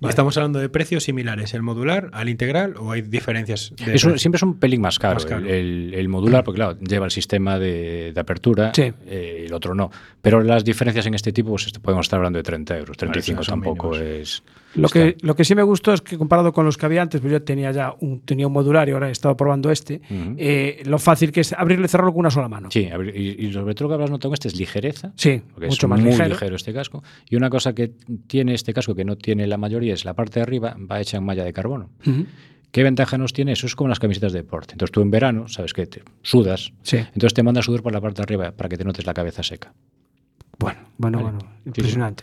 Y 0.00 0.08
estamos 0.08 0.36
hablando 0.36 0.58
de 0.58 0.68
precios 0.68 1.04
similares, 1.04 1.54
el 1.54 1.62
modular 1.62 2.10
al 2.12 2.28
integral 2.28 2.74
o 2.78 2.92
hay 2.92 3.02
diferencias 3.02 3.72
de 3.76 3.94
Es 3.94 4.04
un- 4.04 4.10
precio? 4.12 4.18
siempre 4.18 4.36
es 4.36 4.42
un 4.42 4.58
pelín 4.58 4.80
más 4.80 4.98
caro, 4.98 5.14
Más 5.14 5.26
caro. 5.26 5.40
El, 5.46 5.50
el- 5.50 5.94
el 5.94 6.08
modular, 6.08 6.44
porque 6.44 6.56
claro, 6.58 6.78
lleva 6.80 7.04
el 7.06 7.10
sistema 7.10 7.58
de, 7.58 8.12
de 8.14 8.20
apertura, 8.20 8.72
Sí. 8.74 8.92
eh, 9.06 9.44
el 9.46 9.52
otro 9.52 9.74
no. 9.74 9.90
Pero 10.22 10.42
las 10.42 10.64
diferencias 10.64 11.06
en 11.06 11.14
este 11.14 11.32
tipo, 11.32 11.50
pues 11.50 11.70
podemos 11.82 12.06
estar 12.06 12.18
hablando 12.18 12.38
de 12.38 12.42
30 12.42 12.78
euros, 12.78 12.96
35 12.96 13.42
son 13.42 13.52
tampoco 13.60 13.90
mínimos. 13.90 14.10
es... 14.10 14.42
Lo 14.74 14.86
está- 14.86 15.00
que, 15.00 15.16
lo 15.22 15.34
que 15.34 15.44
sí 15.44 15.54
me 15.54 15.62
gustó 15.62 15.92
es 15.92 16.00
que 16.00 16.16
comparado 16.16 16.52
con 16.52 16.64
los 16.64 16.76
que 16.76 16.86
había 16.86 17.02
antes, 17.02 17.20
pues 17.20 17.32
yo 17.32 17.42
tenía 17.42 17.72
ya 17.72 17.94
un, 18.00 18.20
tenía 18.20 18.46
un 18.46 18.52
modular 18.52 18.88
y 18.88 18.92
ahora 18.92 19.08
he 19.08 19.12
estado 19.12 19.36
probando 19.36 19.70
este, 19.70 20.00
eh, 20.10 20.82
lo 20.86 20.98
fácil 20.98 21.32
que 21.32 21.40
es 21.40 21.52
abrirlo 21.52 21.86
y 21.86 21.88
cerrarlo 21.88 22.12
con 22.12 22.20
una 22.20 22.30
sola 22.30 22.48
mano. 22.48 22.70
Sí, 22.70 22.88
y, 23.14 23.46
y 23.46 23.52
sobre 23.52 23.74
todo 23.74 23.84
lo 23.84 23.88
que 23.90 23.94
habrás 23.94 24.10
notado 24.10 24.30
en 24.30 24.34
este 24.34 24.48
es 24.48 24.56
ligereza. 24.56 25.12
Sí, 25.16 25.42
mucho 25.60 25.86
es 25.86 25.88
más 25.88 26.00
muy 26.00 26.10
ligero. 26.10 26.28
ligero. 26.30 26.56
este 26.56 26.72
casco. 26.72 27.02
Y 27.28 27.36
una 27.36 27.50
cosa 27.50 27.74
que 27.74 27.92
tiene 28.26 28.54
este 28.54 28.72
casco 28.72 28.94
que 28.94 29.04
no 29.04 29.16
tiene 29.16 29.46
la 29.46 29.56
mayoría 29.56 29.94
es 29.94 30.04
la 30.04 30.14
parte 30.14 30.40
de 30.40 30.42
arriba 30.42 30.76
va 30.90 31.00
hecha 31.00 31.16
en 31.16 31.24
malla 31.24 31.42
de 31.44 31.52
carbono. 31.52 31.90
¿Qué 32.70 32.84
ventaja 32.84 33.18
nos 33.18 33.32
tiene? 33.32 33.50
Eso 33.52 33.66
es 33.66 33.74
como 33.74 33.88
las 33.88 33.98
camisetas 33.98 34.32
de 34.32 34.42
deporte. 34.42 34.74
Entonces 34.74 34.92
tú 34.92 35.00
en 35.02 35.10
verano, 35.10 35.48
sabes 35.48 35.72
que 35.74 35.86
te 35.88 36.02
sudas, 36.22 36.72
Sí. 36.82 36.98
entonces 36.98 37.34
te 37.34 37.42
manda 37.42 37.58
a 37.58 37.62
sudar 37.64 37.82
por 37.82 37.92
la 37.92 38.00
parte 38.00 38.18
de 38.18 38.22
arriba 38.22 38.52
para 38.52 38.68
que 38.68 38.76
te 38.76 38.84
notes 38.84 39.04
la 39.06 39.14
cabeza 39.14 39.42
seca. 39.42 39.74
Bueno, 40.60 40.78
bueno, 40.98 41.18
bueno, 41.20 41.38
impresionante. 41.64 42.22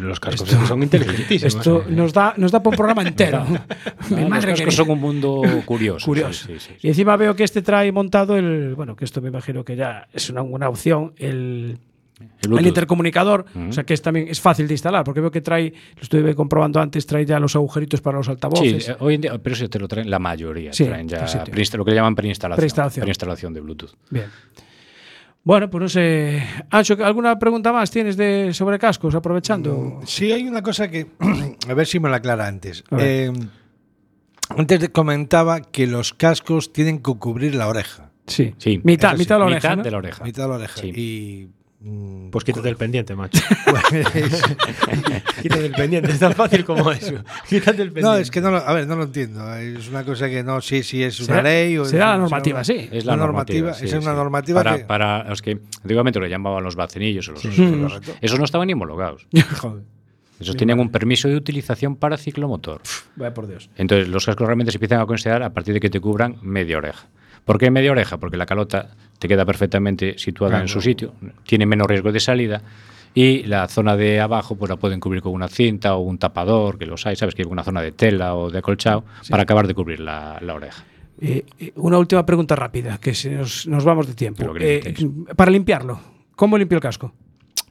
Los 0.00 0.20
cascos 0.20 0.48
Esto- 0.50 0.66
son 0.66 0.82
inteligentísimos. 0.82 1.54
Esto 1.56 1.84
nos 1.90 2.12
da, 2.12 2.32
nos 2.36 2.52
da 2.52 2.62
para 2.62 2.70
un 2.70 2.76
programa 2.76 3.02
entero. 3.02 3.44
Mi 4.10 4.16
Ah, 4.16 4.20
los 4.20 4.28
madre 4.30 4.52
cascos 4.54 4.74
son 4.76 4.90
un 4.90 5.00
mundo 5.00 5.42
curioso. 5.66 6.06
Curioso. 6.06 6.46
sí, 6.46 6.54
sí, 6.60 6.68
sí. 6.78 6.86
Y 6.86 6.88
encima 6.88 7.16
veo 7.16 7.34
que 7.34 7.42
este 7.44 7.60
trae 7.60 7.90
montado 7.92 8.36
el. 8.36 8.74
Bueno, 8.76 8.94
que 8.96 9.04
esto 9.04 9.20
me 9.20 9.28
imagino 9.28 9.64
que 9.64 9.74
ya 9.76 10.06
es 10.12 10.30
una 10.30 10.42
buena 10.42 10.68
opción. 10.68 11.12
El, 11.16 11.78
El 12.42 12.66
intercomunicador, 12.68 13.46
o 13.68 13.72
sea 13.72 13.82
que 13.82 13.94
es 13.94 14.02
también 14.02 14.28
es 14.28 14.40
fácil 14.40 14.68
de 14.68 14.74
instalar, 14.74 15.02
porque 15.02 15.20
veo 15.20 15.32
que 15.32 15.40
trae, 15.40 15.72
lo 15.96 16.02
estuve 16.02 16.34
comprobando 16.36 16.80
antes, 16.80 17.04
trae 17.04 17.26
ya 17.26 17.40
los 17.40 17.56
agujeritos 17.56 18.00
para 18.00 18.18
los 18.18 18.26
Sí, 18.26 18.30
altavoces. 18.32 18.88
eh, 18.90 18.96
hoy 19.00 19.16
en 19.16 19.20
día, 19.22 19.38
pero 19.38 19.54
eso 19.56 19.68
te 19.68 19.80
lo 19.80 19.88
traen 19.88 20.08
la 20.08 20.20
mayoría. 20.20 20.72
Sí, 20.72 20.84
traen 20.84 21.08
ya 21.08 21.26
lo 21.76 21.84
que 21.84 21.92
llaman 21.92 22.14
preinstalación. 22.14 22.58
Preinstalación. 22.60 23.02
Preinstalación 23.02 23.52
de 23.54 23.60
Bluetooth. 23.60 23.90
Bien. 24.10 24.26
Bueno, 25.44 25.68
pues 25.68 25.82
no 25.82 25.88
sé. 25.88 26.46
Ancho, 26.70 26.96
¿alguna 27.04 27.38
pregunta 27.38 27.72
más 27.72 27.90
tienes 27.90 28.16
de 28.16 28.54
sobre 28.54 28.78
cascos? 28.78 29.14
Aprovechando. 29.14 30.00
Sí, 30.04 30.30
hay 30.30 30.46
una 30.46 30.62
cosa 30.62 30.88
que. 30.88 31.08
A 31.68 31.74
ver 31.74 31.86
si 31.86 31.98
me 31.98 32.08
la 32.08 32.16
aclara 32.16 32.46
antes. 32.46 32.84
Eh, 32.98 33.32
antes 34.50 34.80
te 34.80 34.88
comentaba 34.90 35.60
que 35.60 35.86
los 35.86 36.14
cascos 36.14 36.72
tienen 36.72 36.98
que 37.02 37.14
cubrir 37.14 37.54
la 37.54 37.68
oreja. 37.68 38.10
Sí. 38.26 38.54
Sí, 38.58 38.80
Mitad, 38.84 39.16
mitad 39.16 39.36
de 39.36 39.38
la 39.40 39.46
oreja. 39.46 39.68
Mitad 39.70 39.76
¿no? 39.76 39.82
de 39.82 39.90
la 39.90 39.98
oreja. 39.98 40.24
Mitad 40.24 40.42
de 40.44 40.48
la 40.48 40.54
oreja. 40.54 40.80
Sí. 40.80 40.92
Y. 40.94 41.48
mm, 41.82 42.30
Pues 42.30 42.44
quítate 42.44 42.68
el 42.68 42.76
pendiente, 42.76 43.14
macho. 43.14 43.40
quítate 45.42 45.66
el 45.66 45.72
pendiente, 45.72 46.10
es 46.12 46.18
tan 46.18 46.32
fácil 46.34 46.64
como 46.64 46.90
eso. 46.92 47.14
Quítate 47.48 47.82
el 47.82 47.92
pendiente. 47.92 48.02
no, 48.02 48.16
es 48.16 48.30
que 48.30 48.40
no 48.40 48.50
lo, 48.50 48.58
a 48.58 48.72
ver, 48.72 48.86
no 48.86 48.96
lo 48.96 49.04
entiendo. 49.04 49.54
Es 49.56 49.88
una 49.88 50.04
cosa 50.04 50.28
que 50.28 50.42
no 50.42 50.60
sé 50.60 50.82
si 50.82 51.02
es 51.02 51.18
una 51.20 51.26
Será- 51.36 51.42
ley 51.42 51.78
o 51.78 51.84
será 51.84 52.10
la 52.10 52.18
normativa, 52.18 52.64
sí. 52.64 52.88
Es 52.90 53.04
la 53.04 53.14
Una 53.14 53.24
normativa. 53.26 53.74
sí, 53.74 53.84
es 53.86 53.92
una 53.92 54.00
sí. 54.12 54.16
normativa 54.16 54.62
para, 54.62 54.78
que- 54.78 54.84
para 54.84 55.24
los 55.28 55.42
que 55.42 55.58
antiguamente 55.82 56.18
lo 56.20 56.26
llamaban 56.26 56.62
los 56.64 56.76
bacenillos 56.76 57.28
o 57.28 57.32
los 57.32 57.44
Mm. 57.44 57.82
correcto. 57.82 58.12
esos 58.20 58.38
no 58.38 58.44
estaban 58.44 58.66
ni 58.66 58.72
homologados. 58.72 59.26
Joder. 59.60 59.82
Esos 60.40 60.56
tenían 60.56 60.80
un 60.80 60.90
permiso 60.90 61.28
de 61.28 61.36
utilización 61.36 61.94
para 61.94 62.16
ciclomotor. 62.16 62.80
Vaya 63.14 63.32
por 63.32 63.46
Dios. 63.46 63.70
Entonces, 63.76 64.08
los 64.08 64.26
cascos 64.26 64.44
realmente 64.46 64.72
se 64.72 64.78
empiezan 64.78 65.00
a 65.00 65.06
considerar 65.06 65.44
a 65.44 65.50
partir 65.50 65.72
de 65.74 65.78
que 65.78 65.88
te 65.88 66.00
cubran 66.00 66.36
media 66.42 66.78
oreja. 66.78 67.06
¿Por 67.44 67.58
qué 67.58 67.70
media 67.70 67.90
oreja? 67.90 68.18
Porque 68.18 68.36
la 68.36 68.46
calota 68.46 68.90
te 69.18 69.28
queda 69.28 69.44
perfectamente 69.44 70.18
situada 70.18 70.60
en 70.60 70.68
su 70.68 70.80
sitio, 70.80 71.14
tiene 71.44 71.66
menos 71.66 71.86
riesgo 71.86 72.12
de 72.12 72.20
salida 72.20 72.62
y 73.14 73.42
la 73.44 73.68
zona 73.68 73.96
de 73.96 74.20
abajo 74.20 74.56
pues 74.56 74.70
la 74.70 74.76
pueden 74.76 75.00
cubrir 75.00 75.22
con 75.22 75.32
una 75.32 75.48
cinta 75.48 75.94
o 75.94 76.00
un 76.00 76.18
tapador, 76.18 76.78
que 76.78 76.86
los 76.86 77.06
hay, 77.06 77.16
sabes 77.16 77.34
que 77.34 77.42
hay 77.42 77.48
una 77.48 77.62
zona 77.62 77.82
de 77.82 77.92
tela 77.92 78.34
o 78.34 78.50
de 78.50 78.58
acolchado 78.58 79.04
para 79.28 79.42
acabar 79.42 79.66
de 79.66 79.74
cubrir 79.74 80.00
la, 80.00 80.38
la 80.40 80.54
oreja. 80.54 80.84
Eh, 81.20 81.44
eh, 81.58 81.72
una 81.76 81.98
última 81.98 82.24
pregunta 82.24 82.56
rápida, 82.56 82.98
que 82.98 83.14
se 83.14 83.30
nos, 83.30 83.66
nos 83.66 83.84
vamos 83.84 84.06
de 84.06 84.14
tiempo. 84.14 84.44
Eh, 84.58 84.94
para 85.36 85.50
limpiarlo, 85.50 86.00
¿cómo 86.34 86.56
limpio 86.58 86.76
el 86.76 86.82
casco? 86.82 87.12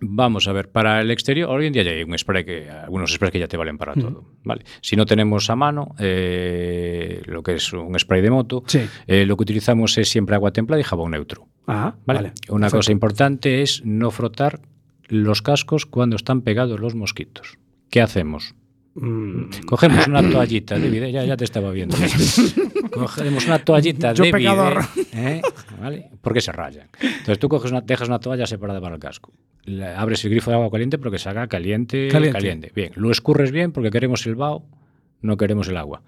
Vamos 0.04 0.48
a 0.48 0.52
ver, 0.52 0.70
para 0.72 1.00
el 1.00 1.12
exterior, 1.12 1.48
hoy 1.50 1.68
en 1.68 1.74
día 1.74 1.84
ya 1.84 1.92
hay 1.92 2.02
un 2.04 2.18
spray 2.18 2.44
que, 2.44 2.68
algunos 2.70 3.12
sprays 3.14 3.32
que 3.32 3.38
ya 3.40 3.48
te 3.48 3.56
valen 3.56 3.78
para 3.78 3.94
todo. 3.94 4.26
¿vale? 4.44 4.64
Si 4.82 4.96
no 4.96 5.06
tenemos 5.06 5.48
a 5.52 5.56
mano 5.56 5.94
eh, 6.00 7.22
lo 7.26 7.44
que 7.44 7.54
es 7.54 7.72
un 7.72 7.98
spray 8.00 8.22
de 8.22 8.32
moto, 8.32 8.64
Sí. 8.66 8.82
eh, 9.06 9.26
lo 9.28 9.38
que 9.38 9.44
utilizamos 9.44 9.96
es 10.00 10.10
siempre 10.10 10.34
agua 10.36 10.52
templada 10.52 10.80
y 10.80 10.84
jabón 10.84 11.12
neutro. 11.12 11.48
Ah, 11.68 11.94
¿vale? 12.06 12.18
vale. 12.20 12.34
Una 12.50 12.62
Perfecto. 12.66 12.78
cosa 12.78 12.92
importante 12.92 13.62
es 13.62 13.86
no 13.86 14.10
frotar 14.10 14.60
los 15.08 15.44
cascos 15.44 15.86
cuando 15.86 16.16
están 16.16 16.42
pegados 16.42 16.80
los 16.80 16.96
mosquitos. 16.96 17.60
¿Qué 17.92 18.02
hacemos? 18.02 18.56
Mm, 18.94 19.44
Cogemos 19.66 20.08
una 20.08 20.22
toallita 20.32 20.78
de 20.78 20.90
video, 20.90 21.10
ya, 21.10 21.24
ya 21.24 21.38
te 21.38 21.46
estaba 21.46 21.72
viendo. 21.72 21.96
Cogemos 22.92 23.46
una 23.48 23.60
toallita 23.60 24.14
Yo 24.14 24.24
pecador. 24.30 24.84
bidet, 24.96 25.14
¿eh? 25.16 25.42
¿vale? 25.82 26.10
Porque 26.22 26.42
se 26.42 26.52
rayan. 26.52 26.90
Entonces 27.02 27.40
tú 27.40 27.48
coges 27.48 27.72
una, 27.72 27.82
dejas 27.82 28.08
una 28.10 28.20
toalla 28.20 28.46
separada 28.46 28.82
para 28.82 28.96
el 28.96 29.00
casco. 29.02 29.32
La- 29.64 30.00
abres 30.00 30.24
el 30.26 30.32
grifo 30.32 30.52
de 30.52 30.58
agua 30.58 30.70
caliente 30.70 30.98
porque 30.98 31.20
se 31.20 31.30
haga 31.30 31.48
caliente, 31.48 32.10
Caliente. 32.10 32.38
caliente. 32.38 32.72
Bien, 32.76 32.92
lo 32.96 33.12
escurres 33.12 33.52
bien 33.52 33.72
porque 33.72 33.92
queremos 33.92 34.26
el 34.26 34.36
vaho, 34.36 34.66
no 35.22 35.38
queremos 35.38 35.68
el 35.70 35.78
agua. 35.78 36.02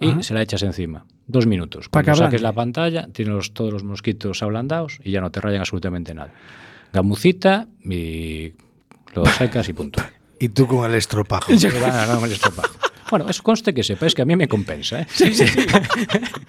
Y 0.00 0.10
Ajá. 0.10 0.22
se 0.22 0.34
la 0.34 0.42
echas 0.42 0.62
encima. 0.62 1.06
Dos 1.26 1.46
minutos. 1.46 1.88
Cuando 1.88 2.10
saques 2.14 2.20
ablande. 2.20 2.38
la 2.40 2.52
pantalla, 2.52 3.08
tienes 3.12 3.34
los- 3.34 3.54
todos 3.54 3.72
los 3.72 3.84
mosquitos 3.84 4.42
ablandados 4.42 5.00
y 5.02 5.12
ya 5.12 5.20
no 5.22 5.30
te 5.30 5.40
rayan 5.40 5.60
absolutamente 5.60 6.12
nada. 6.14 6.32
Gamucita 6.92 7.68
y 7.82 8.52
lo 9.14 9.24
secas 9.26 9.68
y 9.68 9.72
punto. 9.72 10.02
Y 10.40 10.48
tú 10.50 10.66
con 10.66 10.88
el 10.88 10.94
estropajo. 10.96 11.52
El. 11.52 11.58
Bueno, 13.10 13.28
eso 13.28 13.42
conste 13.42 13.72
que 13.72 13.82
sepáis 13.82 14.14
que 14.14 14.20
a 14.22 14.24
mí 14.26 14.36
me 14.36 14.46
compensa. 14.48 15.00
¿eh? 15.00 15.06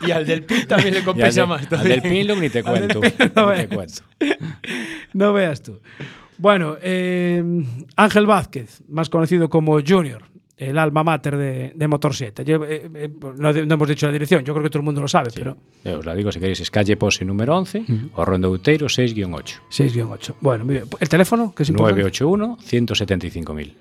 Y 0.06 0.12
al 0.12 0.26
del 0.26 0.44
PIN 0.44 0.68
también 0.68 0.94
le 0.94 1.00
Y 1.00 1.00
al, 1.00 1.06
compensa 1.06 1.42
de- 1.42 1.48
más. 1.48 1.72
al 1.72 1.88
del 1.88 2.02
Pinlock 2.02 2.38
ni 2.40 2.50
te 2.50 2.64
cuento. 2.64 3.00
no 3.00 3.06
ni 3.06 3.12
te 3.12 3.68
veas. 3.68 3.68
cuento. 3.68 4.02
no 5.14 5.34
veas 5.34 5.62
tú. 5.64 5.80
Bueno, 6.38 6.78
eh, 6.82 7.44
Ángel 7.96 8.26
Vázquez, 8.26 8.82
más 8.88 9.10
conocido 9.10 9.50
como 9.50 9.80
Junior, 9.86 10.24
el 10.60 10.78
alma 10.78 11.04
mater 11.04 11.38
de, 11.38 11.72
de 11.74 11.88
Motor 11.88 12.14
7. 12.14 12.44
Yo, 12.44 12.64
eh, 12.66 12.90
eh, 12.94 13.10
no, 13.38 13.54
no 13.54 13.74
hemos 13.74 13.88
dicho 13.88 14.06
la 14.08 14.12
dirección, 14.12 14.44
yo 14.44 14.54
creo 14.54 14.64
que 14.64 14.70
todo 14.70 14.80
el 14.80 14.86
mundo 14.86 15.00
lo 15.00 15.08
sabe, 15.08 15.32
pero 15.34 15.58
os 15.98 16.06
la 16.06 16.14
digo, 16.14 16.32
si 16.32 16.40
queréis, 16.40 16.60
es 16.60 16.70
calle 16.70 16.98
Pose 16.98 17.24
número 17.24 17.58
11 17.58 17.86
o 18.14 18.26
Ronda 18.26 18.50
Outeiro 18.50 18.88
6-8. 18.88 19.60
6-8. 19.72 20.34
Bueno, 20.42 20.66
muy 20.66 20.76
bien. 20.76 20.86
¿El 21.00 21.08
teléfono? 21.08 21.56
Que 21.56 21.64
es 21.64 21.70
importante? 21.70 22.04
981-175.000. 22.04 23.74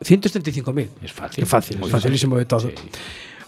175.000. 0.00 0.88
Es 1.02 1.12
fácil. 1.12 1.42
Qué 1.42 1.46
fácil, 1.46 1.80
es 1.82 1.90
facilísimo 1.90 2.36
de 2.36 2.44
todo. 2.44 2.60
Sí. 2.60 2.74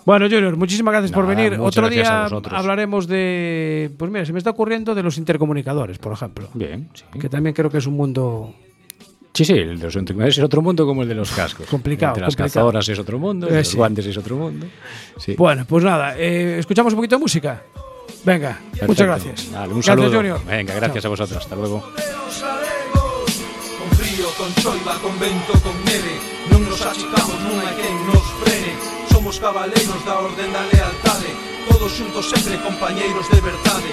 Bueno, 0.05 0.26
Junior, 0.26 0.57
muchísimas 0.57 0.92
gracias 0.92 1.12
por 1.12 1.26
venir. 1.26 1.59
Otro 1.61 1.88
día 1.88 2.26
hablaremos 2.26 3.07
de. 3.07 3.90
Pues 3.96 4.11
mira, 4.11 4.24
se 4.24 4.33
me 4.33 4.38
está 4.38 4.50
ocurriendo 4.50 4.94
de 4.94 5.02
los 5.02 5.18
intercomunicadores, 5.18 5.98
por 5.98 6.12
ejemplo. 6.12 6.48
Bien, 6.55 6.88
sí. 6.94 7.05
Que 7.18 7.29
también 7.29 7.55
creo 7.55 7.70
que 7.70 7.79
es 7.79 7.87
un 7.87 7.94
mundo. 7.94 8.55
Sí, 9.37 9.44
sí, 9.44 9.53
el 9.53 9.79
de 9.79 9.85
los 9.85 9.94
es 10.38 10.40
otro 10.42 10.62
mundo 10.62 10.87
como 10.87 11.03
el 11.03 11.09
de 11.09 11.14
los 11.14 11.31
cascos. 11.31 11.66
Complicado, 11.70 12.14
El 12.14 12.20
de 12.20 12.22
las 12.22 12.35
complicado. 12.35 12.49
cazadoras 12.49 12.88
es 12.88 12.99
otro 12.99 13.18
mundo, 13.18 13.46
el 13.49 13.53
de 13.53 13.59
los 13.59 13.68
sí. 13.68 13.77
guantes 13.77 14.07
es 14.07 14.16
otro 14.16 14.35
mundo. 14.35 14.66
Sí. 15.18 15.35
Bueno, 15.37 15.66
pues 15.68 15.85
nada, 15.85 16.16
eh, 16.16 16.59
escuchamos 16.59 16.94
un 16.94 16.96
poquito 16.96 17.16
de 17.16 17.20
música. 17.20 17.62
Venga, 18.25 18.59
Perfecto. 18.59 18.87
muchas 18.87 19.07
gracias. 19.07 19.53
Vale, 19.53 19.66
un 19.66 19.72
gracias, 19.75 19.85
saludo. 19.85 20.16
Junior. 20.16 20.40
Venga, 20.46 20.75
gracias 20.75 21.05
a 21.05 21.09
vosotros. 21.09 21.42
Hasta 21.42 21.55
luego. 21.55 21.83
Con 21.83 21.92
frío, 23.99 24.27
con 24.38 24.55
choiva, 24.55 24.94
con 25.03 25.20
vento, 25.20 25.53
con 25.61 25.85
neve 25.85 26.16
Non 26.51 26.64
nos 26.64 26.81
achicamos, 26.81 27.37
non 27.44 27.61
hai 27.61 27.77
quen 27.77 27.92
nos 28.09 28.25
frene 28.40 28.72
Somos 29.12 29.37
cabaleiros 29.37 30.01
da 30.09 30.16
orden 30.16 30.49
da 30.49 30.64
lealtade 30.72 31.29
Todos 31.68 31.92
xuntos 31.92 32.25
sempre 32.33 32.57
compañeiros 32.64 33.29
de 33.29 33.40
verdade 33.44 33.92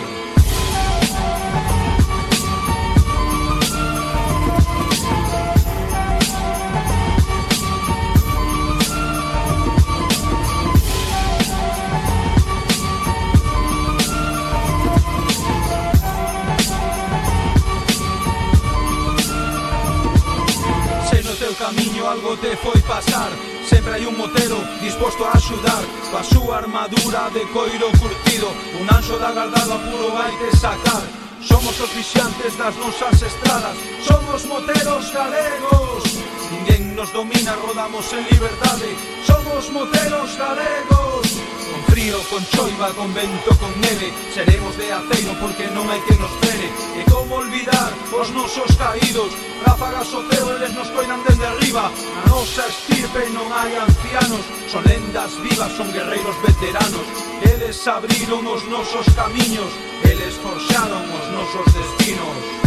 camiño 22.04 22.10
algo 22.10 22.38
te 22.38 22.56
foi 22.58 22.82
pasar. 22.82 23.32
Sempre 23.68 23.94
hai 23.94 24.06
un 24.06 24.18
motero 24.18 24.58
disposto 24.82 25.26
a 25.26 25.32
axudar. 25.32 25.84
Coa 26.12 26.24
súa 26.24 26.58
armadura 26.58 27.30
de 27.32 27.46
coiro 27.48 27.90
curtido 28.00 28.48
Un 28.80 28.88
anxo 28.90 29.18
da 29.18 29.32
guardada 29.32 29.78
puro 29.80 30.12
vai 30.12 30.32
te 30.38 30.56
sacar. 30.58 31.04
Somos 31.42 31.80
os 31.80 31.92
vixiantes 31.94 32.58
das 32.58 32.76
nosas 32.76 33.22
estradas. 33.22 33.78
Somos 34.04 34.46
moteros 34.46 35.12
galegos. 35.12 36.04
Ninguén 36.52 36.96
nos 36.96 37.12
domina, 37.12 37.56
rodamos 37.56 38.06
en 38.14 38.24
liberdade. 38.32 38.90
Somos 39.26 39.70
moteros 39.72 40.38
galegos. 40.38 41.43
Con 41.74 41.82
frío, 41.90 42.22
con 42.30 42.46
choiva, 42.54 42.94
con 42.94 43.10
vento, 43.18 43.50
con 43.58 43.74
neve. 43.82 44.14
Seremos 44.30 44.78
de 44.78 44.94
aceiro 44.94 45.34
porque 45.42 45.66
non 45.74 45.90
hai 45.90 45.98
que 46.06 46.14
nos 46.22 46.30
frene. 46.46 46.70
E 46.94 47.02
como 47.10 47.42
olvidar 47.42 47.90
os 48.14 48.30
nosos 48.30 48.70
caídos. 48.78 49.34
Ráfagas 49.66 50.14
o 50.14 50.22
ceo, 50.30 50.54
eles 50.54 50.70
nos 50.78 50.94
coinan 50.94 51.26
desde 51.26 51.50
arriba. 51.50 51.90
A 51.90 52.22
nosa 52.30 52.62
estirpe 52.70 53.26
non 53.34 53.50
hai 53.50 53.74
ancianos. 53.74 54.46
Son 54.70 54.86
lendas 54.86 55.34
vivas, 55.42 55.74
son 55.74 55.90
guerreiros 55.90 56.38
veteranos. 56.46 57.10
Eles 57.42 57.82
abriron 57.90 58.46
os 58.46 58.62
nosos 58.70 59.10
camiños 59.18 59.74
Eles 60.04 60.36
forxaron 60.36 61.04
os 61.10 61.26
nosos 61.32 61.66
destinos. 61.74 62.63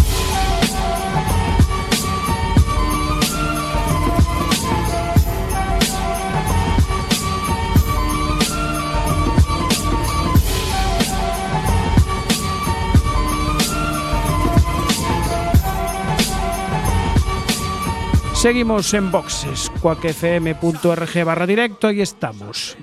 Seguimos 18.47 18.95
en 18.95 19.11
boxes, 19.11 19.73
cuacfm.org 19.83 21.25
barra 21.25 21.49
directo 21.49 21.91
y 21.91 22.01
estamos. 22.01 22.77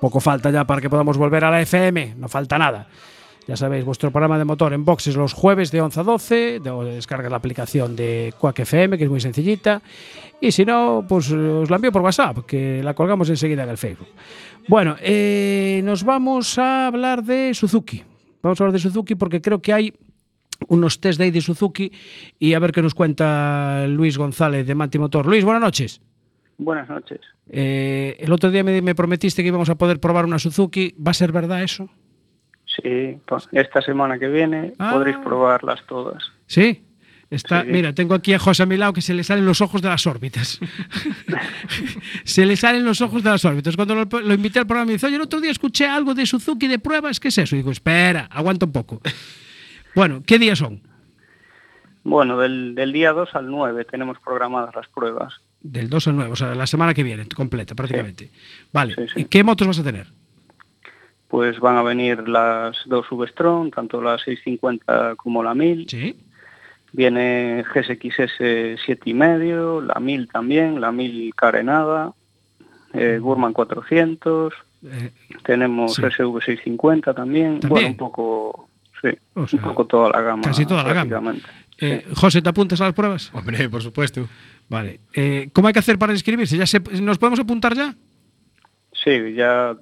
Poco 0.00 0.20
falta 0.20 0.52
ya 0.52 0.64
para 0.64 0.80
que 0.80 0.88
podamos 0.88 1.18
volver 1.18 1.44
a 1.44 1.50
la 1.50 1.60
FM, 1.60 2.14
no 2.16 2.28
falta 2.28 2.56
nada. 2.56 2.86
Ya 3.48 3.56
sabéis, 3.56 3.84
vuestro 3.84 4.12
programa 4.12 4.38
de 4.38 4.44
motor 4.44 4.72
en 4.72 4.84
boxes 4.84 5.16
los 5.16 5.32
jueves 5.32 5.72
de 5.72 5.80
11 5.80 5.98
a 5.98 6.02
12, 6.04 6.60
de, 6.60 6.70
o 6.70 6.84
descarga 6.84 7.28
la 7.28 7.38
aplicación 7.38 7.96
de 7.96 8.32
Quack 8.38 8.62
que 8.64 9.02
es 9.02 9.10
muy 9.10 9.20
sencillita. 9.20 9.82
Y 10.40 10.52
si 10.52 10.64
no, 10.64 11.04
pues 11.08 11.32
os 11.32 11.68
la 11.68 11.74
envío 11.74 11.90
por 11.90 12.02
WhatsApp, 12.02 12.46
que 12.46 12.80
la 12.84 12.94
colgamos 12.94 13.28
enseguida 13.28 13.64
en 13.64 13.70
el 13.70 13.78
Facebook. 13.78 14.10
Bueno, 14.68 14.94
eh, 15.00 15.80
nos 15.82 16.04
vamos 16.04 16.60
a 16.60 16.86
hablar 16.86 17.24
de 17.24 17.54
Suzuki. 17.54 18.04
Vamos 18.40 18.60
a 18.60 18.62
hablar 18.62 18.74
de 18.74 18.78
Suzuki 18.78 19.16
porque 19.16 19.40
creo 19.40 19.60
que 19.60 19.72
hay 19.72 19.92
unos 20.68 21.00
test 21.00 21.18
day 21.18 21.30
de 21.30 21.40
Suzuki 21.40 21.92
y 22.38 22.54
a 22.54 22.58
ver 22.58 22.72
qué 22.72 22.82
nos 22.82 22.94
cuenta 22.94 23.86
Luis 23.88 24.18
González 24.18 24.66
de 24.66 24.74
Manti 24.74 24.98
Motor. 24.98 25.26
Luis, 25.26 25.44
buenas 25.44 25.62
noches. 25.62 26.00
Buenas 26.58 26.88
noches. 26.88 27.20
Eh, 27.50 28.16
el 28.18 28.32
otro 28.32 28.50
día 28.50 28.64
me, 28.64 28.80
me 28.82 28.94
prometiste 28.94 29.42
que 29.42 29.48
íbamos 29.48 29.68
a 29.68 29.74
poder 29.76 30.00
probar 30.00 30.24
una 30.24 30.38
Suzuki. 30.38 30.94
¿Va 31.04 31.10
a 31.10 31.14
ser 31.14 31.30
verdad 31.32 31.62
eso? 31.62 31.88
Sí, 32.64 33.18
pues 33.26 33.48
esta 33.52 33.80
semana 33.82 34.18
que 34.18 34.28
viene 34.28 34.72
Ah. 34.78 34.92
podréis 34.92 35.16
probarlas 35.18 35.80
todas. 35.86 36.22
Sí. 36.46 36.82
Está, 37.28 37.62
Sí. 37.62 37.68
Mira, 37.72 37.92
tengo 37.92 38.14
aquí 38.14 38.32
a 38.34 38.38
José 38.38 38.62
a 38.62 38.66
mi 38.66 38.76
lado 38.76 38.92
que 38.92 39.00
se 39.02 39.12
le 39.12 39.24
salen 39.24 39.44
los 39.46 39.60
ojos 39.60 39.82
de 39.82 39.88
las 39.88 40.06
órbitas. 40.06 40.60
se 42.24 42.46
le 42.46 42.56
salen 42.56 42.84
los 42.84 43.00
ojos 43.00 43.22
de 43.22 43.30
las 43.30 43.44
órbitas. 43.44 43.74
Cuando 43.76 43.94
lo, 43.94 44.04
lo 44.20 44.34
invité 44.34 44.58
al 44.60 44.66
programa 44.66 44.86
me 44.86 44.92
dice, 44.92 45.06
oye, 45.06 45.16
el 45.16 45.22
otro 45.22 45.40
día 45.40 45.50
escuché 45.50 45.86
algo 45.86 46.14
de 46.14 46.24
Suzuki 46.26 46.66
de 46.68 46.78
pruebas, 46.78 47.18
¿qué 47.20 47.28
es 47.28 47.38
eso? 47.38 47.54
Y 47.56 47.58
digo, 47.58 47.70
espera, 47.72 48.28
aguanta 48.30 48.66
un 48.66 48.72
poco. 48.72 49.00
Bueno, 49.96 50.22
¿qué 50.26 50.38
días 50.38 50.58
son? 50.58 50.80
Bueno, 52.04 52.36
del, 52.38 52.74
del 52.74 52.92
día 52.92 53.12
2 53.12 53.34
al 53.34 53.50
9 53.50 53.84
tenemos 53.86 54.18
programadas 54.20 54.74
las 54.76 54.86
pruebas. 54.88 55.40
Del 55.62 55.88
2 55.88 56.08
al 56.08 56.16
9, 56.16 56.30
o 56.32 56.36
sea, 56.36 56.54
la 56.54 56.66
semana 56.66 56.92
que 56.92 57.02
viene, 57.02 57.26
completa 57.34 57.74
prácticamente. 57.74 58.30
Vale, 58.72 58.94
Sí, 58.94 59.02
sí. 59.14 59.20
¿y 59.22 59.24
qué 59.24 59.42
motos 59.42 59.66
vas 59.66 59.78
a 59.78 59.82
tener? 59.84 60.06
Pues 61.28 61.58
van 61.58 61.76
a 61.76 61.82
venir 61.82 62.28
las 62.28 62.76
dos 62.84 63.06
V-Strom, 63.10 63.70
tanto 63.70 64.00
la 64.02 64.18
650 64.18 65.16
como 65.16 65.42
la 65.42 65.54
1000. 65.54 65.86
Sí. 65.88 66.14
Viene 66.92 67.64
GSXS 67.74 68.38
7,5, 68.86 69.80
la 69.82 69.98
1000 69.98 70.28
también, 70.28 70.80
la 70.80 70.92
1000 70.92 71.34
carenada, 71.34 72.12
eh, 72.92 73.18
Gurman 73.20 73.54
400, 73.54 74.52
Eh, 74.84 75.10
tenemos 75.42 75.94
Sí. 75.94 76.02
SV650 76.02 77.12
también. 77.14 77.58
¿También? 77.60 77.68
Bueno, 77.70 77.88
un 77.88 77.96
poco, 77.96 78.65
sí, 79.02 79.08
O 79.34 79.46
sea, 79.46 79.60
un 79.60 79.64
poco 79.66 79.86
toda 79.86 80.10
la 80.10 80.20
gama. 80.20 80.42
casi 80.42 80.66
toda 80.66 80.82
la 80.82 80.92
gama. 80.92 81.34
eh, 81.78 82.04
José, 82.14 82.42
¿te 82.42 82.48
apuntas 82.48 82.80
a 82.80 82.84
las 82.84 82.94
pruebas? 82.94 83.30
Hombre, 83.34 83.68
por 83.68 83.82
supuesto. 83.82 84.28
Vale. 84.68 85.00
Eh, 85.14 85.48
¿Cómo 85.52 85.68
hay 85.68 85.72
que 85.74 85.78
hacer 85.80 85.98
para 85.98 86.12
inscribirse? 86.12 86.56
¿Ya 86.56 86.66
se- 86.66 86.80
¿Nos 87.00 87.18
podemos 87.18 87.38
apuntar 87.40 87.74
ya? 87.74 87.94
Sí, 88.92 89.34
ya, 89.34 89.76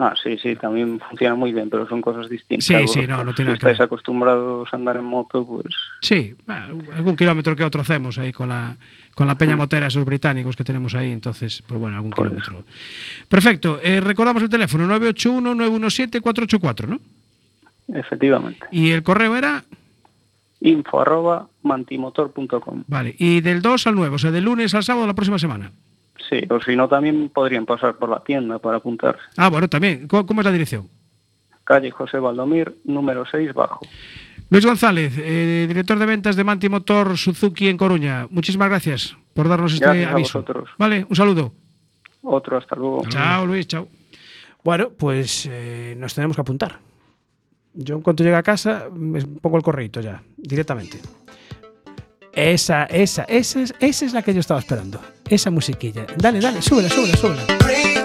Ah, 0.00 0.14
sí, 0.22 0.38
sí, 0.40 0.54
también 0.54 1.00
funciona 1.00 1.34
muy 1.34 1.52
bien, 1.52 1.68
pero 1.68 1.88
son 1.88 2.00
cosas 2.00 2.28
distintas. 2.28 2.64
Sí, 2.64 2.76
sí, 2.86 3.04
no, 3.08 3.24
no 3.24 3.34
tiene 3.34 3.50
si 3.50 3.54
estáis 3.56 3.80
acostumbrados 3.80 4.68
a 4.72 4.76
andar 4.76 4.96
en 4.96 5.02
moto, 5.04 5.44
pues 5.44 5.74
Sí, 6.00 6.36
algún 6.94 7.16
kilómetro 7.16 7.56
que 7.56 7.64
otro 7.64 7.80
hacemos 7.80 8.16
ahí 8.16 8.32
con 8.32 8.48
la, 8.48 8.76
con 9.16 9.26
la 9.26 9.36
peña 9.36 9.56
motera, 9.56 9.88
esos 9.88 10.04
británicos 10.04 10.54
que 10.54 10.62
tenemos 10.62 10.94
ahí, 10.94 11.10
entonces, 11.10 11.64
pues 11.66 11.80
bueno, 11.80 11.96
algún 11.96 12.12
Por 12.12 12.28
kilómetro. 12.28 12.64
Perfecto, 13.28 13.80
eh, 13.82 14.00
recordamos 14.00 14.40
el 14.44 14.48
teléfono, 14.48 14.86
981-917-484, 15.00 16.86
¿no? 16.86 17.00
Efectivamente. 17.94 18.66
Y 18.70 18.90
el 18.90 19.02
correo 19.02 19.36
era, 19.36 19.64
Info 20.60 21.00
arroba 21.00 21.48
mantimotor.com. 21.62 22.84
vale, 22.88 23.14
y 23.18 23.40
del 23.40 23.62
2 23.62 23.86
al 23.86 23.94
9, 23.94 24.14
o 24.14 24.18
sea, 24.18 24.30
del 24.30 24.44
lunes 24.44 24.74
al 24.74 24.82
sábado 24.82 25.02
de 25.02 25.08
la 25.08 25.14
próxima 25.14 25.38
semana. 25.38 25.70
Sí, 26.28 26.40
o 26.50 26.60
si 26.60 26.74
no, 26.76 26.88
también 26.88 27.28
podrían 27.30 27.64
pasar 27.64 27.96
por 27.96 28.08
la 28.08 28.22
tienda 28.24 28.58
para 28.58 28.78
apuntarse. 28.78 29.22
Ah, 29.36 29.48
bueno, 29.48 29.68
también, 29.68 30.08
¿cómo, 30.08 30.26
cómo 30.26 30.40
es 30.40 30.44
la 30.44 30.52
dirección? 30.52 30.88
Calle 31.64 31.90
José 31.90 32.18
Valdomir, 32.18 32.76
número 32.84 33.24
6, 33.30 33.54
bajo. 33.54 33.86
Luis 34.50 34.64
González, 34.64 35.14
eh, 35.18 35.66
director 35.68 35.98
de 35.98 36.06
ventas 36.06 36.34
de 36.34 36.42
Manti 36.44 36.68
Motor 36.68 37.16
Suzuki 37.18 37.68
en 37.68 37.76
Coruña, 37.76 38.26
muchísimas 38.30 38.68
gracias 38.68 39.16
por 39.34 39.48
darnos 39.48 39.74
este 39.74 39.84
Gracias 39.84 40.08
a 40.08 40.12
aviso. 40.12 40.38
vosotros. 40.40 40.70
Vale, 40.78 41.06
un 41.08 41.14
saludo. 41.14 41.52
Otro, 42.22 42.56
hasta 42.56 42.74
luego. 42.74 43.02
Chao, 43.08 43.46
Luis, 43.46 43.66
chao. 43.68 43.88
Bueno, 44.64 44.90
pues 44.90 45.46
eh, 45.50 45.94
nos 45.98 46.14
tenemos 46.14 46.36
que 46.36 46.40
apuntar. 46.40 46.78
Yo 47.74 47.96
en 47.96 48.02
cuanto 48.02 48.24
llegue 48.24 48.36
a 48.36 48.42
casa 48.42 48.88
me 48.92 49.20
pongo 49.22 49.56
el 49.56 49.62
correito 49.62 50.00
ya, 50.00 50.22
directamente. 50.36 50.98
Esa, 52.32 52.84
esa, 52.84 53.24
esa 53.24 53.60
es, 53.60 53.74
esa 53.80 54.04
es 54.04 54.12
la 54.12 54.22
que 54.22 54.32
yo 54.32 54.40
estaba 54.40 54.60
esperando. 54.60 55.00
Esa 55.28 55.50
musiquilla. 55.50 56.06
Dale, 56.16 56.40
dale, 56.40 56.62
súbela, 56.62 56.88
súbela, 56.88 57.16
súbela. 57.16 57.97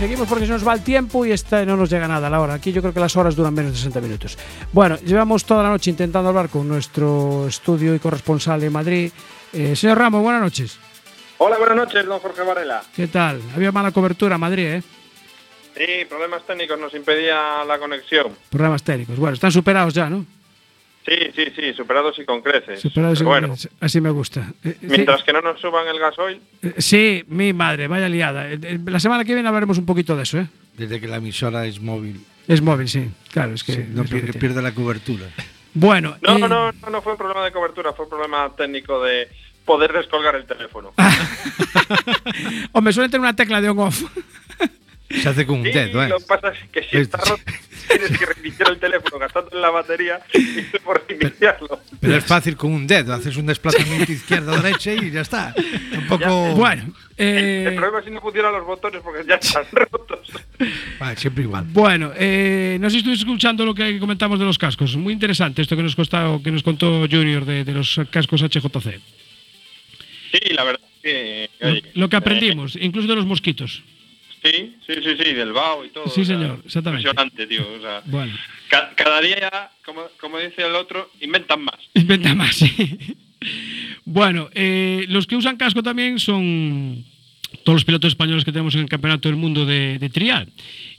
Seguimos, 0.00 0.28
porque 0.28 0.46
se 0.46 0.52
nos 0.52 0.66
va 0.66 0.72
el 0.72 0.82
tiempo 0.82 1.26
y 1.26 1.32
esta 1.32 1.62
no 1.66 1.76
nos 1.76 1.90
llega 1.90 2.08
nada 2.08 2.28
a 2.28 2.30
la 2.30 2.40
hora. 2.40 2.54
Aquí 2.54 2.72
yo 2.72 2.80
creo 2.80 2.94
que 2.94 3.00
las 3.00 3.14
horas 3.16 3.36
duran 3.36 3.52
menos 3.52 3.72
de 3.72 3.76
60 3.76 4.00
minutos. 4.00 4.38
Bueno, 4.72 4.96
llevamos 4.96 5.44
toda 5.44 5.62
la 5.62 5.68
noche 5.68 5.90
intentando 5.90 6.30
hablar 6.30 6.48
con 6.48 6.66
nuestro 6.66 7.46
estudio 7.46 7.94
y 7.94 7.98
corresponsal 7.98 8.62
en 8.62 8.72
Madrid. 8.72 9.12
Eh, 9.52 9.76
señor 9.76 9.98
Ramos, 9.98 10.22
buenas 10.22 10.40
noches. 10.40 10.78
Hola, 11.36 11.58
buenas 11.58 11.76
noches, 11.76 12.06
don 12.06 12.18
Jorge 12.18 12.40
Varela. 12.40 12.82
¿Qué 12.96 13.08
tal? 13.08 13.42
Había 13.54 13.72
mala 13.72 13.90
cobertura 13.90 14.36
en 14.36 14.40
Madrid, 14.40 14.66
¿eh? 14.68 14.82
Sí, 15.76 16.06
problemas 16.08 16.46
técnicos 16.46 16.80
nos 16.80 16.94
impedía 16.94 17.62
la 17.68 17.78
conexión. 17.78 18.34
Problemas 18.48 18.82
técnicos. 18.82 19.18
Bueno, 19.18 19.34
están 19.34 19.52
superados 19.52 19.92
ya, 19.92 20.08
¿no? 20.08 20.24
Sí, 21.06 21.14
sí, 21.34 21.44
sí, 21.56 21.72
superados 21.72 22.18
y 22.18 22.24
con 22.24 22.42
creces. 22.42 22.80
Superados. 22.80 23.18
Pero 23.18 23.30
bueno, 23.30 23.54
Así 23.80 24.00
me 24.00 24.10
gusta. 24.10 24.52
Eh, 24.62 24.76
sí, 24.80 24.86
mientras 24.86 25.22
que 25.22 25.32
no 25.32 25.40
nos 25.40 25.58
suban 25.60 25.88
el 25.88 25.98
gasoil, 25.98 26.40
eh, 26.62 26.74
sí, 26.78 27.24
mi 27.28 27.52
madre, 27.52 27.88
vaya 27.88 28.08
liada. 28.08 28.50
Eh, 28.50 28.58
eh, 28.62 28.78
La 28.84 29.00
semana 29.00 29.24
que 29.24 29.32
viene 29.34 29.48
hablaremos 29.48 29.78
un 29.78 29.86
poquito 29.86 30.14
de 30.16 30.24
eso, 30.24 30.38
¿eh? 30.38 30.46
Desde 30.76 31.00
que 31.00 31.08
la 31.08 31.16
emisora 31.16 31.66
es 31.66 31.80
móvil, 31.80 32.20
Es 32.46 32.60
móvil, 32.62 32.88
sí. 32.88 33.08
Claro, 33.32 33.54
es 33.54 33.64
que. 33.64 33.72
sí, 33.72 33.84
no 33.88 34.02
es 34.02 34.10
lo 34.12 34.20
que 34.20 34.32
pierde, 34.34 34.60
la 34.62 34.72
cobertura. 34.72 35.26
Bueno, 35.72 36.16
no, 36.20 36.36
eh, 36.36 36.40
no, 36.40 36.48
no, 36.48 36.72
no 36.72 37.02
fue 37.02 37.12
un 37.12 37.18
problema 37.18 37.44
de 37.44 37.52
cobertura, 37.52 37.92
fue 37.92 38.04
un 38.04 38.10
problema 38.10 38.50
técnico 38.56 39.02
de 39.02 39.28
poder 39.64 39.92
descolgar 39.92 40.34
el 40.34 40.44
teléfono. 40.44 40.92
Hombre, 42.72 42.92
suele 42.92 43.08
tener 43.08 43.20
una 43.20 43.36
tecla 43.36 43.60
de 43.60 43.70
on-off. 43.70 44.02
Se 45.10 45.28
hace 45.28 45.44
con 45.44 45.58
un 45.60 45.64
Sí, 45.66 45.72
dedo, 45.72 46.02
¿eh? 46.04 46.08
lo 46.08 46.18
que 46.18 46.24
pasa 46.26 46.48
es 46.52 46.68
que 46.70 46.82
si 46.82 46.96
Es- 46.96 47.02
está 47.02 47.18
roto, 47.28 47.42
tienes 47.88 48.16
que 48.18 48.26
reiniciar 48.26 48.70
el 48.70 48.78
teléfono 48.78 49.18
gastando 49.18 49.50
en 49.52 49.60
la 49.62 49.70
batería 49.70 50.20
y 50.34 50.78
por 50.78 51.04
reiniciarlo. 51.08 51.80
Pero 52.00 52.16
es 52.16 52.24
fácil 52.24 52.56
con 52.56 52.72
un 52.72 52.86
dedo, 52.86 53.12
haces 53.12 53.36
un 53.36 53.46
desplazamiento 53.46 54.10
izquierda-derecha 54.12 54.94
y 54.94 55.10
ya 55.10 55.22
está. 55.22 55.52
Tampoco. 55.92 56.54
Bueno, 56.54 56.92
El 57.16 57.66
eh, 57.68 57.72
problema 57.76 57.98
es 57.98 58.04
si 58.04 58.10
no 58.12 58.20
funcionan 58.20 58.52
los 58.52 58.64
botones 58.64 59.00
porque 59.02 59.26
ya 59.28 59.34
están 59.34 59.64
rotos. 59.72 60.28
Vale, 61.00 61.16
siempre 61.16 61.42
igual. 61.44 61.64
Bueno, 61.68 62.12
eh, 62.16 62.78
no 62.80 62.88
sé 62.88 62.92
si 62.94 62.98
estuviste 62.98 63.24
escuchando 63.24 63.64
lo 63.66 63.74
que 63.74 63.98
comentamos 63.98 64.38
de 64.38 64.44
los 64.44 64.58
cascos. 64.58 64.96
Muy 64.96 65.12
interesante 65.12 65.60
esto 65.62 65.76
que 65.76 65.82
nos, 65.82 65.96
costado, 65.96 66.40
que 66.42 66.52
nos 66.52 66.62
contó 66.62 67.06
Junior 67.10 67.44
de, 67.44 67.64
de 67.64 67.72
los 67.72 68.00
cascos 68.10 68.42
HJC. 68.42 69.00
Sí, 70.32 70.52
la 70.54 70.62
verdad 70.64 70.80
es 70.84 71.02
que... 71.02 71.50
Lo, 71.58 71.68
oye, 71.70 71.84
lo 71.94 72.08
que 72.08 72.16
eh, 72.16 72.18
aprendimos, 72.18 72.76
incluso 72.80 73.08
de 73.08 73.16
los 73.16 73.26
mosquitos. 73.26 73.82
Sí, 74.42 74.76
sí, 74.86 74.94
sí, 75.04 75.10
sí, 75.22 75.32
del 75.34 75.52
BAO 75.52 75.84
y 75.84 75.88
todo. 75.90 76.06
Sí, 76.08 76.22
o 76.22 76.24
sea, 76.24 76.38
señor, 76.38 76.62
exactamente. 76.64 77.08
Impresionante, 77.08 77.46
tío. 77.46 77.62
O 77.76 77.80
sea, 77.80 78.02
Bueno, 78.06 78.32
ca- 78.68 78.90
cada 78.96 79.20
día 79.20 79.38
ya, 79.40 79.70
como, 79.84 80.02
como 80.20 80.38
dice 80.38 80.62
el 80.66 80.74
otro, 80.74 81.10
inventan 81.20 81.62
más. 81.62 81.76
inventa 81.94 82.34
más. 82.34 82.56
sí. 82.56 82.98
Bueno, 84.04 84.48
eh, 84.54 85.04
los 85.08 85.26
que 85.26 85.36
usan 85.36 85.56
casco 85.56 85.82
también 85.82 86.18
son 86.18 87.04
todos 87.64 87.76
los 87.76 87.84
pilotos 87.84 88.08
españoles 88.12 88.44
que 88.44 88.52
tenemos 88.52 88.74
en 88.74 88.82
el 88.82 88.88
Campeonato 88.88 89.28
del 89.28 89.36
Mundo 89.36 89.66
de, 89.66 89.98
de 89.98 90.08
Trial. 90.08 90.48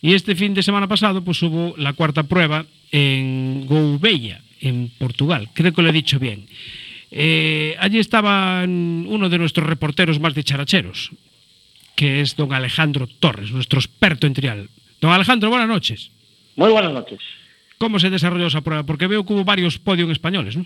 Y 0.02 0.14
este 0.14 0.36
fin 0.36 0.54
de 0.54 0.64
semana 0.64 0.88
pasado 0.88 1.24
pues 1.24 1.42
hubo 1.42 1.76
la 1.78 1.94
cuarta 1.94 2.24
prueba 2.24 2.66
en 2.92 3.66
Gouveia, 3.66 4.42
en 4.60 4.90
Portugal. 4.98 5.50
Creo 5.54 5.74
que 5.74 5.82
lo 5.82 5.90
he 5.90 5.94
dicho 5.94 6.20
bien. 6.20 6.46
Eh, 7.10 7.76
allí 7.80 8.00
estaba 8.00 8.64
uno 8.64 9.30
de 9.30 9.38
nuestros 9.38 9.68
reporteros 9.68 10.20
más 10.20 10.34
dicharacheros, 10.34 11.12
que 12.02 12.20
es 12.22 12.36
don 12.36 12.52
Alejandro 12.52 13.06
Torres, 13.06 13.52
nuestro 13.52 13.78
experto 13.80 14.26
en 14.26 14.34
trial. 14.34 14.70
Don 15.00 15.12
Alejandro, 15.12 15.52
buenas 15.52 15.68
noches. 15.68 16.10
Muy 16.56 16.72
buenas 16.72 16.92
noches. 16.92 17.20
¿Cómo 17.78 18.00
se 18.00 18.10
desarrolló 18.10 18.48
esa 18.48 18.62
prueba? 18.62 18.82
Porque 18.84 19.06
veo 19.06 19.24
que 19.24 19.34
hubo 19.34 19.44
varios 19.46 19.78
podios 19.78 20.10
españoles, 20.10 20.58
¿no? 20.58 20.66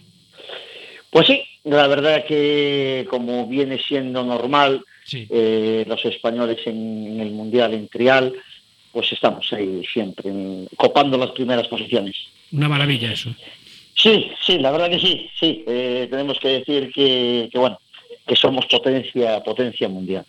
Pues 1.09 1.27
sí, 1.27 1.41
la 1.65 1.87
verdad 1.87 2.23
que 2.25 3.05
como 3.09 3.47
viene 3.47 3.77
siendo 3.85 4.23
normal, 4.23 4.85
Sí. 5.03 5.27
eh, 5.29 5.83
los 5.89 6.05
españoles 6.05 6.59
en, 6.67 7.05
en 7.07 7.19
el 7.19 7.31
Mundial 7.31 7.73
en 7.73 7.89
trial, 7.89 8.31
pues 8.93 9.11
estamos 9.11 9.51
ahí 9.51 9.83
siempre, 9.91 10.29
en- 10.29 10.69
copando 10.77 11.17
las 11.17 11.31
primeras 11.31 11.67
posiciones. 11.67 12.15
Una 12.53 12.69
maravilla 12.69 13.11
eso. 13.11 13.35
Sí, 13.93 14.31
sí, 14.41 14.57
la 14.57 14.71
verdad 14.71 14.89
que 14.89 14.99
sí, 14.99 15.29
sí. 15.37 15.65
eh, 15.67 16.07
tenemos 16.09 16.39
que 16.39 16.47
decir 16.59 16.93
que, 16.93 17.49
que, 17.51 17.57
bueno, 17.59 17.77
que 18.25 18.37
somos 18.37 18.65
potencia, 18.67 19.43
potencia 19.43 19.89
mundial. 19.89 20.25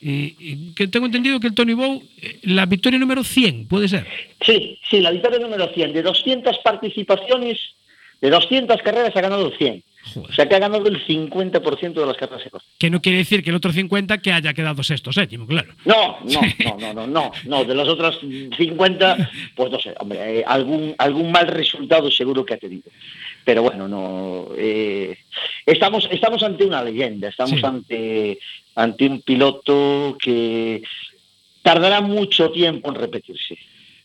Y, 0.00 0.34
y 0.38 0.74
que 0.74 0.88
tengo 0.88 1.06
entendido 1.06 1.38
que 1.40 1.48
el 1.48 1.54
Tony 1.54 1.74
Bow, 1.74 2.02
eh, 2.22 2.38
la 2.44 2.66
victoria 2.66 2.98
número 2.98 3.22
100, 3.22 3.66
puede 3.68 3.88
ser. 3.88 4.06
Sí, 4.44 4.78
sí, 4.88 5.00
la 5.00 5.10
victoria 5.10 5.38
número 5.38 5.68
100. 5.72 5.92
De 5.92 6.02
200 6.02 6.58
participaciones, 6.64 7.58
de 8.20 8.30
200 8.30 8.80
carreras 8.82 9.14
ha 9.14 9.20
ganado 9.20 9.50
100. 9.56 9.82
Joder. 10.14 10.30
O 10.30 10.32
sea 10.32 10.48
que 10.48 10.54
ha 10.54 10.58
ganado 10.58 10.86
el 10.88 11.04
50% 11.06 11.92
de 11.92 12.06
las 12.06 12.16
carreras 12.16 12.42
que 12.78 12.88
no 12.88 13.02
quiere 13.02 13.18
decir 13.18 13.42
que 13.44 13.50
el 13.50 13.56
otro 13.56 13.70
50 13.70 14.16
que 14.22 14.32
haya 14.32 14.54
quedado 14.54 14.82
sexto, 14.82 15.12
séptimo, 15.12 15.46
claro. 15.46 15.74
No, 15.84 16.18
no, 16.24 16.40
no, 16.64 16.78
no, 16.78 16.94
no, 16.94 17.06
no, 17.06 17.32
no. 17.44 17.64
De 17.64 17.74
las 17.74 17.86
otras 17.86 18.16
50, 18.56 19.30
pues 19.54 19.70
no 19.70 19.78
sé, 19.78 19.92
hombre, 20.00 20.38
eh, 20.40 20.44
algún, 20.46 20.94
algún 20.96 21.30
mal 21.30 21.46
resultado 21.48 22.10
seguro 22.10 22.46
que 22.46 22.54
ha 22.54 22.58
tenido. 22.58 22.90
Pero 23.44 23.62
bueno, 23.62 23.86
no. 23.88 24.48
eh, 24.56 25.18
estamos, 25.66 26.08
estamos 26.10 26.42
ante 26.42 26.64
una 26.64 26.82
leyenda, 26.82 27.28
estamos 27.28 27.60
Sí. 27.60 27.66
ante, 27.66 28.38
ante 28.80 29.06
un 29.06 29.20
piloto 29.22 30.16
que 30.18 30.82
tardará 31.62 32.00
mucho 32.00 32.50
tiempo 32.50 32.88
en 32.88 32.94
repetirse. 32.96 33.58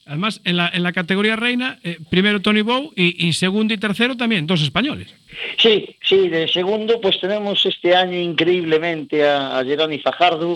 Además, 0.08 0.40
en 0.44 0.58
la, 0.58 0.70
en 0.72 0.84
la 0.84 0.94
categoría 0.94 1.36
reina, 1.36 1.80
eh, 1.84 1.98
primero 2.12 2.40
Tony 2.40 2.62
Bow 2.62 2.94
y, 2.96 3.28
y 3.28 3.34
segundo 3.34 3.74
y 3.74 3.78
tercero 3.78 4.16
también, 4.16 4.46
dos 4.46 4.62
españoles. 4.62 5.16
Sí, 5.58 5.96
sí, 6.04 6.30
de 6.30 6.48
segundo 6.48 7.02
pues 7.02 7.20
tenemos 7.20 7.66
este 7.66 7.96
año 7.96 8.20
increíblemente 8.20 9.28
a, 9.28 9.58
a 9.58 9.64
Fajardo. 10.04 10.56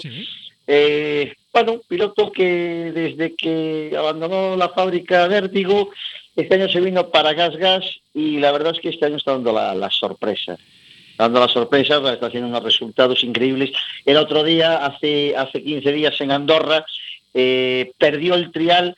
Eh, 0.68 1.34
bueno, 1.52 1.74
un 1.74 1.82
piloto 1.88 2.32
que 2.32 2.92
desde 2.94 3.36
que 3.36 3.92
abandonó 3.98 4.56
la 4.56 4.70
fábrica 4.70 5.28
Vértigo, 5.28 5.90
este 6.36 6.56
año 6.56 6.70
se 6.70 6.80
vino 6.80 7.10
para 7.10 7.34
Gas 7.34 7.58
Gas 7.58 7.86
y 8.14 8.38
la 8.38 8.52
verdad 8.52 8.74
es 8.76 8.80
que 8.80 8.90
este 8.90 9.08
año 9.08 9.18
está 9.18 9.32
dando 9.32 9.52
la, 9.52 9.74
la 9.74 9.90
sorpresa. 9.90 10.58
Dando 11.20 11.42
la 11.42 11.50
sorpresa, 11.50 11.98
está 12.14 12.28
haciendo 12.28 12.48
unos 12.48 12.64
resultados 12.64 13.26
increíbles. 13.26 13.72
El 14.06 14.16
otro 14.16 14.42
día, 14.42 14.86
hace, 14.86 15.36
hace 15.36 15.62
15 15.62 15.92
días 15.92 16.22
en 16.22 16.32
Andorra, 16.32 16.86
eh, 17.34 17.92
perdió 17.98 18.36
el 18.36 18.52
trial 18.52 18.96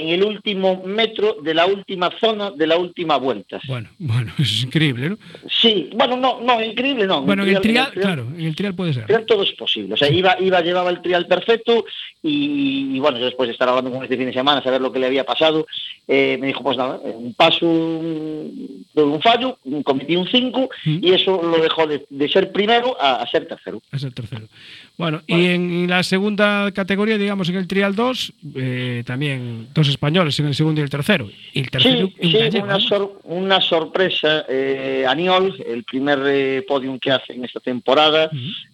en 0.00 0.08
el 0.08 0.22
último 0.24 0.82
metro 0.84 1.36
de 1.42 1.54
la 1.54 1.66
última 1.66 2.10
zona 2.20 2.50
de 2.52 2.66
la 2.66 2.76
última 2.76 3.16
vuelta. 3.16 3.60
Bueno, 3.66 3.88
bueno, 3.98 4.32
es 4.38 4.62
increíble, 4.64 5.10
¿no? 5.10 5.18
Sí, 5.48 5.90
bueno, 5.94 6.16
no, 6.16 6.40
no, 6.40 6.62
increíble 6.62 7.06
no. 7.06 7.22
Bueno, 7.22 7.42
en 7.44 7.50
el 7.56 7.60
trial, 7.60 7.90
claro, 7.92 8.26
en 8.36 8.44
el 8.46 8.54
trial 8.56 8.74
puede 8.74 8.94
ser. 8.94 9.06
trial 9.06 9.24
todo 9.26 9.42
es 9.42 9.52
posible. 9.52 9.94
O 9.94 9.96
sea, 9.96 10.10
iba, 10.10 10.36
iba, 10.40 10.60
llevaba 10.60 10.90
el 10.90 11.02
trial 11.02 11.26
perfecto 11.26 11.84
y, 12.22 12.96
y, 12.96 12.98
bueno, 13.00 13.18
yo 13.18 13.24
después 13.26 13.48
de 13.48 13.52
estar 13.52 13.68
hablando 13.68 13.90
con 13.90 14.02
este 14.02 14.16
fin 14.16 14.26
de 14.26 14.32
semana, 14.32 14.62
saber 14.62 14.80
lo 14.80 14.92
que 14.92 14.98
le 14.98 15.06
había 15.06 15.24
pasado, 15.24 15.66
eh, 16.06 16.36
me 16.40 16.48
dijo, 16.48 16.62
pues 16.62 16.76
nada, 16.76 16.98
un 17.02 17.34
paso, 17.34 17.66
un, 17.66 18.84
un 18.94 19.22
fallo, 19.22 19.58
un- 19.64 19.82
cometí 19.82 20.16
un 20.16 20.26
5 20.28 20.68
y 20.84 21.12
eso 21.12 21.40
lo 21.42 21.58
dejó 21.62 21.86
de, 21.86 22.06
de 22.08 22.28
ser 22.28 22.52
primero 22.52 22.96
a, 23.00 23.16
a 23.22 23.26
ser 23.28 23.46
tercero. 23.46 23.80
Es 23.92 24.02
el 24.02 24.14
tercero. 24.14 24.46
Bueno, 24.98 25.22
y 25.28 25.46
en 25.46 25.88
la 25.88 26.02
segunda 26.02 26.72
categoría, 26.72 27.16
digamos, 27.16 27.48
en 27.48 27.54
el 27.54 27.68
trial 27.68 27.94
2, 27.94 28.32
eh, 28.56 29.04
también 29.06 29.68
dos 29.72 29.88
españoles 29.88 30.36
en 30.40 30.46
el 30.46 30.56
segundo 30.56 30.80
y 30.80 30.84
el 30.84 30.90
tercero. 30.90 31.30
Y 31.54 31.60
el 31.60 31.70
tercero, 31.70 32.08
Sí, 32.08 32.14
sí, 32.20 32.32
gallego, 32.32 32.64
una, 32.64 32.74
¿no? 32.74 32.80
sor- 32.80 33.20
una 33.22 33.60
sorpresa. 33.60 34.44
Eh, 34.48 35.04
Aniol, 35.08 35.54
el 35.64 35.84
primer 35.84 36.18
eh, 36.26 36.64
podium 36.66 36.98
que 36.98 37.12
hace 37.12 37.32
en 37.34 37.44
esta 37.44 37.60
temporada, 37.60 38.28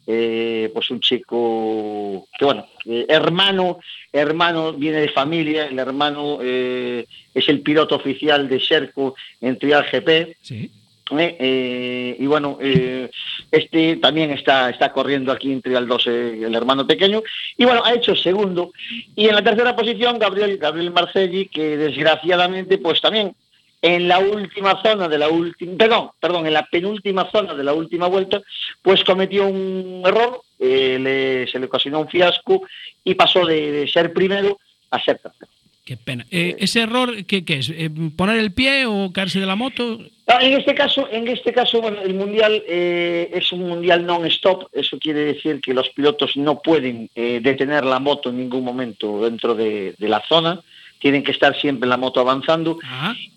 eh, 0.07 0.71
pues 0.73 0.91
un 0.91 1.01
chico 1.01 2.27
que, 2.39 2.45
bueno, 2.47 2.67
eh, 2.87 3.05
hermano, 3.07 3.79
hermano 4.11 4.73
viene 4.73 5.01
de 5.01 5.09
familia, 5.11 5.67
el 5.67 5.79
hermano 5.79 6.39
eh, 6.43 7.05
es 7.35 7.49
el 7.51 7.61
piloto 7.61 7.97
oficial 7.97 8.49
de 8.49 8.59
Sherco 8.59 9.15
en 9.43 9.59
Trial 9.59 9.85
GP. 9.93 10.37
Sí. 10.41 10.71
Eh, 11.11 11.37
eh, 11.39 12.17
y 12.19 12.27
bueno, 12.27 12.57
eh, 12.63 13.11
este 13.51 13.97
también 13.97 14.31
está, 14.31 14.71
está 14.71 14.91
corriendo 14.93 15.33
aquí 15.33 15.53
en 15.53 15.61
Trial 15.61 15.87
12, 15.87 16.45
el 16.45 16.55
hermano 16.55 16.87
pequeño. 16.87 17.23
Y 17.59 17.65
bueno, 17.65 17.83
ha 17.85 17.93
hecho 17.95 18.17
segundo. 18.17 18.73
Y 19.15 19.29
en 19.29 19.35
la 19.35 19.43
tercera 19.45 19.77
posición, 19.77 20.19
Gabriel, 20.19 20.57
Gabriel 20.57 20.91
Marcelli, 20.93 21.47
que 21.49 21.77
desgraciadamente, 21.77 22.79
pues 22.79 23.01
también 23.01 23.35
en 23.83 24.09
la 24.09 24.19
última 24.19 24.81
zona 24.83 25.09
de 25.09 25.19
la 25.19 25.29
última, 25.29 25.77
perdón, 25.77 26.11
perdón, 26.19 26.47
en 26.47 26.55
la 26.55 26.65
penúltima 26.67 27.31
zona 27.31 27.53
de 27.53 27.65
la 27.65 27.75
última 27.75 28.07
vuelta, 28.07 28.41
pues 28.81 29.05
cometió 29.05 29.47
un 29.47 30.03
error, 30.07 30.41
le- 30.59 31.47
se 31.47 31.59
le 31.59 31.67
ocasionó 31.67 32.01
un 32.01 32.09
fiasco 32.09 32.63
y 33.05 33.15
pasó 33.15 33.45
de, 33.45 33.71
de 33.73 33.89
ser 33.89 34.15
primero 34.15 34.59
a 34.91 35.03
ser 35.05 35.19
tercero. 35.19 35.51
Qué 35.85 35.99
pena. 35.99 36.25
¿Ese 36.31 36.81
error 36.81 37.27
qué, 37.27 37.45
qué 37.45 37.59
es? 37.59 37.71
¿Poner 38.17 38.39
el 38.39 38.55
pie 38.55 38.87
o 38.87 39.13
caerse 39.13 39.39
de 39.39 39.45
la 39.45 39.55
moto? 39.55 39.99
Ah, 40.27 40.39
En 40.41 40.55
este 40.55 40.75
caso, 40.75 41.07
en 41.11 41.29
este 41.29 41.53
caso, 41.53 41.83
bueno, 41.83 42.01
el 42.01 42.15
mundial 42.15 42.63
eh, 42.67 43.31
es 43.33 43.53
un 43.53 43.69
mundial 43.69 44.07
non-stop. 44.07 44.69
Eso 44.73 44.99
quiere 44.99 45.21
decir 45.21 45.61
que 45.61 45.75
los 45.75 45.91
pilotos 45.91 46.37
no 46.37 46.61
pueden 46.61 47.11
eh, 47.15 47.41
detener 47.43 47.85
la 47.85 47.99
moto 47.99 48.31
en 48.31 48.39
ningún 48.39 48.65
momento 48.65 49.23
dentro 49.23 49.55
de, 49.55 49.95
de 49.99 50.09
la 50.09 50.23
zona. 50.27 50.63
Tienen 50.99 51.23
que 51.23 51.33
estar 51.33 51.55
siempre 51.61 51.85
en 51.85 51.91
la 51.91 51.99
moto 51.99 52.21
avanzando. 52.21 52.79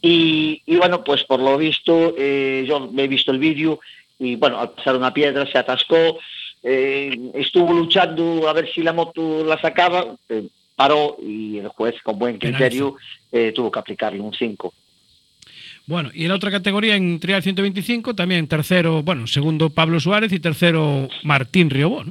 Y, 0.02 0.62
y 0.66 0.78
bueno, 0.78 1.04
pues 1.04 1.26
por 1.26 1.42
lo 1.42 1.58
visto, 1.58 2.16
eh, 2.18 2.64
yo 2.66 2.90
he 2.98 3.08
visto 3.10 3.32
el 3.32 3.40
vídeo 3.40 3.82
y 4.18 4.38
bueno, 4.38 4.58
al 4.58 4.72
pasar 4.72 4.96
una 4.96 5.14
piedra 5.14 5.46
se 5.46 5.58
atascó. 5.58 6.20
estuvo 6.64 7.74
luchando 7.74 8.48
a 8.48 8.54
ver 8.54 8.72
si 8.74 8.82
la 8.82 8.94
moto 8.94 9.44
la 9.44 9.60
sacaba. 9.60 10.16
paró 10.78 11.18
y 11.22 11.58
el 11.58 11.68
juez, 11.68 11.96
con 12.02 12.18
buen 12.18 12.38
criterio, 12.38 12.96
tuvo 13.54 13.70
que 13.70 13.80
aplicarle 13.80 14.22
un 14.22 14.34
5. 14.34 14.74
Bueno, 15.88 16.12
y 16.14 16.26
en 16.26 16.32
otra 16.32 16.52
categoría, 16.52 16.98
en 16.98 17.18
trial 17.22 17.42
125, 17.42 18.14
también 18.14 18.48
tercero, 18.48 19.04
bueno, 19.04 19.26
segundo 19.26 19.70
Pablo 19.70 20.02
Suárez 20.02 20.34
y 20.34 20.40
tercero 20.40 21.08
Martín 21.24 21.70
Riobó. 21.70 22.04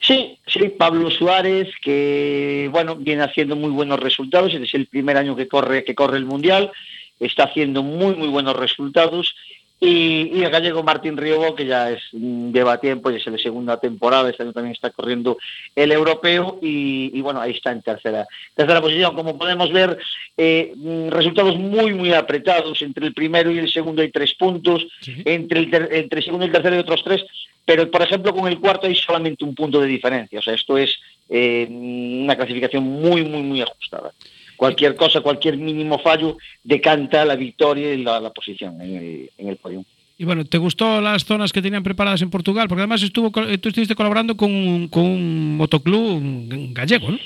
Sí, 0.00 0.36
sí, 0.44 0.68
Pablo 0.76 1.08
Suárez, 1.10 1.68
que 1.82 2.68
bueno, 2.72 2.96
viene 2.96 3.22
haciendo 3.22 3.54
muy 3.54 3.70
buenos 3.70 4.00
resultados, 4.00 4.52
es 4.54 4.74
el 4.74 4.86
primer 4.86 5.16
año 5.16 5.36
que 5.36 5.46
corre, 5.46 5.84
que 5.84 5.94
corre 5.94 6.18
el 6.18 6.24
Mundial, 6.24 6.72
está 7.20 7.44
haciendo 7.44 7.84
muy, 7.84 8.16
muy 8.16 8.28
buenos 8.28 8.56
resultados. 8.56 9.36
Y, 9.78 10.30
y 10.32 10.42
el 10.42 10.50
gallego 10.50 10.82
Martín 10.82 11.18
Riobó, 11.18 11.54
que 11.54 11.66
ya 11.66 11.90
es, 11.90 12.02
mm, 12.12 12.50
lleva 12.50 12.80
tiempo, 12.80 13.10
ya 13.10 13.18
es 13.18 13.26
la 13.26 13.36
segunda 13.36 13.78
temporada, 13.78 14.30
este 14.30 14.42
año 14.42 14.54
también 14.54 14.72
está 14.74 14.88
corriendo 14.88 15.36
el 15.74 15.92
europeo 15.92 16.58
y, 16.62 17.10
y, 17.12 17.20
bueno, 17.20 17.42
ahí 17.42 17.50
está 17.50 17.72
en 17.72 17.82
tercera, 17.82 18.26
tercera 18.54 18.80
posición. 18.80 19.14
Como 19.14 19.36
podemos 19.36 19.70
ver, 19.70 19.98
eh, 20.38 20.72
mm, 20.74 21.08
resultados 21.08 21.58
muy, 21.58 21.92
muy 21.92 22.14
apretados. 22.14 22.80
Entre 22.80 23.06
el 23.06 23.12
primero 23.12 23.50
y 23.50 23.58
el 23.58 23.70
segundo 23.70 24.00
hay 24.00 24.10
tres 24.10 24.32
puntos, 24.34 24.86
entre, 25.26 25.60
el 25.60 25.70
ter- 25.70 25.88
entre 25.92 26.20
el 26.20 26.24
segundo 26.24 26.46
y 26.46 26.48
el 26.48 26.52
tercero 26.54 26.74
hay 26.74 26.80
otros 26.80 27.04
tres, 27.04 27.24
pero 27.66 27.90
por 27.90 28.00
ejemplo 28.00 28.32
con 28.34 28.48
el 28.48 28.58
cuarto 28.58 28.86
hay 28.86 28.94
solamente 28.94 29.44
un 29.44 29.54
punto 29.54 29.78
de 29.80 29.88
diferencia. 29.88 30.38
O 30.38 30.42
sea, 30.42 30.54
esto 30.54 30.78
es 30.78 30.96
eh, 31.28 31.66
una 31.68 32.34
clasificación 32.34 32.82
muy, 32.82 33.24
muy, 33.24 33.42
muy 33.42 33.60
ajustada. 33.60 34.12
Cualquier 34.56 34.96
cosa, 34.96 35.20
cualquier 35.20 35.56
mínimo 35.56 35.98
fallo 35.98 36.36
decanta 36.64 37.24
la 37.24 37.36
victoria 37.36 37.92
y 37.94 38.02
la, 38.02 38.20
la 38.20 38.30
posición 38.30 38.80
en 38.80 38.96
el, 38.96 39.30
en 39.38 39.48
el 39.48 39.56
podio. 39.56 39.84
Y 40.18 40.24
bueno, 40.24 40.44
¿te 40.46 40.56
gustó 40.56 41.00
las 41.02 41.24
zonas 41.26 41.52
que 41.52 41.60
tenían 41.60 41.82
preparadas 41.82 42.22
en 42.22 42.30
Portugal? 42.30 42.68
Porque 42.68 42.80
además 42.80 43.02
estuvo, 43.02 43.30
eh, 43.42 43.58
tú 43.58 43.68
estuviste 43.68 43.94
colaborando 43.94 44.34
con, 44.36 44.50
un- 44.54 44.88
con 44.88 45.02
un 45.04 45.56
motoclub 45.58 46.22
gallego, 46.72 47.10
¿no? 47.10 47.18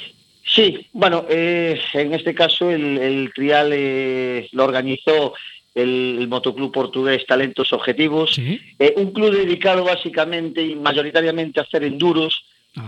Sí, 0.45 0.87
bueno, 0.93 1.25
eh, 1.31 1.81
en 1.95 2.13
este 2.13 2.35
caso 2.35 2.69
el, 2.71 2.99
el 2.99 3.31
trial 3.33 3.71
eh, 3.73 4.49
lo 4.51 4.65
organizó 4.65 5.35
el, 5.77 6.17
el 6.19 6.27
motoclub 6.27 6.73
portugués 6.73 7.25
Talentos 7.27 7.73
Objetivos, 7.73 8.37
eh, 8.81 8.95
un 8.97 9.13
club 9.13 9.31
dedicado 9.31 9.85
básicamente 9.85 10.61
y 10.67 10.75
mayoritariamente 10.75 11.61
a 11.61 11.63
hacer 11.63 11.85
enduros, 11.85 12.43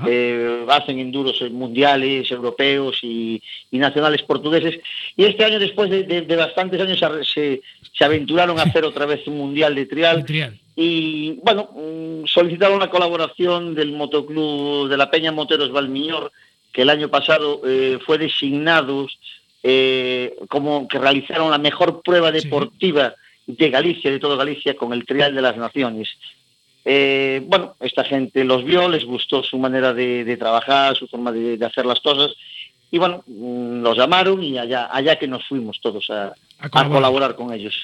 eh, 0.06 0.64
hacen 0.68 0.98
enduros 1.00 1.40
mundiales, 1.50 2.30
europeos 2.30 2.98
y, 3.02 3.42
y 3.70 3.78
nacionales 3.78 4.22
portugueses. 4.22 4.78
Y 5.16 5.24
este 5.24 5.44
año, 5.44 5.58
después 5.58 5.90
de, 5.90 6.04
de- 6.04 6.22
de 6.22 6.36
bastantes 6.36 6.80
años, 6.80 6.98
se, 7.34 7.60
se, 7.92 8.04
aventuraron 8.04 8.58
a 8.58 8.62
hacer 8.62 8.84
otra 8.84 9.06
vez 9.06 9.26
un 9.26 9.38
mundial 9.38 9.74
de 9.74 9.86
trial. 9.86 10.24
Y 10.76 11.32
bueno, 11.42 11.68
mm, 11.74 12.26
solicitaron 12.26 12.78
la 12.80 12.88
colaboración 12.90 13.74
del 13.74 13.92
motoclub 13.92 14.88
de 14.88 14.96
la 14.96 15.10
Peña 15.10 15.32
Moteros 15.32 15.72
Valmiñor, 15.72 16.32
que 16.72 16.82
el 16.82 16.90
año 16.90 17.08
pasado 17.08 17.60
eh, 17.66 17.98
fue 18.06 18.16
designado 18.18 19.06
eh, 19.62 20.34
como 20.48 20.88
que 20.88 20.98
realizaron 20.98 21.50
la 21.50 21.58
mejor 21.58 22.02
prueba 22.02 22.30
deportiva 22.32 23.14
de 23.46 23.70
Galicia, 23.70 24.10
de 24.10 24.18
todo 24.18 24.36
Galicia, 24.36 24.74
con 24.76 24.92
el 24.92 25.04
Trial 25.04 25.34
de 25.34 25.42
las 25.42 25.56
Naciones. 25.56 26.08
Eh, 26.84 27.42
bueno, 27.46 27.76
esta 27.80 28.04
gente 28.04 28.44
los 28.44 28.64
vio, 28.64 28.88
les 28.88 29.04
gustó 29.04 29.42
su 29.42 29.58
manera 29.58 29.92
de, 29.94 30.24
de 30.24 30.36
trabajar, 30.36 30.96
su 30.96 31.06
forma 31.06 31.30
de, 31.32 31.56
de 31.56 31.64
hacer 31.66 31.86
las 31.86 32.00
cosas, 32.00 32.34
y 32.90 32.98
bueno, 32.98 33.22
mm, 33.26 33.82
los 33.82 33.96
llamaron 33.96 34.42
y 34.42 34.58
allá, 34.58 34.88
allá 34.92 35.16
que 35.18 35.28
nos 35.28 35.46
fuimos 35.46 35.80
todos 35.80 36.10
a, 36.10 36.34
a 36.58 36.68
colaborar. 36.68 36.92
colaborar 36.92 37.34
con 37.36 37.52
ellos. 37.52 37.74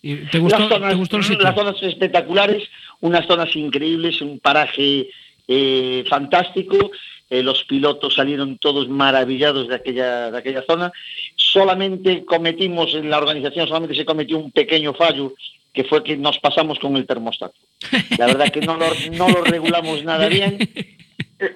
¿Y 0.00 0.16
¿Te 0.30 0.38
gustó, 0.38 0.58
Las 0.60 0.68
zonas, 0.68 0.90
te 0.90 0.96
gustó 0.96 1.16
el 1.18 1.24
sitio? 1.24 1.42
las 1.42 1.54
zonas 1.54 1.82
espectaculares, 1.82 2.68
unas 3.00 3.26
zonas 3.26 3.54
increíbles, 3.56 4.20
un 4.22 4.38
paraje 4.38 5.08
eh, 5.46 6.04
fantástico. 6.08 6.90
eh, 7.30 7.42
los 7.42 7.64
pilotos 7.64 8.14
salieron 8.14 8.56
todos 8.58 8.88
maravillados 8.88 9.68
de 9.68 9.74
aquella, 9.74 10.30
de 10.30 10.38
aquella 10.38 10.62
zona. 10.62 10.90
Solamente 11.36 12.24
cometimos, 12.24 12.94
en 12.94 13.10
la 13.10 13.18
organización 13.18 13.66
solamente 13.66 13.94
se 13.94 14.04
cometió 14.04 14.38
un 14.38 14.50
pequeño 14.50 14.94
fallo, 14.94 15.34
que 15.72 15.84
fue 15.84 16.02
que 16.02 16.16
nos 16.16 16.38
pasamos 16.38 16.78
con 16.78 16.96
el 16.96 17.06
termostato. 17.06 17.54
La 18.18 18.26
verdad 18.26 18.50
que 18.50 18.60
no 18.60 18.76
lo, 18.76 18.86
no 19.16 19.28
lo 19.28 19.44
regulamos 19.44 20.02
nada 20.04 20.28
bien. 20.28 20.58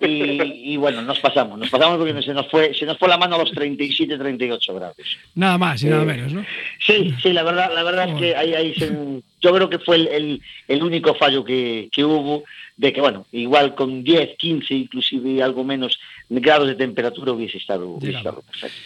Y, 0.00 0.40
y 0.74 0.76
bueno, 0.76 1.02
nos 1.02 1.18
pasamos, 1.18 1.58
nos 1.58 1.68
pasamos 1.68 1.98
porque 1.98 2.22
se 2.22 2.32
nos 2.32 2.48
fue, 2.48 2.72
se 2.72 2.86
nos 2.86 2.96
fue 2.98 3.08
la 3.08 3.18
mano 3.18 3.34
a 3.34 3.38
los 3.38 3.50
37, 3.50 4.16
38 4.16 4.74
grados. 4.74 4.96
Nada 5.34 5.58
más 5.58 5.82
y 5.82 5.86
nada 5.86 6.02
Eh, 6.02 6.06
menos, 6.06 6.32
¿no? 6.32 6.44
Sí, 6.78 7.12
sí, 7.20 7.32
la 7.32 7.42
verdad, 7.42 7.72
la 7.74 7.82
verdad 7.82 8.08
es 8.10 8.14
que 8.16 8.36
ahí, 8.36 8.54
ahí 8.54 8.74
se- 8.74 8.92
yo 9.40 9.52
creo 9.52 9.68
que 9.68 9.80
fue 9.80 9.96
el, 9.96 10.06
el- 10.08 10.42
el 10.68 10.82
único 10.84 11.14
fallo 11.16 11.44
que, 11.44 11.88
que 11.90 12.04
hubo, 12.04 12.44
de 12.76 12.92
que 12.92 13.00
bueno, 13.00 13.26
igual 13.32 13.74
con 13.74 14.04
10, 14.04 14.36
15, 14.38 14.72
inclusive 14.72 15.42
algo 15.42 15.64
menos 15.64 15.98
grados 16.28 16.68
de 16.68 16.76
temperatura 16.76 17.32
hubiese 17.32 17.58
estado, 17.58 17.88
hubiese 17.88 18.18
estado 18.18 18.40
perfecto. 18.42 18.76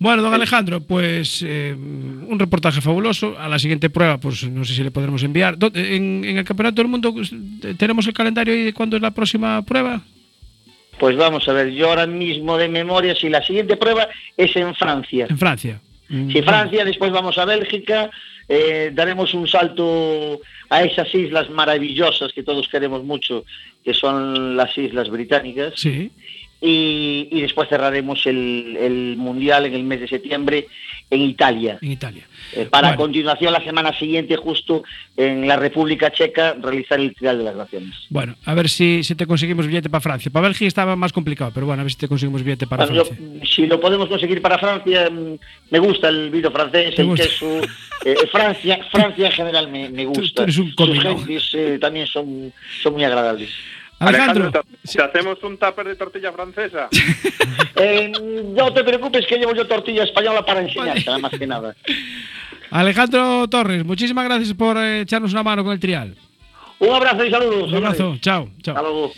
Bueno, 0.00 0.22
don 0.22 0.32
Alejandro, 0.32 0.80
pues 0.80 1.44
eh, 1.46 1.74
un 1.76 2.38
reportaje 2.38 2.80
fabuloso. 2.80 3.36
A 3.38 3.48
la 3.48 3.58
siguiente 3.58 3.90
prueba, 3.90 4.18
pues 4.18 4.48
no 4.48 4.64
sé 4.64 4.74
si 4.74 4.84
le 4.84 4.92
podremos 4.92 5.22
enviar. 5.24 5.58
¿Dónde- 5.58 5.96
En, 5.96 6.24
en 6.24 6.38
el 6.38 6.44
Campeonato 6.44 6.80
del 6.82 6.90
Mundo 6.90 7.12
tenemos 7.76 8.06
el 8.06 8.12
calendario 8.12 8.54
ahí 8.54 8.62
de 8.62 8.72
cuándo 8.72 8.94
es 8.96 9.02
la 9.02 9.10
próxima 9.10 9.60
prueba. 9.62 10.00
Pues 11.00 11.16
vamos 11.16 11.48
a 11.48 11.52
ver, 11.52 11.70
yo 11.72 11.88
ahora 11.88 12.06
mismo 12.06 12.56
de 12.56 12.68
memoria, 12.68 13.14
si 13.16 13.28
la 13.28 13.42
siguiente 13.42 13.76
prueba 13.76 14.08
es 14.36 14.54
en 14.56 14.74
Francia. 14.74 15.26
En 15.28 15.38
Francia. 15.38 15.80
Mm, 16.08 16.30
Si 16.32 16.42
Francia, 16.42 16.84
después 16.84 17.10
vamos 17.12 17.36
a 17.38 17.44
Bélgica, 17.44 18.10
eh, 18.48 18.90
daremos 18.94 19.34
un 19.34 19.46
salto 19.46 20.40
a 20.70 20.82
esas 20.82 21.12
islas 21.14 21.50
maravillosas 21.50 22.32
que 22.32 22.42
todos 22.42 22.68
queremos 22.68 23.02
mucho, 23.04 23.44
que 23.84 23.94
son 23.94 24.56
las 24.56 24.76
islas 24.78 25.08
británicas. 25.08 25.74
Sí. 25.76 26.10
Y, 26.60 27.28
y 27.30 27.40
después 27.40 27.68
cerraremos 27.68 28.26
el, 28.26 28.76
el 28.80 29.16
Mundial 29.16 29.66
en 29.66 29.74
el 29.74 29.84
mes 29.84 30.00
de 30.00 30.08
septiembre 30.08 30.66
en 31.10 31.22
Italia. 31.22 31.78
En 31.80 31.92
Italia. 31.92 32.24
Eh, 32.52 32.66
para 32.70 32.88
Bueno. 32.88 33.02
continuación, 33.04 33.52
la 33.52 33.62
semana 33.62 33.96
siguiente, 33.98 34.36
justo 34.36 34.82
en 35.16 35.46
la 35.46 35.56
República 35.56 36.10
Checa, 36.10 36.54
realizar 36.60 36.98
el 36.98 37.14
Trial 37.14 37.38
de 37.38 37.44
las 37.44 37.54
Naciones. 37.56 37.94
Bueno, 38.10 38.34
a 38.44 38.54
ver 38.54 38.68
si, 38.68 39.04
si 39.04 39.14
te 39.14 39.26
conseguimos 39.26 39.66
billete 39.68 39.88
para 39.88 40.00
Francia. 40.00 40.30
Para 40.32 40.48
Bélgica 40.48 40.66
estaba 40.66 40.96
más 40.96 41.12
complicado, 41.12 41.50
pero 41.54 41.66
bueno, 41.66 41.80
a 41.80 41.84
ver 41.84 41.92
si 41.92 41.98
te 41.98 42.08
conseguimos 42.08 42.42
billete 42.42 42.66
para 42.66 42.86
Bueno, 42.86 43.02
yo, 43.02 43.04
Francia. 43.04 43.40
si 43.46 43.66
lo 43.66 43.78
podemos 43.80 44.08
conseguir 44.08 44.42
para 44.42 44.58
Francia, 44.58 45.08
mm, 45.10 45.38
me 45.70 45.78
gusta 45.78 46.08
el 46.08 46.30
vino 46.30 46.50
francés, 46.50 46.94
¿Te 46.96 47.02
el 47.02 47.14
queso. 47.14 47.60
eh, 48.04 48.16
Francia, 48.32 48.80
Francia 48.90 49.26
en 49.26 49.32
general 49.32 49.70
me, 49.70 49.88
me 49.90 50.04
gusta. 50.06 50.34
tú 50.34 50.42
eres 50.42 50.58
un 50.58 50.72
Sus 50.76 50.98
gentes 51.02 51.50
eh, 51.54 51.78
también 51.80 52.06
son, 52.06 52.52
son 52.82 52.94
muy 52.94 53.04
agradables. 53.04 53.50
Alejandro, 53.98 54.50
¿te, 54.52 54.60
te 54.92 55.02
hacemos 55.02 55.42
un 55.42 55.56
tupper 55.58 55.86
de 55.86 55.96
tortilla 55.96 56.32
francesa? 56.32 56.88
Eh, 57.80 58.10
no 58.56 58.72
te 58.72 58.82
preocupes 58.82 59.24
que 59.26 59.36
llevo 59.38 59.54
yo 59.54 59.64
tortilla 59.64 60.02
española 60.02 60.44
para 60.44 60.62
enseñarte, 60.62 61.04
nada 61.06 61.18
más 61.18 61.30
que 61.30 61.46
nada. 61.46 61.76
Alejandro 62.72 63.46
Torres, 63.48 63.84
muchísimas 63.84 64.24
gracias 64.24 64.52
por 64.54 64.76
eh, 64.78 65.02
echarnos 65.02 65.32
una 65.32 65.44
mano 65.44 65.62
con 65.62 65.72
el 65.72 65.78
trial. 65.78 66.16
Un 66.80 66.92
abrazo 66.92 67.24
y 67.24 67.30
saludos. 67.30 67.70
Un 67.70 67.76
abrazo, 67.76 68.16
chao, 68.20 68.48
Hasta 68.56 68.74
chao. 68.74 68.82
luego. 68.82 69.12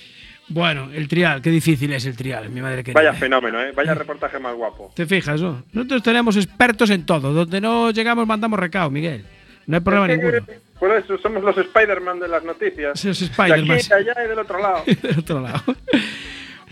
Bueno, 0.49 0.91
el 0.93 1.09
trial, 1.09 1.41
qué 1.41 1.49
difícil 1.51 1.93
es 1.93 2.05
el 2.05 2.16
trial, 2.16 2.51
mi 2.51 2.61
madre 2.61 2.83
querida. 2.83 3.01
Vaya 3.01 3.14
fenómeno, 3.14 3.62
¿eh? 3.62 3.72
Vaya 3.74 3.95
reportaje 3.95 4.39
más 4.39 4.55
guapo. 4.55 4.93
Te 4.95 5.07
fijas, 5.07 5.41
¿no? 5.41 5.62
Nosotros 5.72 6.03
tenemos 6.03 6.37
expertos 6.37 6.91
en 6.91 7.07
todo. 7.07 7.33
Donde 7.33 7.61
no 7.61 7.93
llegamos 7.93 8.26
mandamos 8.26 8.59
recao, 8.59 8.91
Miguel. 8.91 9.24
No 9.66 9.76
hay 9.76 9.83
problema 9.83 10.07
Es 10.12 10.18
que, 10.18 10.24
ninguno. 10.26 10.47
Por 10.81 10.97
eso 10.97 11.18
somos 11.18 11.45
los 11.45 11.57
Spider-Man 11.59 12.20
de 12.20 12.28
las 12.28 12.43
noticias. 12.43 13.03
De 13.03 13.11
Spider-Man. 13.11 13.76
aquí, 13.76 13.93
allá 13.93 14.24
y 14.24 14.28
del 14.28 14.39
otro 14.39 14.59
lado. 14.59 14.83
del 15.03 15.18
otro 15.18 15.41
lado. 15.41 15.62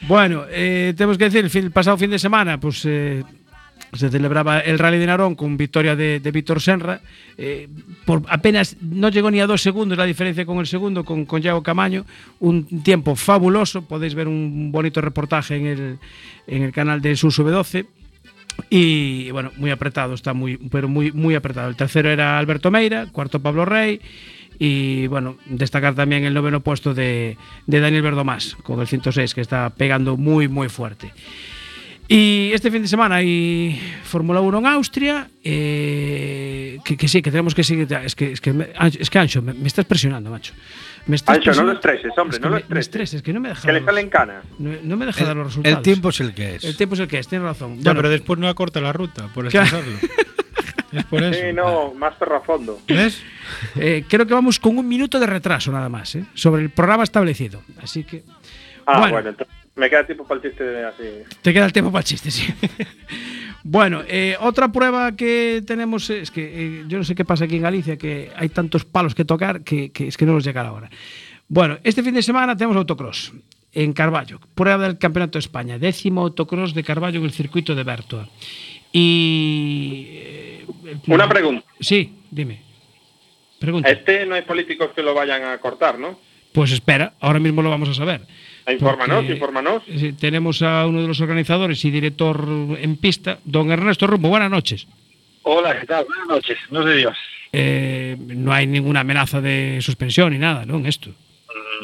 Bueno, 0.09 0.45
eh, 0.51 0.95
tenemos 0.97 1.19
que 1.19 1.29
decir, 1.29 1.65
el, 1.65 1.71
pasado 1.71 1.99
fin 1.99 2.11
de 2.11 2.19
semana, 2.19 2.59
pues 2.59 2.85
eh, 2.87 3.23
se 3.93 4.09
celebraba 4.09 4.61
el 4.61 4.79
Rally 4.79 4.99
de 4.99 5.07
Narón 5.07 5.35
con 5.35 5.59
victoria 5.59 5.95
de, 5.95 6.21
de 6.21 6.31
Víctor 6.31 6.63
Senra. 6.63 7.03
Eh, 7.37 7.69
por 8.07 8.23
apenas 8.29 8.77
no 8.81 9.11
llegó 9.11 9.31
ni 9.31 9.41
a 9.41 9.47
dos 9.47 9.61
segundos 9.61 9.99
la 9.99 10.05
diferencia 10.05 10.47
con 10.47 10.59
el 10.59 10.67
segundo, 10.67 11.05
con, 11.05 11.27
con 11.27 11.43
Yago 11.43 11.63
Camaño. 11.63 12.07
Un 12.41 12.83
tiempo 12.83 13.15
fabuloso. 13.15 13.83
Podéis 13.83 14.15
ver 14.15 14.27
un 14.27 14.73
bonito 14.73 15.03
reportaje 15.03 15.57
en 15.57 15.67
el, 15.67 15.99
en 16.47 16.63
el 16.63 16.73
canal 16.73 17.03
de 17.03 17.15
Suso 17.15 17.45
B12. 17.45 17.87
Y 18.71 19.31
bueno, 19.31 19.53
muy 19.57 19.71
apretado, 19.71 20.15
está 20.15 20.35
muy, 20.35 20.57
pero 20.57 20.89
muy, 20.89 21.13
muy 21.13 21.35
apretado. 21.35 21.69
El 21.69 21.77
tercero 21.77 22.11
era 22.11 22.39
Alberto 22.39 22.71
Meira, 22.71 23.07
cuarto 23.07 23.41
Pablo 23.41 23.65
Rey. 23.65 24.01
Y 24.59 25.07
bueno, 25.07 25.37
destacar 25.47 25.95
también 25.95 26.25
el 26.25 26.35
noveno 26.35 26.61
puesto 26.61 26.93
de, 26.93 27.37
de 27.67 27.81
Daniel 27.81 28.03
Verdomás 28.03 28.57
con 28.65 28.81
el 28.81 28.89
106, 28.89 29.35
que 29.35 29.41
está 29.41 29.71
pegando 29.71 30.17
muy, 30.17 30.49
muy 30.49 30.69
fuerte. 30.69 31.13
Y 32.09 32.51
este 32.55 32.71
fin 32.71 32.83
de 32.83 32.89
semana 32.89 33.17
hay 33.17 33.79
Fórmula 34.03 34.41
1 34.41 34.59
en 34.59 34.67
Austria. 34.67 35.29
eh, 35.45 36.79
que, 36.83 37.07
sí, 37.07 37.21
que 37.23 37.31
tenemos 37.31 37.55
que 37.55 37.63
seguir. 37.63 37.87
Es 38.03 38.17
que, 38.17 38.33
es 38.33 38.41
que, 38.41 38.55
es 38.99 39.11
que 39.11 39.19
Ancho, 39.19 39.43
me 39.43 39.67
estás 39.67 39.85
presionando, 39.85 40.31
macho. 40.31 40.55
Me 41.09 41.17
estás 41.17 41.37
Ancho, 41.39 41.53
no 41.55 41.63
lo 41.65 41.73
estreses, 41.73 42.13
hombre, 42.17 42.37
Es 42.37 42.41
que 42.41 42.45
no 42.45 42.51
lo 42.51 42.57
estreses. 42.59 42.87
estreses, 42.87 43.15
es 43.15 43.23
que 43.23 43.33
no 43.33 43.41
me 43.41 43.49
deja 43.49 43.63
Que 43.67 43.73
le 43.73 43.85
salen 43.85 44.09
canas. 44.11 44.45
no, 44.59 44.71
no 44.83 44.97
me 44.97 45.07
deja 45.07 45.25
dar 45.25 45.37
los 45.37 45.47
resultados. 45.47 45.77
El 45.79 45.83
tiempo 45.83 46.11
es 46.11 46.21
el 46.21 46.35
que 46.35 46.55
es. 46.57 46.65
El 46.65 46.77
tiempo 46.77 46.95
es 46.95 47.01
el 47.01 47.09
que 47.09 47.19
es, 47.19 47.27
tienes 47.29 47.47
razón. 47.49 47.79
Ya, 47.79 47.83
Bueno, 47.91 47.99
pero 47.99 48.11
después 48.11 48.39
no 48.39 48.47
acorta 48.49 48.81
la 48.81 48.93
ruta, 48.93 49.29
por 49.35 49.47
estresarlo. 49.47 49.97
es 50.93 51.05
por 51.05 51.23
eso. 51.23 51.41
Sí, 51.41 51.53
no, 51.53 51.93
más 51.95 52.15
perro 52.15 52.37
a 52.37 52.41
fondo. 52.43 52.79
¿Ves? 52.87 53.23
Eh, 53.77 54.05
creo 54.09 54.27
que 54.27 54.35
vamos 54.35 54.59
con 54.61 54.77
un 54.79 54.87
minuto 54.87 55.19
de 55.19 55.27
retraso 55.27 55.73
nada 55.73 55.89
más, 55.89 56.15
¿eh? 56.15 56.25
sobre 56.35 56.63
el 56.63 56.71
programa 56.71 57.05
establecido. 57.05 57.63
Así 57.83 58.05
que 58.05 58.23
Ah, 58.87 59.01
Bueno. 59.01 59.13
bueno, 59.15 59.29
entonces 59.31 59.55
me 59.77 59.91
queda 59.91 60.05
tiempo 60.07 60.27
para 60.27 60.41
el 60.41 60.49
chiste 60.49 60.85
así. 60.85 61.05
te 61.43 61.53
queda 61.53 61.67
el 61.67 61.73
tiempo 61.75 61.91
para 61.93 62.01
el 62.01 62.07
chiste, 62.07 62.31
sí. 62.31 62.55
Bueno, 63.71 64.03
eh, 64.09 64.35
otra 64.41 64.73
prueba 64.73 65.14
que 65.14 65.62
tenemos 65.66 66.09
es 66.09 66.31
que 66.31 66.43
eh, 66.43 66.85
yo 66.89 66.97
no 66.97 67.05
sé 67.05 67.14
qué 67.14 67.27
pasa 67.27 67.45
aquí 67.45 67.57
en 67.57 67.62
Galicia, 67.62 67.99
que 67.99 68.31
hay 68.35 68.49
tantos 68.49 68.87
palos 68.87 69.14
que 69.14 69.27
tocar 69.27 69.62
que, 69.62 69.93
que 69.93 70.09
es 70.09 70.16
que 70.16 70.25
no 70.25 70.33
nos 70.33 70.43
llega 70.43 70.62
la 70.62 70.73
hora. 70.73 70.91
Bueno, 71.49 71.77
este 71.85 72.03
fin 72.03 72.14
de 72.14 72.23
semana 72.23 72.57
tenemos 72.57 72.79
autocross 72.79 73.31
en 73.75 73.93
Carballo, 73.93 74.41
prueba 74.55 74.85
del 74.87 74.97
Campeonato 74.97 75.37
de 75.37 75.41
España, 75.41 75.79
décimo 75.79 76.23
autocross 76.23 76.73
de 76.73 76.83
Carballo 76.83 77.19
en 77.19 77.27
el 77.27 77.33
circuito 77.33 77.75
de 77.75 77.85
Bertoa. 77.85 78.27
Y. 78.91 80.07
eh, 80.12 80.66
Una 81.07 81.29
pregunta. 81.29 81.66
Sí, 81.79 82.21
dime. 82.31 82.62
Pregunta. 83.59 83.91
Este 83.91 84.25
no 84.25 84.35
hay 84.35 84.43
políticos 84.43 84.93
que 84.95 85.03
lo 85.03 85.12
vayan 85.12 85.45
a 85.45 85.59
cortar, 85.59 85.99
¿no? 85.99 86.19
Pues 86.53 86.73
espera, 86.73 87.12
ahora 87.21 87.39
mismo 87.39 87.61
lo 87.61 87.69
vamos 87.69 87.91
a 87.91 87.95
saber. 87.95 88.23
Infórmanos, 88.69 89.25
infórmanos. 89.25 89.83
eh, 89.89 90.12
Tenemos 90.19 90.61
a 90.62 90.87
uno 90.87 91.03
de 91.03 91.09
los 91.09 91.21
organizadores 91.21 91.85
y 91.85 91.91
director 91.91 92.47
en 92.79 92.97
pista, 92.97 93.39
don 93.45 93.71
Ernesto 93.71 94.07
Rumbo. 94.07 94.29
Buenas 94.29 94.51
noches. 94.51 94.87
Hola, 95.43 95.79
¿qué 95.81 95.87
tal? 95.87 96.05
Buenas 96.05 96.27
noches, 96.29 96.59
no 96.71 96.83
sé 96.85 96.95
Dios. 96.97 97.16
Eh, 97.53 98.16
no 98.19 98.53
hay 98.53 98.66
ninguna 98.66 99.01
amenaza 99.01 99.41
de 99.41 99.79
suspensión 99.81 100.33
ni 100.33 100.39
nada, 100.39 100.66
¿no? 100.66 100.77
En 100.77 100.87
esto. 100.87 101.11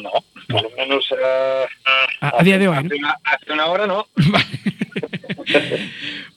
No, 0.01 0.11
por 0.47 0.61
lo 0.63 0.69
menos 0.77 1.05
eh, 1.11 1.65
A, 2.21 2.39
a 2.39 2.43
día 2.43 2.57
de 2.59 2.67
hoy, 2.67 2.75
¿no? 2.75 2.81
hace, 2.85 2.95
una, 2.95 3.15
hace 3.23 3.51
una 3.53 3.65
hora 3.67 3.87
no. 3.87 4.07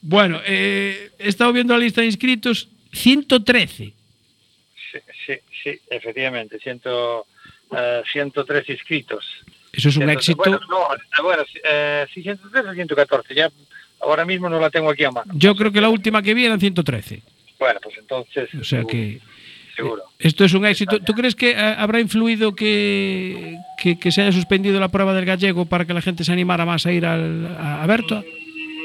Bueno, 0.03 0.40
eh, 0.46 1.11
he 1.18 1.28
estado 1.28 1.53
viendo 1.53 1.74
la 1.74 1.80
lista 1.80 2.01
de 2.01 2.07
inscritos. 2.07 2.68
113. 2.92 3.84
Sí, 3.84 4.99
sí, 5.26 5.34
sí, 5.62 5.78
efectivamente, 5.90 6.59
ciento, 6.59 7.26
eh, 7.76 8.03
103 8.11 8.68
inscritos. 8.70 9.24
Eso 9.78 9.88
es 9.90 9.96
un 9.96 10.02
103, 10.04 10.16
éxito. 10.18 10.36
Bueno, 10.38 10.60
no, 10.68 10.94
eh, 10.94 11.22
bueno, 11.22 11.42
eh, 11.64 12.06
sí, 12.12 12.22
103 12.22 12.64
o 12.66 12.72
114, 12.74 13.34
ya 13.34 13.50
ahora 14.00 14.24
mismo 14.24 14.48
no 14.48 14.58
la 14.60 14.70
tengo 14.70 14.90
aquí 14.90 15.04
a 15.04 15.10
mano. 15.10 15.32
Yo 15.36 15.54
creo 15.54 15.70
que 15.72 15.80
la 15.80 15.88
última 15.88 16.20
que 16.20 16.34
vi 16.34 16.44
eran 16.46 16.58
113. 16.60 17.22
Bueno, 17.58 17.78
pues 17.82 17.96
entonces, 17.98 18.48
O 18.60 18.64
sea 18.64 18.84
que 18.84 19.20
seguro. 19.76 20.02
esto 20.18 20.44
es 20.44 20.52
un 20.54 20.66
éxito. 20.66 20.98
¿Tú 21.00 21.12
crees 21.12 21.34
que 21.34 21.50
eh, 21.52 21.56
habrá 21.56 22.00
influido 22.00 22.54
que, 22.54 23.56
que, 23.80 23.98
que 23.98 24.10
se 24.12 24.22
haya 24.22 24.32
suspendido 24.32 24.78
la 24.80 24.88
prueba 24.88 25.14
del 25.14 25.24
gallego 25.24 25.64
para 25.66 25.84
que 25.84 25.94
la 25.94 26.02
gente 26.02 26.24
se 26.24 26.32
animara 26.32 26.64
más 26.66 26.84
a 26.86 26.92
ir 26.92 27.06
al, 27.06 27.46
a, 27.58 27.82
a 27.82 27.86
Bertoa? 27.86 28.24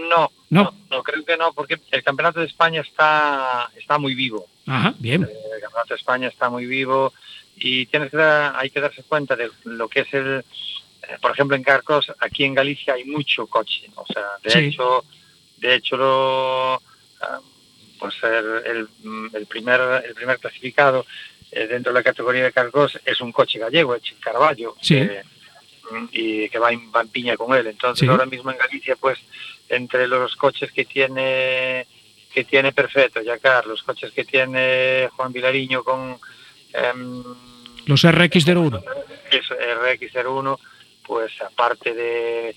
No, 0.10 0.30
No. 0.52 0.64
no, 0.64 0.74
no, 0.92 1.04
creo 1.04 1.24
que 1.26 1.38
no, 1.38 1.54
porque 1.54 1.80
el 1.92 2.04
Campeonato 2.04 2.40
de 2.40 2.46
España 2.46 2.82
está, 2.82 3.70
está 3.78 3.98
muy 3.98 4.14
vivo. 4.14 4.46
Ajá, 4.68 4.94
bien. 5.00 5.24
El 5.24 5.62
Campeonato 5.62 5.90
de 5.94 5.96
España 6.00 6.28
está 6.28 6.50
muy 6.50 6.66
vivo 6.68 7.14
y 7.56 7.86
tienes 7.88 8.10
que 8.12 8.18
dar- 8.18 8.54
hay 8.56 8.70
que 8.70 8.80
darse 8.82 9.04
cuenta 9.04 9.36
de 9.36 9.50
lo 9.66 9.88
que 9.88 10.02
es 10.02 10.14
el, 10.14 10.40
eh, 10.40 10.44
por 11.22 11.32
ejemplo, 11.32 11.56
en 11.56 11.64
Carcos, 11.64 12.12
aquí 12.20 12.44
en 12.44 12.54
Galicia 12.54 12.94
hay 12.94 13.06
mucho 13.06 13.48
coche, 13.48 13.90
o 13.96 14.06
sea, 14.06 14.24
de 14.44 14.50
Sí. 14.50 14.60
hecho, 14.60 15.04
de 15.58 15.76
hecho 15.76 15.98
lo, 15.98 16.82
ah, 17.22 17.40
pues 18.00 18.16
el, 18.24 18.88
primer, 19.48 19.80
el 20.06 20.14
primer 20.14 20.40
clasificado 20.40 21.06
eh, 21.52 21.68
dentro 21.68 21.92
de 21.94 22.00
la 22.00 22.04
categoría 22.04 22.44
de 22.44 22.52
Carcos 22.52 23.00
es 23.06 23.22
un 23.22 23.32
coche 23.32 23.60
gallego, 23.60 23.96
hecho 23.96 24.16
en 24.16 24.22
Carballo, 24.22 24.76
Sí. 24.82 24.96
eh, 24.98 25.24
mm, 25.92 26.06
y 26.12 26.50
que 26.50 26.58
va 26.60 26.72
en, 26.72 26.92
va 26.94 27.02
en 27.02 27.10
piña 27.10 27.38
con 27.38 27.56
él. 27.56 27.68
Entonces 27.68 28.00
Sí. 28.06 28.08
ahora 28.12 28.26
mismo 28.26 28.50
en 28.52 28.58
Galicia, 28.58 28.96
pues, 28.96 29.20
entre 29.70 30.08
los 30.08 30.36
coches 30.36 30.72
que 30.72 30.86
tiene 30.86 31.86
que 32.34 32.44
tiene 32.46 32.72
Perfecto, 32.72 33.22
Yacar, 33.22 33.68
los 33.68 33.84
coches 33.84 34.12
que 34.12 34.26
tiene 34.26 35.08
Juan 35.16 35.32
Vilariño 35.32 35.84
con 35.84 36.18
em, 36.74 37.24
Los 37.86 38.04
RX01. 38.04 38.84
es 39.30 39.46
RX01, 39.52 40.58
pues 41.06 41.32
aparte 41.42 41.94
de, 41.94 42.56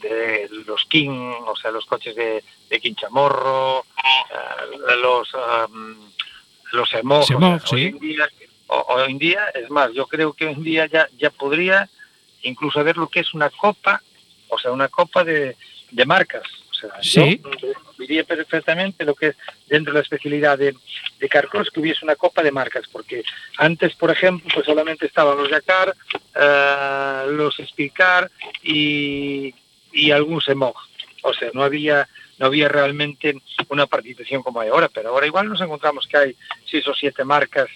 de 0.00 0.48
los 0.66 0.84
King, 0.86 1.32
o 1.46 1.56
sea, 1.56 1.70
los 1.70 1.84
coches 1.86 2.14
de, 2.14 2.42
de 2.68 2.80
Quinchamorro, 2.80 3.80
eh, 3.80 4.96
los 5.02 5.28
em, 5.34 5.96
los 6.72 6.94
o 7.20 7.22
sea, 7.24 7.36
hoy 7.72 7.86
en 7.86 7.98
día, 7.98 8.28
o- 8.68 8.84
hoy 8.88 9.10
en 9.10 9.18
día, 9.18 9.48
es 9.54 9.68
más, 9.70 9.92
yo 9.92 10.06
creo 10.06 10.32
que 10.32 10.46
hoy 10.46 10.52
en 10.52 10.62
día 10.62 10.86
ya, 10.86 11.08
ya 11.18 11.30
podría 11.30 11.88
incluso 12.42 12.78
haber 12.80 12.96
lo 12.96 13.08
que 13.08 13.20
es 13.20 13.34
una 13.34 13.50
copa, 13.50 14.00
o 14.48 14.58
sea, 14.58 14.70
una 14.70 14.88
copa 14.88 15.24
de, 15.24 15.56
de 15.90 16.06
marcas. 16.06 16.42
Sea, 16.80 16.90
Sí. 17.02 17.40
yo 17.60 17.68
diría 17.98 18.24
perfectamente 18.24 19.04
lo 19.04 19.14
que 19.14 19.28
es 19.28 19.36
dentro 19.68 19.92
de 19.92 19.98
la 19.98 20.02
especialidad 20.02 20.56
de, 20.58 20.74
de 21.18 21.28
Carcross 21.28 21.70
que 21.70 21.80
hubiese 21.80 22.04
una 22.04 22.16
copa 22.16 22.42
de 22.42 22.50
marcas, 22.52 22.84
porque 22.90 23.22
antes, 23.58 23.94
por 23.94 24.10
ejemplo, 24.10 24.48
pues 24.54 24.64
solamente 24.66 25.06
estaban 25.06 25.36
los 25.36 25.50
Yakar, 25.50 25.94
eh, 26.34 27.24
los 27.32 27.56
Speedcar 27.56 28.30
y, 28.62 29.54
y 29.92 30.10
algún 30.10 30.40
Semog. 30.40 30.76
O 31.22 31.34
sea, 31.34 31.50
no 31.52 31.62
había 31.62 32.08
no 32.38 32.46
había 32.46 32.68
realmente 32.68 33.36
una 33.68 33.86
participación 33.86 34.42
como 34.42 34.60
hay 34.62 34.70
ahora, 34.70 34.88
pero 34.88 35.10
ahora 35.10 35.26
igual 35.26 35.46
nos 35.46 35.60
encontramos 35.60 36.06
que 36.06 36.16
hay 36.16 36.36
seis 36.64 36.88
o 36.88 36.94
siete 36.94 37.22
marcas 37.22 37.68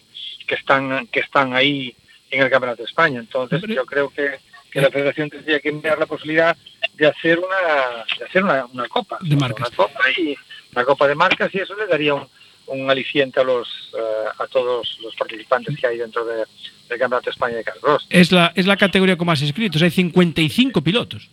que 0.46 0.54
están 0.54 1.06
que 1.08 1.20
están 1.20 1.52
ahí 1.54 1.94
en 2.30 2.42
el 2.42 2.48
Campeonato 2.50 2.82
de 2.82 2.88
España. 2.88 3.20
Entonces 3.20 3.60
yo 3.68 3.84
creo 3.84 4.08
que, 4.08 4.38
que 4.74 4.80
la 4.80 4.90
Federación 4.90 5.30
tendría 5.30 5.60
que 5.60 5.68
enviar 5.68 5.96
la 5.98 6.06
posibilidad 6.06 6.56
de 6.94 7.06
hacer 7.06 7.38
una, 7.38 8.04
de 8.18 8.24
hacer 8.24 8.42
una, 8.42 8.66
una 8.66 8.88
copa. 8.88 9.18
De 9.20 9.36
marcas. 9.36 9.68
Una 9.68 9.76
copa 9.76 10.00
y 10.18 10.36
una 10.74 10.84
copa 10.84 11.06
de 11.08 11.14
marcas 11.14 11.54
y 11.54 11.58
eso 11.60 11.76
le 11.76 11.86
daría 11.86 12.12
un, 12.14 12.26
un 12.66 12.90
aliciente 12.90 13.38
a 13.40 13.44
los 13.44 13.68
eh, 13.96 14.28
a 14.36 14.46
todos 14.48 14.98
los 15.00 15.14
participantes 15.14 15.78
que 15.78 15.86
hay 15.86 15.98
dentro 15.98 16.24
de- 16.24 16.44
del 16.88 16.98
Campeonato 16.98 17.26
de 17.26 17.30
España 17.30 17.56
de 17.56 17.64
Carlos. 17.64 18.04
Es 18.10 18.32
la, 18.32 18.52
es 18.56 18.66
la 18.66 18.76
categoría 18.76 19.16
con 19.16 19.26
más 19.28 19.40
inscritos, 19.40 19.80
hay 19.80 19.90
55 19.90 20.82
pilotos. 20.82 21.30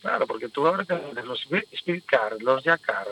Claro, 0.00 0.26
porque 0.28 0.48
tú 0.48 0.64
ahora 0.66 0.84
tienes 0.84 1.24
los 1.24 1.44
Spirit 1.72 2.04
Cars, 2.06 2.40
los 2.40 2.62
Yakar, 2.62 3.06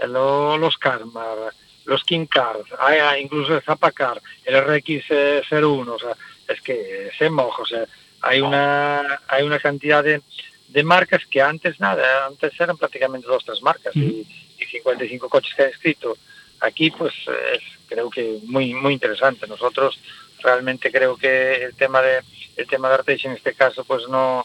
eh, 0.00 0.06
lo- 0.06 0.58
los 0.58 0.76
Karmar, 0.76 1.54
los 1.86 2.04
King 2.04 2.26
Cars, 2.26 2.60
hay, 2.78 2.98
hay 2.98 3.22
incluso 3.22 3.56
el 3.56 3.62
Zapacar, 3.62 4.20
el 4.44 4.54
RX01, 4.56 5.88
o 5.88 5.98
sea, 5.98 6.14
es 6.46 6.60
que 6.60 7.10
se 7.18 7.30
moja, 7.30 7.62
o 7.62 7.66
sea, 7.66 7.84
hay 8.20 8.40
una, 8.40 9.20
hay 9.28 9.44
una 9.44 9.58
cantidad 9.58 10.02
de, 10.02 10.22
de 10.68 10.82
marcas 10.82 11.24
que 11.26 11.40
antes 11.40 11.80
nada, 11.80 12.26
antes 12.26 12.52
eran 12.60 12.76
prácticamente 12.76 13.26
dos, 13.26 13.44
tres 13.44 13.62
marcas 13.62 13.94
y, 13.96 14.26
y 14.58 14.64
55 14.64 15.28
coches 15.28 15.54
que 15.54 15.62
han 15.62 15.70
escrito. 15.70 16.16
Aquí 16.60 16.90
pues 16.90 17.14
es 17.54 17.62
creo 17.88 18.10
que 18.10 18.38
muy 18.44 18.74
muy 18.74 18.92
interesante. 18.92 19.46
Nosotros 19.46 19.98
realmente 20.42 20.92
creo 20.92 21.16
que 21.16 21.64
el 21.64 21.74
tema 21.74 22.02
de 22.02 22.22
el 22.56 22.66
tema 22.66 22.88
de 22.88 22.94
Arteix 22.94 23.24
en 23.24 23.32
este 23.32 23.54
caso 23.54 23.84
pues 23.84 24.08
no 24.08 24.44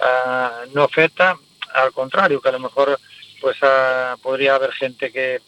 ah, 0.00 0.64
no 0.72 0.84
afecta, 0.84 1.36
al 1.72 1.92
contrario, 1.92 2.40
que 2.40 2.48
a 2.48 2.52
lo 2.52 2.60
mejor 2.60 2.98
pues 3.40 3.56
ah, 3.62 4.16
podría 4.22 4.54
haber 4.54 4.72
gente 4.72 5.10
que 5.10 5.40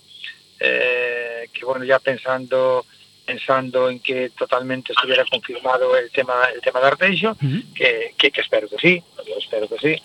eh, 0.58 1.48
que 1.52 1.64
bueno 1.64 1.84
ya 1.84 1.98
pensando 1.98 2.84
pensando 3.26 3.90
en 3.90 3.98
que 4.00 4.30
totalmente 4.30 4.92
estuviera 4.92 5.24
confirmado 5.24 5.96
el 5.96 6.10
tema 6.10 6.34
el 6.54 6.60
tema 6.60 6.80
de 6.80 6.86
Arteixo, 6.86 7.36
que, 7.74 8.14
que, 8.16 8.30
que 8.30 8.40
espero 8.40 8.68
que 8.68 8.78
sí, 8.78 9.02
yo 9.26 9.34
espero 9.36 9.68
que 9.68 9.78
sí, 9.78 10.02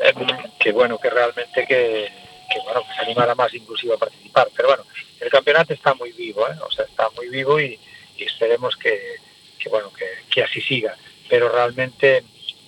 eh, 0.00 0.12
que 0.58 0.72
bueno 0.72 0.98
que 0.98 1.08
realmente 1.08 1.64
que, 1.66 2.08
que 2.52 2.60
bueno 2.64 2.82
que 2.82 2.94
se 2.94 3.02
animara 3.02 3.34
más 3.34 3.54
inclusive 3.54 3.94
a 3.94 3.98
participar, 3.98 4.48
pero 4.54 4.68
bueno 4.68 4.84
el 5.20 5.30
campeonato 5.30 5.72
está 5.72 5.94
muy 5.94 6.12
vivo, 6.12 6.46
¿eh? 6.48 6.56
o 6.66 6.70
sea 6.70 6.84
está 6.84 7.08
muy 7.16 7.28
vivo 7.28 7.60
y, 7.60 7.78
y 8.18 8.24
esperemos 8.24 8.76
que, 8.76 8.98
que 9.58 9.68
bueno 9.68 9.92
que, 9.92 10.06
que 10.28 10.42
así 10.42 10.60
siga, 10.60 10.96
pero 11.28 11.48
realmente 11.48 12.24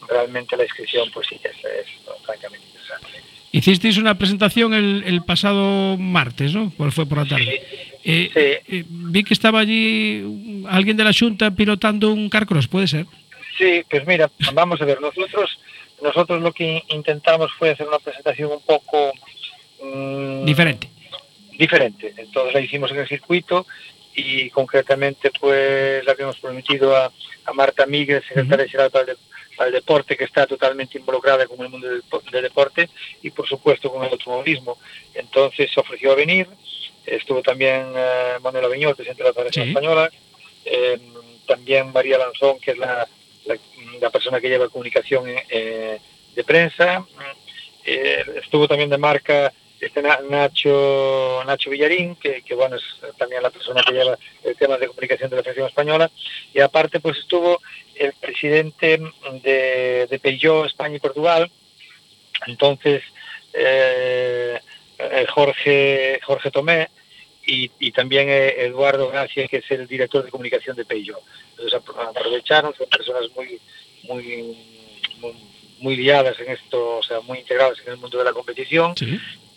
realmente 0.09 0.57
la 0.57 0.63
inscripción 0.63 1.11
pues 1.13 1.27
sí 1.29 1.39
que 1.39 1.49
es, 1.49 1.57
es 1.57 1.87
francamente 2.25 2.65
interesante. 2.67 3.21
Hicisteis 3.51 3.97
una 3.99 4.17
presentación 4.17 4.73
el, 4.73 5.03
el 5.07 5.25
pasado 5.25 5.97
martes, 5.97 6.55
¿no? 6.55 6.71
Pues 6.77 6.95
fue 6.95 7.07
por 7.07 7.19
la 7.19 7.27
tarde. 7.27 7.96
Eh, 8.09 8.63
eh, 8.69 8.85
vi 8.89 9.25
que 9.25 9.35
estaba 9.35 9.59
allí 9.61 10.65
alguien 10.69 10.97
de 10.97 11.03
la 11.05 11.13
Junta 11.13 11.51
pilotando 11.51 12.13
un 12.13 12.29
carcross, 12.31 12.69
¿puede 12.69 12.87
ser? 12.87 13.07
Sí, 13.59 13.83
pues 13.91 14.07
mira, 14.07 14.31
vamos 14.55 14.81
a 14.81 14.85
ver, 14.85 15.01
nosotros 15.01 15.59
nosotros 16.03 16.41
lo 16.43 16.53
que 16.53 16.83
intentamos 16.91 17.51
fue 17.59 17.71
hacer 17.71 17.89
una 17.89 17.99
presentación 17.99 18.53
un 18.53 18.61
poco 18.61 19.13
mm, 19.83 20.45
Diferente. 20.45 20.89
diferente. 21.59 22.15
Entonces 22.17 22.55
la 22.55 22.61
hicimos 22.61 22.91
en 22.91 22.99
el 22.99 23.09
circuito 23.09 23.67
y 24.15 24.51
concretamente 24.51 25.31
pues 25.41 26.05
la 26.05 26.13
habíamos 26.13 26.37
prometido 26.37 26.95
a, 26.97 27.11
a 27.47 27.53
Marta 27.55 27.87
Miguel, 27.87 28.23
secretaria 28.29 28.67
general 28.69 28.91
para 28.91 29.03
el, 29.03 29.07
de- 29.17 29.23
para 29.57 29.69
el 29.69 29.75
deporte, 29.75 30.19
que 30.19 30.25
está 30.25 30.47
totalmente 30.47 30.99
involucrada 30.99 31.47
con 31.47 31.59
el 31.65 31.71
mundo 31.71 31.89
del, 31.89 32.03
del 32.31 32.43
deporte 32.43 32.91
y 33.23 33.31
por 33.31 33.49
supuesto 33.49 33.91
con 33.91 34.05
el 34.05 34.13
automovilismo. 34.13 34.77
Entonces 35.15 35.71
se 35.73 35.81
ofreció 35.81 36.13
a 36.13 36.15
venir, 36.15 36.47
estuvo 37.07 37.43
también 37.43 37.93
eh, 37.97 38.35
Manuel 38.43 38.65
Aviñón, 38.67 38.95
presidente 38.95 39.23
de 39.23 39.29
la 39.29 39.35
Federación 39.35 39.65
Sí. 39.65 39.71
Española, 39.71 40.11
eh, 40.65 40.99
también 41.47 41.93
María 41.93 42.19
Lanzón, 42.19 42.59
que 42.59 42.73
es 42.73 42.79
la, 42.79 43.07
la, 43.47 43.57
la 44.01 44.11
persona 44.11 44.41
que 44.41 44.49
lleva 44.49 44.69
comunicación 44.69 45.25
eh, 45.29 45.99
de 46.35 46.45
prensa, 46.45 47.07
eh, 47.85 48.25
estuvo 48.43 48.67
también 48.67 48.91
de 48.91 48.99
marca 48.99 49.53
este 49.79 50.01
Na- 50.03 50.21
Nacho 50.29 51.43
Nacho 51.47 51.71
Villarín, 51.71 52.17
que, 52.17 52.43
que, 52.43 52.55
bueno 52.55 52.77
es 52.77 52.83
también 53.19 53.43
la 53.43 53.51
persona 53.51 53.83
que 53.83 53.93
lleva 53.93 54.19
el 54.43 54.57
tema 54.57 54.79
de 54.79 54.89
comunicación 54.89 55.31
de 55.31 55.37
la 55.37 55.43
Federación 55.43 55.69
Española, 55.69 56.11
y 56.53 56.61
aparte 56.61 56.99
pues 56.99 57.19
estuvo 57.19 57.61
el 57.95 58.13
presidente 58.15 58.99
de, 59.43 60.07
de 60.11 60.19
Peugeot 60.19 60.67
España 60.67 60.97
y 60.97 61.01
Portugal, 61.01 61.51
entonces 62.47 63.03
eh, 63.53 64.59
Jorge 65.29 66.21
Jorge 66.25 66.51
Tomé 66.51 66.89
y, 67.47 67.71
y 67.79 67.93
también 67.93 68.29
eh, 68.29 68.65
Eduardo 68.65 69.09
Gracia, 69.09 69.47
que 69.49 69.59
es 69.59 69.71
el 69.71 69.87
director 69.87 70.25
de 70.25 70.31
comunicación 70.31 70.77
de 70.77 70.85
Peugeot. 70.85 71.21
Entonces 71.51 71.81
apro- 71.81 72.09
aprovecharon, 72.09 72.75
son 72.77 72.89
personas 72.89 73.25
muy 73.35 73.61
muy 74.05 74.57
muy, 75.21 75.35
muy 75.81 75.97
liadas 75.97 76.39
en 76.41 76.51
esto, 76.53 76.99
o 76.99 77.03
sea, 77.03 77.21
muy 77.21 77.39
integradas 77.39 77.79
en 77.85 77.93
el 77.93 77.99
mundo 77.99 78.19
de 78.19 78.25
la 78.25 78.33
competición 78.33 78.95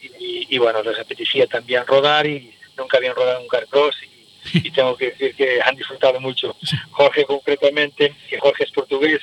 y, 0.01 0.47
y, 0.55 0.57
bueno, 0.57 0.81
les 0.83 0.97
apetecía 0.99 1.45
también 1.47 1.85
rodar 1.85 2.25
y 2.25 2.53
nunca 2.77 2.97
habían 2.97 3.15
rodado 3.15 3.41
un 3.41 3.47
carcross 3.47 3.95
y, 4.03 4.67
y 4.67 4.71
tengo 4.71 4.95
que 4.95 5.11
decir 5.11 5.35
que 5.35 5.59
han 5.61 5.75
disfrutado 5.75 6.19
mucho. 6.21 6.55
Jorge 6.91 7.25
concretamente, 7.25 8.13
que 8.29 8.39
Jorge 8.39 8.63
es 8.63 8.71
portugués, 8.71 9.19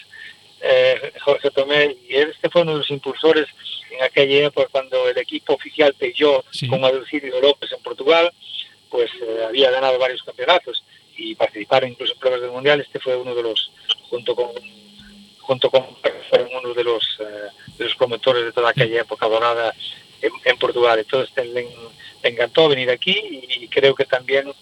eh, 0.60 1.12
Jorge 1.20 1.50
Tomé, 1.50 1.96
y 2.08 2.16
este 2.16 2.48
fue 2.48 2.62
uno 2.62 2.72
de 2.72 2.78
los 2.78 2.90
impulsores 2.90 3.46
en 3.90 4.02
aquella 4.02 4.46
época 4.46 4.68
cuando 4.70 5.08
el 5.08 5.18
equipo 5.18 5.54
oficial 5.54 5.94
Peugeot 5.94 6.44
con 6.68 6.84
Adolfino 6.84 7.40
López 7.40 7.72
en 7.72 7.82
Portugal, 7.82 8.32
pues 8.90 9.10
eh, 9.22 9.44
había 9.46 9.70
ganado 9.70 9.98
varios 9.98 10.22
campeonatos 10.22 10.84
y 11.16 11.34
participaron 11.34 11.90
incluso 11.90 12.12
en 12.12 12.18
pruebas 12.18 12.40
del 12.40 12.50
mundial. 12.50 12.80
Este 12.80 13.00
fue 13.00 13.16
uno 13.16 13.34
de 13.34 13.42
los, 13.42 13.70
junto 14.08 14.34
con 14.34 14.50
junto 15.40 15.70
con 15.70 15.86
fueron 16.28 16.48
uno 16.60 16.74
de 16.74 16.82
los 16.82 17.04
eh, 17.20 17.48
de 17.78 17.84
los 17.84 17.94
promotores 17.94 18.44
de 18.44 18.52
toda 18.52 18.70
aquella 18.70 19.02
época 19.02 19.28
dorada 19.28 19.72
en, 20.20 20.32
en 20.44 20.58
Portugal. 20.58 20.98
Entonces 20.98 21.34
le, 21.36 21.68
le 22.22 22.28
encantó 22.28 22.68
venir 22.68 22.90
aquí 22.90 23.16
y 23.48 23.68
creo 23.68 23.94
que 23.94 24.04
también 24.04 24.52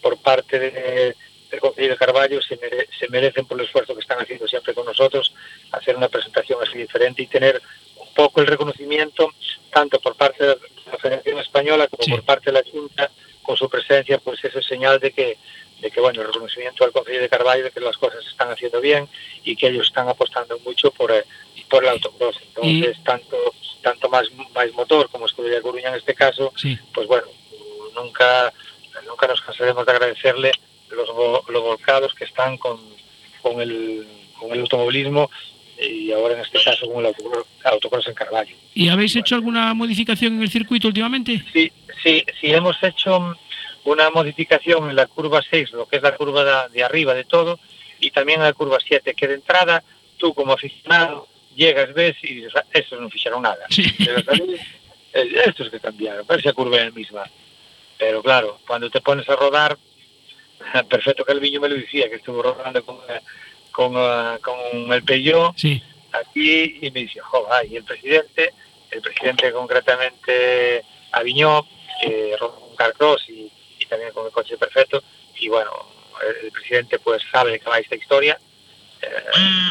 por 0.00 0.16
parte 0.18 0.58
de, 0.58 1.16
Consejo 1.60 1.88
de 1.88 1.96
Carballo 1.96 2.40
se, 2.42 2.56
mere- 2.58 2.88
se 2.98 3.08
merecen 3.08 3.46
por 3.46 3.58
el 3.58 3.66
esfuerzo 3.66 3.94
que 3.94 4.00
están 4.00 4.20
haciendo 4.20 4.46
siempre 4.48 4.74
con 4.74 4.86
nosotros 4.86 5.32
hacer 5.72 5.96
una 5.96 6.08
presentación 6.08 6.58
así 6.62 6.78
diferente 6.78 7.22
y 7.22 7.26
tener 7.26 7.60
un 7.96 8.12
poco 8.14 8.40
el 8.40 8.46
reconocimiento 8.46 9.30
tanto 9.72 9.98
por 10.00 10.14
parte 10.16 10.44
de 10.44 10.56
la 10.90 10.98
Federación 10.98 11.38
Española 11.38 11.88
como 11.88 12.16
por 12.16 12.24
parte 12.24 12.50
de 12.50 12.62
la 12.62 12.70
Junta 12.70 13.10
con 13.42 13.56
su 13.56 13.68
presencia, 13.68 14.18
pues 14.18 14.42
eso 14.44 14.58
es 14.58 14.66
señal 14.66 14.98
de 15.00 15.12
que 15.12 15.36
de 15.80 15.90
que 15.90 16.00
bueno 16.00 16.20
el 16.20 16.28
reconocimiento 16.28 16.84
al 16.84 16.92
Consejo 16.92 17.18
de 17.20 17.28
Carballo 17.28 17.64
de 17.64 17.70
que 17.72 17.80
las 17.80 17.96
cosas 17.96 18.22
se 18.22 18.30
están 18.30 18.50
haciendo 18.52 18.80
bien 18.80 19.08
y 19.42 19.56
que 19.56 19.66
ellos 19.66 19.88
están 19.88 20.08
apostando 20.08 20.56
mucho 20.60 20.92
por 20.92 21.10
eh, 21.10 21.24
por 21.68 21.82
el 21.82 21.90
autocross. 21.90 22.36
Entonces 22.54 23.02
tanto 23.02 23.36
tanto 23.82 24.08
más 24.08 24.28
más 24.54 24.70
motor 24.74 25.08
como 25.10 25.26
Escudería 25.26 25.60
Coruña 25.60 25.88
en 25.88 25.96
este 25.96 26.14
caso, 26.14 26.52
Sí. 26.56 26.78
pues 26.94 27.08
bueno 27.08 27.26
nunca 27.94 28.52
nunca 29.08 29.26
nos 29.26 29.40
cansaremos 29.40 29.84
de 29.84 29.92
agradecerle 29.92 30.52
los, 30.96 31.08
los 31.48 31.62
volcados 31.62 32.14
que 32.14 32.24
están 32.24 32.56
con, 32.58 32.78
con 33.42 33.60
el 33.60 34.06
con 34.38 34.52
el 34.52 34.60
automovilismo 34.60 35.30
y 35.80 36.12
ahora 36.12 36.34
en 36.34 36.40
este 36.40 36.62
caso 36.62 36.86
con 36.88 37.00
el 37.00 37.06
autocross, 37.06 37.46
autocross 37.64 38.08
en 38.08 38.14
Carballo. 38.14 38.54
¿Y 38.74 38.88
habéis 38.88 39.16
hecho 39.16 39.34
alguna 39.34 39.72
modificación 39.74 40.34
en 40.34 40.42
el 40.42 40.50
circuito 40.50 40.88
últimamente? 40.88 41.44
Sí, 41.52 41.72
sí, 42.02 42.24
sí, 42.40 42.52
hemos 42.52 42.76
hecho 42.82 43.36
una 43.84 44.10
modificación 44.10 44.90
en 44.90 44.96
la 44.96 45.06
curva 45.06 45.42
6, 45.48 45.72
lo 45.72 45.86
que 45.86 45.96
es 45.96 46.02
la 46.02 46.16
curva 46.16 46.68
de, 46.68 46.84
arriba 46.84 47.14
de 47.14 47.24
todo, 47.24 47.58
y 48.00 48.10
también 48.10 48.40
en 48.40 48.46
la 48.46 48.52
curva 48.52 48.78
7, 48.84 49.14
que 49.14 49.28
de 49.28 49.34
entrada 49.34 49.82
tú 50.18 50.34
como 50.34 50.52
aficionado 50.52 51.26
llegas, 51.54 51.92
ves 51.92 52.16
y 52.22 52.34
dices, 52.34 52.52
"Ah, 52.54 52.64
estos 52.72 53.00
no 53.00 53.10
ficharon 53.10 53.42
nada. 53.42 53.66
Pero 53.98 54.22
también, 54.22 54.56
eh, 55.12 55.42
estos 55.46 55.68
que 55.68 55.80
cambiaron, 55.80 56.26
parece 56.26 56.48
la 56.48 56.54
curva 56.54 56.78
es 56.78 56.84
la 56.84 56.90
misma. 56.90 57.24
Pero 57.98 58.22
claro, 58.22 58.58
cuando 58.66 58.88
te 58.88 59.00
pones 59.00 59.28
a 59.28 59.36
rodar, 59.36 59.76
perfecto 60.88 61.24
que 61.24 61.32
el 61.32 61.40
Viño 61.40 61.60
me 61.60 61.68
lo 61.68 61.76
decía, 61.76 62.08
que 62.08 62.16
estuvo 62.16 62.42
rodando 62.42 62.84
con, 62.84 62.96
eh, 63.08 63.20
con, 63.70 63.92
eh, 63.96 64.38
con 64.40 64.92
el 64.92 65.02
Peugeot, 65.02 65.56
Sí. 65.56 65.82
aquí 66.12 66.78
y 66.80 66.90
me 66.90 67.00
dice, 67.00 67.20
joder, 67.20 67.70
y 67.70 67.76
el 67.76 67.84
presidente, 67.84 68.52
el 68.90 69.00
presidente 69.00 69.52
concretamente 69.52 70.84
Aviñó, 71.12 71.66
que 72.00 72.36
rodó 72.38 72.66
un 72.70 72.76
carcross 72.76 73.28
y, 73.28 73.50
y 73.78 73.86
también 73.86 74.12
con 74.12 74.26
el 74.26 74.32
coche 74.32 74.56
perfecto, 74.56 75.02
y 75.38 75.48
bueno, 75.48 75.70
el, 76.26 76.46
el 76.46 76.52
presidente 76.52 76.98
pues 76.98 77.22
sabe 77.30 77.58
qué 77.60 77.68
va 77.68 77.78
esta 77.78 77.96
historia, 77.96 78.38
eh, 79.02 79.08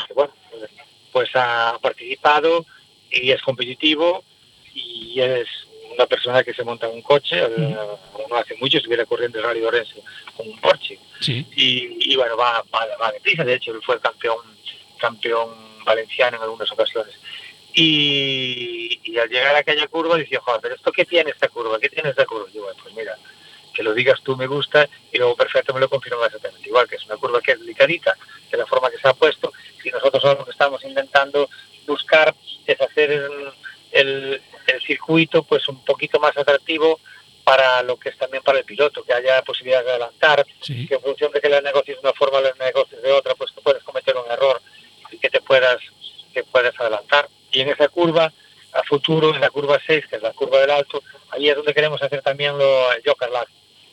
que, 0.08 0.14
bueno, 0.14 0.34
pues, 0.52 0.70
pues 1.12 1.30
ha 1.36 1.78
participado 1.82 2.66
y 3.12 3.32
es 3.32 3.42
competitivo 3.42 4.24
y 4.74 5.20
es 5.20 5.48
una 6.02 6.08
persona 6.08 6.44
que 6.44 6.54
se 6.54 6.64
monta 6.64 6.88
en 6.88 6.96
un 6.96 7.02
coche, 7.02 7.38
no 8.30 8.36
hace 8.36 8.56
mucho 8.56 8.78
estuviera 8.78 9.06
corriendo 9.06 9.38
el 9.38 9.46
Rally 9.46 9.60
de 9.60 9.68
Orense 9.68 10.02
con 10.36 10.48
un 10.48 10.60
Porsche 10.60 10.98
Sí. 11.20 11.46
y, 11.56 12.14
y 12.14 12.16
bueno, 12.16 12.36
va, 12.36 12.64
va, 12.74 12.88
va 13.00 13.12
deprisa, 13.12 13.44
de 13.44 13.54
hecho 13.54 13.72
él 13.72 13.82
fue 13.86 14.00
campeón, 14.00 14.40
campeón 14.98 15.50
valenciano 15.86 16.38
en 16.38 16.44
algunas 16.44 16.72
ocasiones. 16.72 17.14
Y, 17.74 19.00
y 19.04 19.18
al 19.18 19.30
llegar 19.30 19.56
a 19.56 19.60
aquella 19.60 19.88
curva 19.88 20.18
decía, 20.18 20.42
joder, 20.42 20.60
pero 20.62 20.76
esto 20.76 20.92
qué 20.92 21.06
tiene 21.06 21.30
esta 21.30 21.48
curva, 21.48 21.80
qué 21.80 21.90
tiene 21.90 22.10
esta 22.10 22.26
curva. 22.26 22.48
Y 22.50 22.56
yo, 22.56 22.64
bueno, 22.64 22.80
pues 22.82 22.96
mira, 22.96 23.16
que 23.74 23.84
lo 23.84 23.94
digas 23.94 24.20
tú 24.24 24.36
me 24.36 24.48
gusta 24.48 24.90
y 25.12 25.18
luego 25.18 25.36
perfecto 25.36 25.74
me 25.74 25.80
lo 25.80 25.90
confirma 25.90 26.26
exactamente 26.26 26.68
igual, 26.68 26.88
que 26.88 26.96
es 26.96 27.06
una 27.06 27.18
curva 27.18 27.40
que 27.42 27.52
es 27.52 27.60
delicadita, 27.60 28.18
de 28.52 28.58
la 28.58 28.66
forma 28.66 28.90
que 28.90 28.98
se 28.98 29.08
ha 29.08 29.14
puesto, 29.14 29.54
y 29.84 29.90
nosotros 29.90 30.24
ahora 30.26 30.40
lo 30.40 30.46
que 30.46 30.52
estamos 30.52 30.84
intentando 30.84 31.50
buscar 31.88 32.36
es 32.66 32.82
hacer 32.82 33.32
el, 33.92 34.42
circuito 34.86 35.44
pues 35.44 35.68
un 35.68 35.84
poquito 35.84 36.20
más 36.20 36.36
atractivo 36.38 37.00
para 37.44 37.84
lo 37.84 37.98
que 37.98 38.10
es 38.10 38.18
también 38.18 38.42
para 38.44 38.60
el 38.60 38.66
piloto, 38.66 39.04
que 39.04 39.14
haya 39.14 39.42
posibilidad 39.42 39.84
de 39.84 39.92
adelantar, 39.92 40.46
Sí. 40.62 40.88
que 40.88 40.96
en 40.96 41.02
función 41.02 41.32
de 41.32 41.42
que 41.42 41.50
la 41.50 41.62
negocies 41.62 41.98
de 41.98 42.02
una 42.02 42.14
forma, 42.14 42.40
la 42.40 42.54
negocies 42.60 43.02
de 43.02 43.12
otra, 43.12 43.36
pues 43.36 43.52
que 43.52 43.62
puedes 43.62 43.84
cometer 43.84 44.16
un 44.16 44.30
error 44.32 44.62
y 45.12 45.18
que 45.18 45.30
te 45.30 45.42
puedas, 45.42 45.78
que 46.34 46.44
puedas 46.44 46.80
adelantar. 46.80 47.28
Y 47.52 47.62
en 47.62 47.70
esa 47.70 47.90
curva, 47.90 48.32
a 48.74 48.84
futuro, 48.84 49.34
en 49.36 49.42
la 49.42 49.50
curva 49.50 49.80
6, 49.86 50.06
que 50.08 50.16
es 50.18 50.22
la 50.22 50.32
curva 50.34 50.60
del 50.60 50.72
alto, 50.72 51.04
ahí 51.32 51.50
es 51.50 51.56
donde 51.56 51.74
queremos 51.74 52.02
hacer 52.02 52.22
también 52.22 52.58
lo, 52.58 52.92
el 52.94 53.02
Joker 53.06 53.30
Lap, 53.30 53.48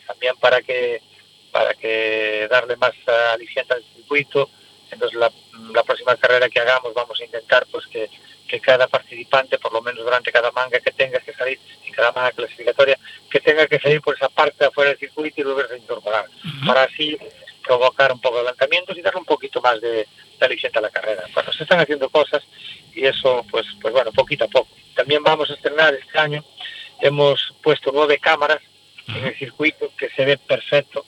también 0.07 0.37
para 0.37 0.63
que 0.63 1.03
para 1.51 1.75
que 1.75 2.47
darle 2.51 2.77
más 2.77 2.93
aliciente 3.33 3.75
al 3.75 3.83
circuito. 3.95 4.51
Entonces 4.91 5.19
la, 5.19 5.33
la 5.73 5.83
próxima 5.83 6.15
carrera 6.17 6.49
que 6.49 6.61
hagamos 6.61 6.95
vamos 6.95 7.19
a 7.21 7.25
intentar 7.25 7.67
pues 7.71 7.87
que, 7.87 8.09
que 8.49 8.61
cada 8.61 8.89
participante, 8.89 9.59
por 9.59 9.73
lo 9.73 9.83
menos 9.83 10.03
durante 10.05 10.33
cada 10.33 10.51
manga 10.53 10.81
que 10.81 10.91
tenga 10.91 11.21
que 11.21 11.33
salir, 11.35 11.59
en 11.87 11.93
cada 11.93 12.11
manga 12.13 12.33
clasificatoria, 12.33 12.99
que 13.31 13.41
tenga 13.41 13.67
que 13.67 13.79
salir 13.79 14.01
por 14.01 14.17
esa 14.17 14.29
parte 14.31 14.57
de 14.61 14.67
afuera 14.67 14.91
del 14.91 14.99
circuito 14.99 15.41
y 15.41 15.45
volverse 15.45 15.75
a 15.75 15.79
incorporar, 15.79 16.25
para 16.67 16.85
así 16.85 17.17
provocar 17.63 18.11
un 18.13 18.21
poco 18.21 18.37
de 18.37 18.41
adelantamientos 18.41 18.97
y 18.97 19.03
darle 19.03 19.21
un 19.21 19.27
poquito 19.27 19.61
más 19.61 19.79
de, 19.81 19.91
de 20.39 20.47
aliciente 20.47 20.79
a 20.79 20.83
la 20.83 20.91
carrera. 20.91 21.25
Bueno, 21.35 21.53
se 21.53 21.63
están 21.65 21.79
haciendo 21.81 22.09
cosas 22.09 22.43
y 22.95 23.05
eso, 23.05 23.45
pues, 23.51 23.67
pues 23.83 23.93
bueno, 23.93 24.11
poquito 24.13 24.45
a 24.45 24.49
poco. 24.49 24.69
También 24.95 25.23
vamos 25.23 25.51
a 25.51 25.55
estrenar 25.55 25.93
este 25.95 26.19
año, 26.19 26.43
hemos 27.01 27.55
puesto 27.63 27.91
nueve 27.93 28.19
cámaras 28.19 28.61
en 29.09 29.27
el 29.27 29.37
circuito 29.39 29.93
que 29.97 30.09
se 30.11 30.25
ve 30.25 30.39
perfecto 30.39 31.05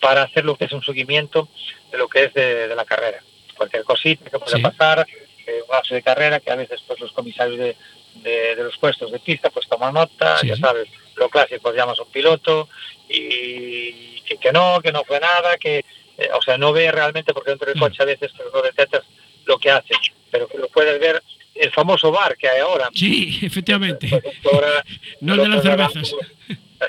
para 0.00 0.22
hacer 0.22 0.44
lo 0.44 0.56
que 0.56 0.66
es 0.66 0.72
un 0.72 0.82
seguimiento 0.82 1.48
de 1.90 1.98
lo 1.98 2.08
que 2.08 2.24
es 2.24 2.34
de, 2.34 2.68
de 2.68 2.74
la 2.76 2.84
carrera. 2.84 3.20
Cualquier 3.56 3.82
cosita 3.82 4.30
que 4.30 4.38
pueda 4.38 4.56
Sí. 4.56 4.62
pasar, 4.62 5.04
eh, 5.48 5.62
un 5.68 5.94
de 5.96 6.02
carrera, 6.02 6.40
que 6.40 6.50
a 6.50 6.56
veces 6.56 6.80
pues 6.86 7.00
los 7.00 7.12
comisarios 7.12 7.58
de, 7.58 7.76
de- 8.16 8.56
de 8.56 8.64
los 8.64 8.76
puestos 8.78 9.10
de 9.10 9.18
pista 9.18 9.50
pues 9.50 9.66
toman 9.68 9.94
nota, 9.94 10.38
Sí. 10.38 10.48
ya 10.48 10.56
sabes, 10.56 10.88
lo 11.16 11.28
clásico 11.28 11.72
llamas 11.72 11.98
a 11.98 12.02
un 12.02 12.10
piloto 12.12 12.68
y 13.08 14.20
que, 14.22 14.36
que 14.38 14.52
no, 14.52 14.80
que 14.82 14.92
no 14.92 15.04
fue 15.04 15.20
nada, 15.20 15.56
que 15.58 15.84
eh, 16.18 16.28
o 16.36 16.42
sea, 16.42 16.58
no 16.58 16.72
ve 16.72 16.90
realmente 16.90 17.32
porque 17.32 17.50
dentro 17.50 17.66
del 17.68 17.76
Mm. 17.76 17.80
coche 17.80 18.02
a 18.02 18.06
veces 18.06 18.30
pues, 18.36 18.48
no 18.52 18.60
detectas 18.62 19.02
lo 19.46 19.58
que 19.58 19.70
hace, 19.70 19.94
pero 20.30 20.48
que 20.48 20.58
lo 20.58 20.68
puedes 20.68 20.98
ver 21.00 21.22
el 21.54 21.70
famoso 21.72 22.10
bar 22.12 22.36
que 22.36 22.48
hay 22.48 22.60
ahora. 22.60 22.88
Sí, 22.94 23.38
efectivamente. 23.42 24.08
Ahora, 24.52 24.84
No 25.20 25.34
el 25.34 25.42
de 25.42 25.48
las 25.48 25.62
cervezas. 25.62 26.14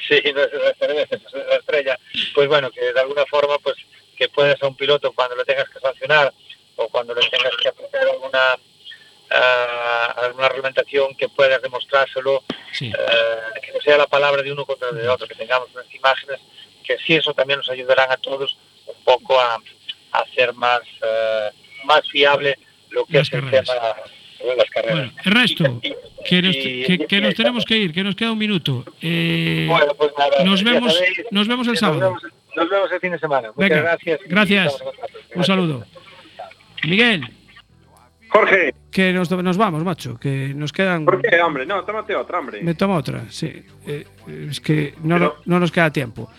Sí, 0.08 0.22
no 0.36 0.42
es 0.44 0.52
de 0.52 0.60
las 0.60 0.78
cervezas, 0.78 1.20
es 1.26 1.32
de 1.32 1.44
la 1.46 1.56
estrella. 1.56 2.00
Pues 2.36 2.48
bueno, 2.48 2.70
que 2.70 2.94
de 2.94 3.00
alguna 3.00 3.26
forma, 3.26 3.58
pues 3.58 3.76
que 4.16 4.30
puedas 4.30 4.62
a 4.62 4.68
un 4.68 4.76
piloto 4.76 5.12
cuando 5.14 5.36
le 5.36 5.46
tengas 5.46 5.68
que 5.70 5.80
sancionar 5.80 6.32
o 6.80 6.88
cuando 6.90 7.14
le 7.14 7.22
tengas 7.30 7.56
que 7.62 7.68
aplicar 7.70 8.02
alguna 8.08 8.40
ah, 9.32 10.14
alguna 10.24 10.48
reglamentación 10.50 11.14
que 11.16 11.30
puedas 11.30 11.62
demostrárselo, 11.62 12.44
Sí. 12.72 12.88
eh, 12.88 13.60
que 13.62 13.72
no 13.74 13.82
sea 13.82 13.98
la 13.98 14.08
palabra 14.08 14.42
de 14.42 14.52
uno 14.52 14.66
contra 14.66 14.90
el 14.90 14.98
de 14.98 15.08
otro, 15.10 15.28
que 15.28 15.36
tengamos 15.36 15.70
unas 15.74 15.94
imágenes 15.94 16.40
que 16.84 16.98
sí 17.06 17.16
eso 17.16 17.34
también 17.34 17.60
nos 17.60 17.70
ayudarán 17.70 18.12
a 18.12 18.18
todos 18.18 18.58
un 18.88 19.04
poco 19.04 19.40
a, 19.40 19.56
a 20.12 20.20
hacer 20.20 20.54
más 20.54 20.82
eh, 21.04 21.50
más 21.86 22.02
fiable 22.10 22.58
lo 22.90 23.06
que 23.06 23.18
Las 23.20 23.28
es 23.28 23.34
el 23.34 23.42
carreras. 23.42 23.66
tema 23.68 24.50
de 24.52 24.56
las 24.56 24.70
carreras. 24.70 24.96
Bueno, 24.98 25.14
Ernesto, 25.26 25.80
Y- 25.84 25.96
que 26.26 26.42
nos, 26.42 26.56
y- 26.56 26.84
que, 26.86 27.06
que 27.08 27.16
y- 27.18 27.22
nos 27.22 27.36
tenemos 27.36 27.66
que 27.66 27.78
ir, 27.78 27.94
que 27.94 28.04
nos 28.04 28.16
queda 28.16 28.32
un 28.32 28.38
minuto. 28.40 28.84
Eh, 29.02 29.66
Bueno, 29.70 29.94
pues 29.96 30.12
nada, 30.18 30.44
nos 30.44 30.64
vemos, 30.64 30.94
sabéis, 30.96 31.22
nos 31.32 31.48
vemos 31.48 31.68
el 31.68 31.74
nos 31.74 31.80
sábado. 31.80 32.00
vemos, 32.00 32.24
nos 32.56 32.70
vemos 32.70 32.92
el 32.92 33.00
fin 33.00 33.12
de 33.12 33.20
semana. 33.20 33.52
Muchas 33.56 33.70
Venga, 33.70 33.82
gracias. 34.28 34.82
Un 35.36 35.44
saludo. 35.44 35.86
Miguel, 36.88 37.28
Jorge, 38.30 38.74
que 38.92 39.12
nos, 39.12 39.30
nos 39.32 39.58
vamos, 39.58 39.84
macho, 39.84 40.18
que 40.20 40.54
nos 40.56 40.72
quedan. 40.72 41.06
¿por 41.06 41.22
qué, 41.22 41.42
hombre? 41.42 41.66
No, 41.66 41.84
tómate 41.84 42.16
otra, 42.16 42.40
hombre. 42.40 42.62
Me 42.62 42.74
tomo 42.76 42.96
otra, 42.96 43.24
sí. 43.30 43.52
Eh, 43.88 44.06
es 44.50 44.60
que 44.62 44.94
no, 45.04 45.16
Pero- 45.16 45.36
no 45.46 45.60
nos 45.60 45.72
queda 45.72 45.92
tiempo. 45.92 46.30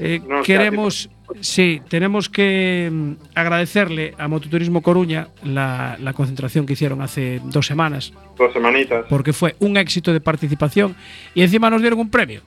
Eh, 0.00 0.20
No 0.22 0.36
nos 0.36 0.46
queda 0.46 0.58
queremos, 0.58 1.10
sí, 1.40 1.82
tenemos 1.88 2.28
que 2.28 2.88
mm, 2.92 3.12
agradecerle 3.34 4.14
a 4.16 4.28
Mototurismo 4.28 4.80
Coruña 4.80 5.26
la, 5.42 5.96
la 5.98 6.12
concentración 6.12 6.66
que 6.66 6.74
hicieron 6.74 7.02
hace 7.02 7.40
dos 7.44 7.66
semanas, 7.66 8.12
Dos 8.36 8.52
semanitas. 8.52 9.06
porque 9.08 9.32
fue 9.32 9.56
un 9.58 9.76
éxito 9.76 10.12
de 10.12 10.20
participación 10.20 10.94
y 11.34 11.42
encima 11.42 11.68
nos 11.68 11.80
dieron 11.80 11.98
un 11.98 12.10
premio 12.10 12.42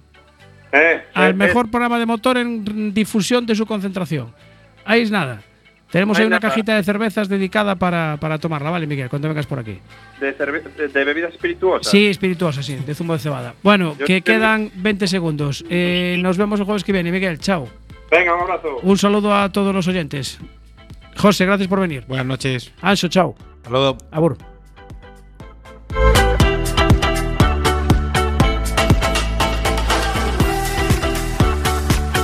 Eh, 0.72 1.02
al 1.14 1.32
eh, 1.32 1.34
mejor 1.34 1.70
programa 1.70 2.00
de 2.00 2.06
motor 2.06 2.38
en 2.38 2.94
difusión 2.94 3.46
de 3.46 3.54
su 3.56 3.66
concentración. 3.66 4.34
Ahí 4.86 5.02
es 5.02 5.12
nada. 5.12 5.42
Tenemos 5.92 6.18
ahí 6.18 6.26
una 6.26 6.38
nada. 6.40 6.50
cajita 6.50 6.76
de 6.76 6.84
cervezas 6.84 7.28
dedicada 7.28 7.76
para, 7.76 8.18
para 8.20 8.38
tomarla, 8.38 8.70
¿vale, 8.70 8.88
Miguel? 8.88 9.10
Cuando 9.10 9.28
vengas 9.28 9.46
por 9.46 9.60
aquí. 9.60 9.78
de, 10.20 10.32
de, 10.34 10.88
de 10.88 11.04
bebidas 11.04 11.34
espirituosas. 11.34 11.92
Sí, 11.92 12.08
espirituosa, 12.08 12.64
sí, 12.64 12.76
de 12.76 12.96
zumo 12.96 13.14
de 13.14 13.20
cebada. 13.20 13.54
Bueno, 13.62 13.96
Yo 14.00 14.06
que 14.06 14.22
quedan 14.22 14.72
20 14.76 15.08
segundos. 15.08 15.66
Eh, 15.70 16.18
nos 16.20 16.38
vemos 16.38 16.60
el 16.60 16.66
jueves 16.66 16.84
que 16.84 16.94
viene, 16.94 17.12
Miguel. 17.12 17.40
Chao. 17.40 17.68
Venga, 18.10 18.34
un 18.36 18.42
abrazo. 18.42 18.78
Un 18.84 18.98
saludo 18.98 19.36
a 19.36 19.52
todos 19.52 19.74
los 19.76 19.88
oyentes. 19.88 20.40
José, 21.18 21.46
gracias 21.46 21.68
por 21.68 21.80
venir. 21.82 22.06
Buenas 22.08 22.26
noches. 22.26 22.72
Anso, 22.82 23.08
chao. 23.10 23.36
Hasta 23.58 23.70
luego. 23.70 23.98
Abur. 24.12 24.38